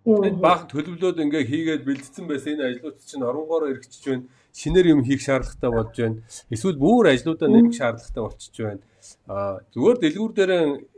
Тэгээд 0.04 0.40
баахан 0.44 0.68
төлөвлөөд 0.68 1.24
ингээ 1.24 1.44
хийгээд 1.48 1.84
бэлдсэн 1.88 2.26
байсан. 2.28 2.60
Энэ 2.60 2.68
ажлууд 2.76 2.98
чинь 3.08 3.24
оронгороо 3.24 3.72
эргэжиж 3.72 4.04
байна. 4.04 4.28
Шинээр 4.52 4.88
юм 4.94 5.02
хийх 5.08 5.24
шаардлагатай 5.24 5.72
болж 5.72 5.96
байна. 5.96 6.20
Эсвэл 6.52 6.78
бүр 6.78 7.08
ажлуудаа 7.08 7.48
нэмэх 7.48 7.74
шаардлагатай 7.80 8.24
болчихж 8.24 8.58
байна. 8.60 8.84
А 9.32 9.64
зүгээр 9.72 9.98
дэлгүүр 10.04 10.32
дээр 10.36 10.52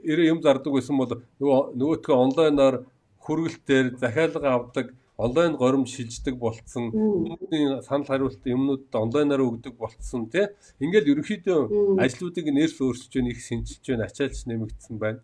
ирээ 0.09 0.31
юм 0.33 0.41
зардаг 0.41 0.73
байсан 0.73 0.97
бол 0.97 1.11
нөгөө 1.13 1.59
нөгөөтгөө 1.77 2.15
онлайнаар 2.25 2.75
хүргэлтээр 3.21 3.85
захиалга 4.01 4.49
авдаг 4.57 4.87
онлайн 5.17 5.55
горимж 5.55 5.89
шилждэг 5.89 6.35
болцсон. 6.35 6.91
Хүмүүсийн 6.91 7.81
санал 7.87 8.09
хариулт 8.09 8.41
юмнуудад 8.45 8.93
онлайнаар 8.93 9.41
өгдөг 9.47 9.73
болцсон 9.79 10.27
тий 10.29 10.45
ингээл 10.83 11.11
ерөнхийдөө 11.13 11.59
ажлуудыг 12.03 12.45
нэрс 12.51 12.77
өөрчилж 12.81 13.13
их 13.31 13.39
шинжилж 13.41 13.83
байна 13.87 14.05
ачаалж 14.05 14.43
нэмэгдсэн 14.45 14.97
байна. 14.99 15.23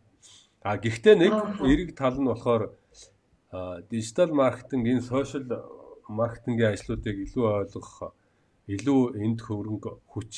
А 0.63 0.77
гэхдээ 0.77 1.15
нэг 1.17 1.33
эрэг 1.65 1.89
тал 1.97 2.15
нь 2.17 2.29
болохоор 2.29 2.71
дижитал 3.89 4.31
маркетинг 4.33 4.87
энэ 4.87 5.01
сошиал 5.01 5.47
маркетингийн 6.07 6.71
ажлуудыг 6.73 7.17
илүү 7.25 7.45
ойлгох 7.59 8.15
илүү 8.75 9.01
энд 9.23 9.39
хөрөнгө 9.43 9.91
хүч 10.11 10.33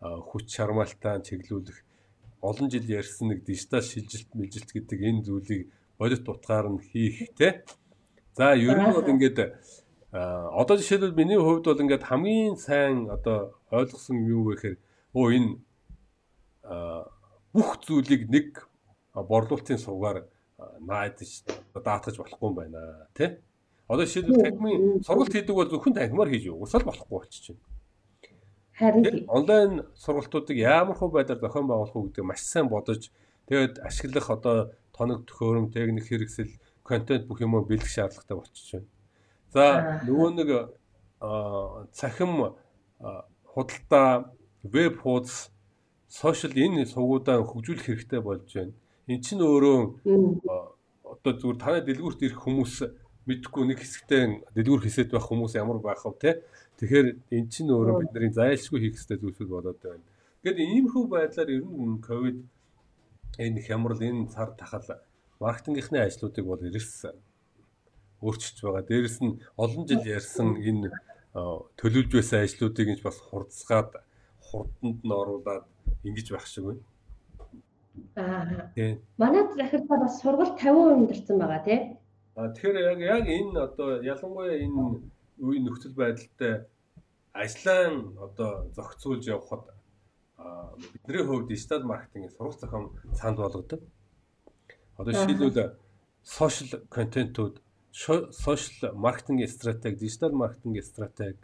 хүч 0.00 0.44
чармаалтаа 0.56 1.20
чиглүүлэх 1.26 1.78
олон 2.40 2.68
жил 2.72 2.86
ярьсан 3.00 3.28
нэг 3.28 3.44
дижитал 3.44 3.84
шилжилт 3.84 4.30
мэлжилт 4.34 4.70
гэдэг 4.72 4.98
энэ 5.08 5.24
зүйлийг 5.26 5.62
бодит 5.98 6.28
утгаар 6.28 6.66
нь 6.72 6.80
хийх 6.80 7.28
те. 7.36 7.64
За 8.36 8.54
ер 8.54 8.78
нь 8.80 8.92
бол 8.92 9.10
ингээд 9.12 9.38
одоо 10.60 10.76
жишээлбэл 10.76 11.18
миний 11.18 11.40
хувьд 11.40 11.64
бол 11.68 11.82
ингээд 11.84 12.08
хамгийн 12.08 12.56
сайн 12.56 13.10
одоо 13.12 13.52
ойлгосон 13.68 14.24
юу 14.24 14.48
вэ 14.48 14.54
гэхээр 14.56 14.76
өө 15.12 15.28
энэ 15.36 15.52
бүх 17.52 17.70
зүйлийг 17.84 18.22
нэг 18.32 18.48
борлуулалтын 19.12 19.80
сувгаар 19.80 20.28
наадаж 20.58 21.44
даатгаж 21.74 22.16
болохгүй 22.16 22.48
юм 22.48 22.54
байна 22.56 23.08
тий. 23.14 23.38
Одоо 23.88 24.04
жишээлбэл 24.06 24.42
танхимын 24.42 25.04
сургалт 25.04 25.32
хийдэг 25.32 25.54
бол 25.54 25.70
зөвхөн 25.70 25.94
танхимаар 25.94 26.30
хийж 26.32 26.48
уусаал 26.50 26.88
болохгүй 26.88 27.16
болчихж 27.18 27.46
байна. 27.52 27.64
Харин 28.76 29.24
онлайн 29.28 29.72
сургалтуудыг 29.94 30.56
ямар 30.56 30.96
хөө 30.96 31.12
байдлаар 31.12 31.40
зохион 31.40 31.68
байгуулах 31.68 31.96
уу 31.96 32.06
гэдэг 32.08 32.24
маш 32.24 32.40
сайн 32.44 32.68
бодож 32.68 33.08
тэгээд 33.48 33.80
ашиглах 33.80 34.28
одоо 34.30 34.72
тоног 34.96 35.24
төхөөрөм, 35.28 35.72
техник 35.72 36.08
хэрэгсэл, 36.08 36.52
контент 36.84 37.28
бүх 37.28 37.40
юм 37.40 37.56
бэлдэх 37.56 37.88
шаардлагатай 37.88 38.36
болчихж 38.36 38.68
байна. 38.72 38.88
За 39.52 39.64
нөгөө 40.08 40.30
нэг 40.36 40.50
цахим 41.92 42.56
худалдаа, 43.44 44.32
веб 44.64 45.00
хуудас, 45.00 45.52
сошиал 46.08 46.52
энэ 46.56 46.84
сувгуудаа 46.88 47.44
хөгжүүлэх 47.44 47.86
хэрэгтэй 47.86 48.20
болж 48.20 48.48
байна. 48.52 48.72
Эн 49.06 49.20
чинь 49.22 49.42
өөрөө 49.42 49.78
одоо 51.06 51.32
зүгээр 51.38 51.58
танай 51.62 51.82
дэлгүүрт 51.86 52.20
ирэх 52.26 52.40
хүмүүс 52.42 52.74
мэдхгүй 53.26 53.64
нэг 53.66 53.78
хэсэгтээ 53.82 54.22
дэлгүүр 54.54 54.82
хэсэд 54.82 55.10
байх 55.14 55.26
хүмүүс 55.26 55.54
ямар 55.58 55.78
байх 55.78 56.02
вэ 56.02 56.14
те 56.18 56.30
Тэгэхээр 56.76 57.08
эн 57.32 57.48
чинь 57.48 57.72
өөрөө 57.72 58.04
бидний 58.04 58.28
зайлшгүй 58.36 58.80
хийх 58.84 59.00
ёстой 59.00 59.16
зүйлсүүд 59.16 59.48
болоод 59.48 59.80
байна. 59.80 60.04
Гэт 60.44 60.60
иймэрхүү 60.60 61.04
байдлаар 61.08 61.48
ер 61.48 61.64
нь 61.64 62.04
ковид 62.04 62.38
энэ 63.40 63.64
хямрал 63.64 63.96
энэ 63.96 64.28
цар 64.28 64.52
тахал 64.60 64.84
маркетингийнхны 65.40 66.04
ажлуудыг 66.04 66.44
бол 66.44 66.60
эрс 66.60 67.08
өөрчилж 68.20 68.58
байгаа. 68.60 68.84
Дээрэс 68.84 69.18
нь 69.24 69.40
олон 69.56 69.84
жил 69.88 70.04
ярьсан 70.04 70.60
энэ 70.60 70.92
төлөвлөж 71.80 72.12
байсан 72.12 72.44
ажлуудыг 72.44 72.88
инж 72.92 73.00
бас 73.00 73.24
хурцгаад 73.24 73.96
хурданд 74.44 75.00
нь 75.00 75.16
оруулаад 75.16 75.64
ингэж 76.04 76.28
байх 76.28 76.44
шиг 76.44 76.64
байна. 76.68 76.84
Аа. 78.16 78.70
Манай 79.18 79.42
захиргаа 79.56 79.98
бас 80.04 80.20
сургалт 80.20 80.58
50% 80.60 80.96
өндөрсөн 80.96 81.38
байгаа 81.38 81.62
тий. 81.64 81.80
А 82.36 82.48
тэгэхээр 82.52 82.76
яг 82.92 83.00
яг 83.00 83.24
энэ 83.28 83.60
одоо 83.66 83.88
ялангуяа 84.02 84.56
энэ 84.64 84.82
үе 85.40 85.58
нөхцөл 85.60 85.94
байдалтай 85.96 86.64
ажлаа 87.32 87.80
одоо 88.26 88.50
зохицуулж 88.76 89.24
явхад 89.36 89.64
бидний 90.92 91.24
хувьд 91.24 91.48
дижитал 91.48 91.82
маркетингийн 91.82 92.32
сурах 92.32 92.58
зохион 92.60 92.92
санд 93.20 93.38
болгодог. 93.38 93.80
Одоо 94.96 95.12
жишээлбэл 95.12 95.76
сошиал 96.22 96.80
контентууд 96.90 97.62
сошиал 97.92 98.94
маркетинг 98.94 99.48
стратеги, 99.48 100.00
дижитал 100.00 100.32
маркетинг 100.32 100.84
стратеги. 100.84 101.38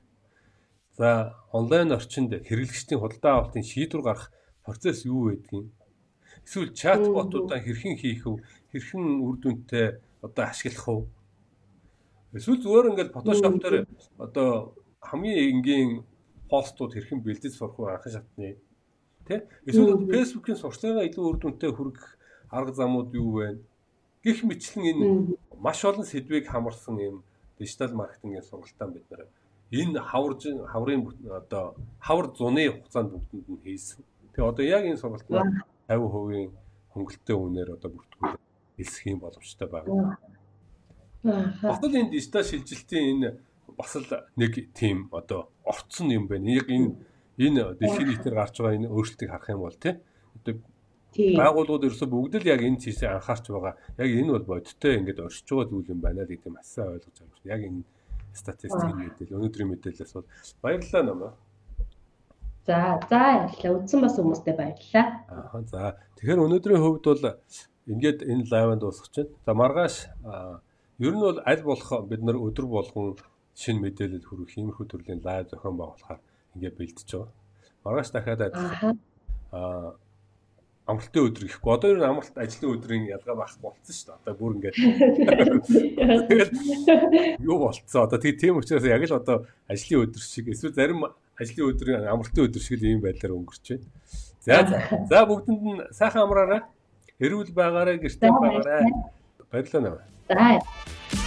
За 0.97 1.37
онлайн 1.53 1.93
орчинд 1.93 2.33
хэрэглэгчдийн 2.49 3.01
худалдаа 3.01 3.33
авалтын 3.39 3.65
шийдвэр 3.65 4.03
гаргах 4.03 4.33
процесс 4.65 5.05
юу 5.05 5.29
байдгийг 5.29 5.73
эсвэл 6.47 6.71
чатботуудаа 6.75 7.61
хэрхэн 7.63 7.97
хийх 7.97 8.27
вэ? 8.27 8.43
Хэрхэн 8.73 9.05
үр 9.23 9.37
дүнтэй 9.43 9.87
одоо 10.23 10.45
ашиглах 10.47 10.87
вэ? 10.89 11.07
Эсвэл 12.39 12.63
зүгээр 12.63 12.91
ингээд 12.91 13.15
Photoshop 13.15 13.55
дээр 13.63 13.87
одоо 14.19 14.75
хамгийн 15.01 15.51
энгийн 15.53 15.91
постууд 16.51 16.93
хэрхэн 16.95 17.21
бэлдэж 17.25 17.53
сурах 17.57 17.79
вэ 17.79 17.95
анхан 17.95 18.13
шатны 18.13 18.57
Тэ? 19.27 19.47
Эсвэл 19.67 20.11
Facebook-ийн 20.11 20.59
сурчлагаа 20.59 21.07
илүү 21.07 21.25
үр 21.31 21.39
дүнтэй 21.39 21.71
хүргэх 21.71 22.07
арга 22.51 22.75
замууд 22.75 23.15
юу 23.15 23.39
вэ? 23.39 23.63
Гэх 24.27 24.43
мэтлэн 24.43 24.83
энэ 24.91 25.07
маш 25.63 25.79
олон 25.87 26.03
сэдвийг 26.03 26.51
хамарсан 26.51 26.99
юм 26.99 27.17
дижитал 27.59 27.95
маркетингийн 27.95 28.43
сургалтаа 28.43 28.91
бид 28.91 29.07
нэр 29.11 29.23
энэ 29.71 30.01
хаварж 30.03 30.43
хаврын 30.67 31.07
одоо 31.31 31.79
хавар 32.03 32.27
зуны 32.35 32.67
хугацаанд 32.67 33.15
бүгдэнд 33.15 33.47
нь 33.47 33.63
хийсэн. 33.63 34.03
Тэгээ 34.35 34.51
одоо 34.51 34.65
яг 34.67 34.83
энэ 34.91 34.99
сургалтаа 34.99 35.47
50% 35.89 36.53
хөнгөлөлтөө 36.93 37.37
үнээр 37.37 37.71
одоо 37.77 37.91
бүртгүүлэх 37.91 38.41
хэлсэх 38.77 39.05
юм 39.07 39.19
боломжтой 39.23 39.69
байна. 39.69 40.19
Бас 41.23 41.79
л 41.81 41.95
энэ 41.95 42.11
дижитал 42.11 42.45
шилжилтийн 42.45 43.05
энэ 43.17 43.29
бас 43.79 43.97
л 43.97 44.07
нэг 44.37 44.53
тийм 44.75 45.09
одоо 45.13 45.49
орцсон 45.65 46.11
юм 46.11 46.27
байна. 46.29 46.51
Яг 46.51 46.69
энэ 46.69 46.97
энэ 47.39 47.79
дэлхийн 47.79 48.09
нийтээр 48.09 48.35
гарч 48.37 48.59
байгаа 48.59 48.77
энэ 48.77 48.93
өөрчлөлтийг 48.93 49.31
харах 49.31 49.55
юм 49.55 49.63
бол 49.65 49.79
тий 49.79 49.95
одоо 50.37 50.55
байгууллагууд 51.13 51.87
ерөөсө 51.89 52.07
бүгд 52.09 52.41
л 52.41 52.51
яг 52.53 52.61
энэ 52.65 52.81
чийсээ 52.83 53.09
анхаарч 53.17 53.45
байгаа. 53.53 53.77
Яг 54.01 54.11
энэ 54.11 54.33
бол 54.33 54.47
бодиттой 54.57 54.99
ингээд 55.01 55.25
оршиж 55.25 55.47
байгаа 55.49 55.69
зүйл 55.71 55.93
юм 55.93 56.01
байна 56.01 56.25
л 56.25 56.31
гэдэг 56.31 56.49
юм 56.49 56.57
асаа 56.57 56.93
ойлгож 56.97 57.17
байгаа 57.21 57.37
юм. 57.37 57.53
Яг 57.53 57.61
энэ 57.69 57.83
статистикийн 58.33 58.97
мэдээлэл 58.97 59.37
өнөөдрийн 59.37 59.71
мэдээлэлээс 59.73 60.13
бол 60.17 60.29
баярлалаа 60.65 61.03
намаа. 61.05 61.33
За 62.67 63.01
за 63.11 63.19
баярлалаа. 63.19 63.79
Үдсэн 63.83 64.01
бас 64.03 64.15
хүмүүстээ 64.19 64.55
баярлалаа. 64.55 65.07
Аа 65.29 65.63
за 65.67 65.99
тэгэхээр 66.17 66.45
өнөөдрийн 66.47 66.83
хувьд 66.83 67.05
бол 67.11 67.25
ингээд 67.91 68.23
энэ 68.23 68.47
лайванд 68.47 68.83
дуусгах 68.87 69.11
чинь. 69.11 69.35
За 69.47 69.51
маргааш 69.55 70.07
ер 71.03 71.15
нь 71.15 71.25
бол 71.27 71.43
аль 71.43 71.65
болох 71.67 71.91
бид 72.07 72.23
нар 72.23 72.39
өдөр 72.39 72.67
болгон 72.71 73.19
шинэ 73.59 73.83
мэдээлэл 73.83 74.29
хүргэх 74.29 74.55
иймэрхүү 74.55 74.87
төрлийн 74.87 75.21
лайв 75.27 75.51
зохион 75.51 75.77
байгуулахаар 75.77 76.21
ингээ 76.55 76.73
бэлдэж 76.79 77.09
байгаа. 77.11 77.35
Маргааш 77.83 78.11
дахиад 78.15 78.41
ажиллах 78.47 78.83
аа 79.51 79.99
амралтын 80.87 81.27
өдөр 81.27 81.45
гэхгүй. 81.47 81.71
Одоо 81.75 81.91
ер 81.91 81.99
нь 81.99 82.07
амралт 82.11 82.37
ажлын 82.39 82.75
өдрийн 82.75 83.05
ялгаа 83.11 83.37
байхгүй 83.39 83.63
болсон 83.63 83.95
шүү 83.95 84.07
дээ. 84.07 84.19
Одоо 84.23 84.35
бүр 84.39 84.53
ингээд 84.59 84.77
юу 87.47 87.59
болцсон. 87.59 88.03
Одоо 88.07 88.19
тийм 88.19 88.59
учраас 88.59 88.87
яг 88.87 89.03
л 89.07 89.19
одоо 89.19 89.47
ажлын 89.71 90.03
өдөр 90.07 90.23
шиг 90.23 90.51
эсвэл 90.51 90.75
зарим 90.75 91.07
ажлын 91.43 91.71
өдрийн 91.71 92.07
амралтын 92.07 92.47
өдөр 92.47 92.63
шиг 92.63 92.81
л 92.81 92.87
ийм 92.89 93.01
байдлаар 93.03 93.37
өнгөрч 93.37 93.67
байна. 93.69 93.87
За 94.43 94.63
за. 95.11 95.19
Бүгдэнд 95.27 95.63
нь 95.63 95.83
сайхан 95.95 96.27
амраарай. 96.27 96.63
Хэрүүл 97.19 97.51
байгаарай, 97.55 97.99
гэртээ 98.03 98.31
байгаарай. 98.31 98.91
Баярлалаа. 99.51 100.03
За. 100.29 101.22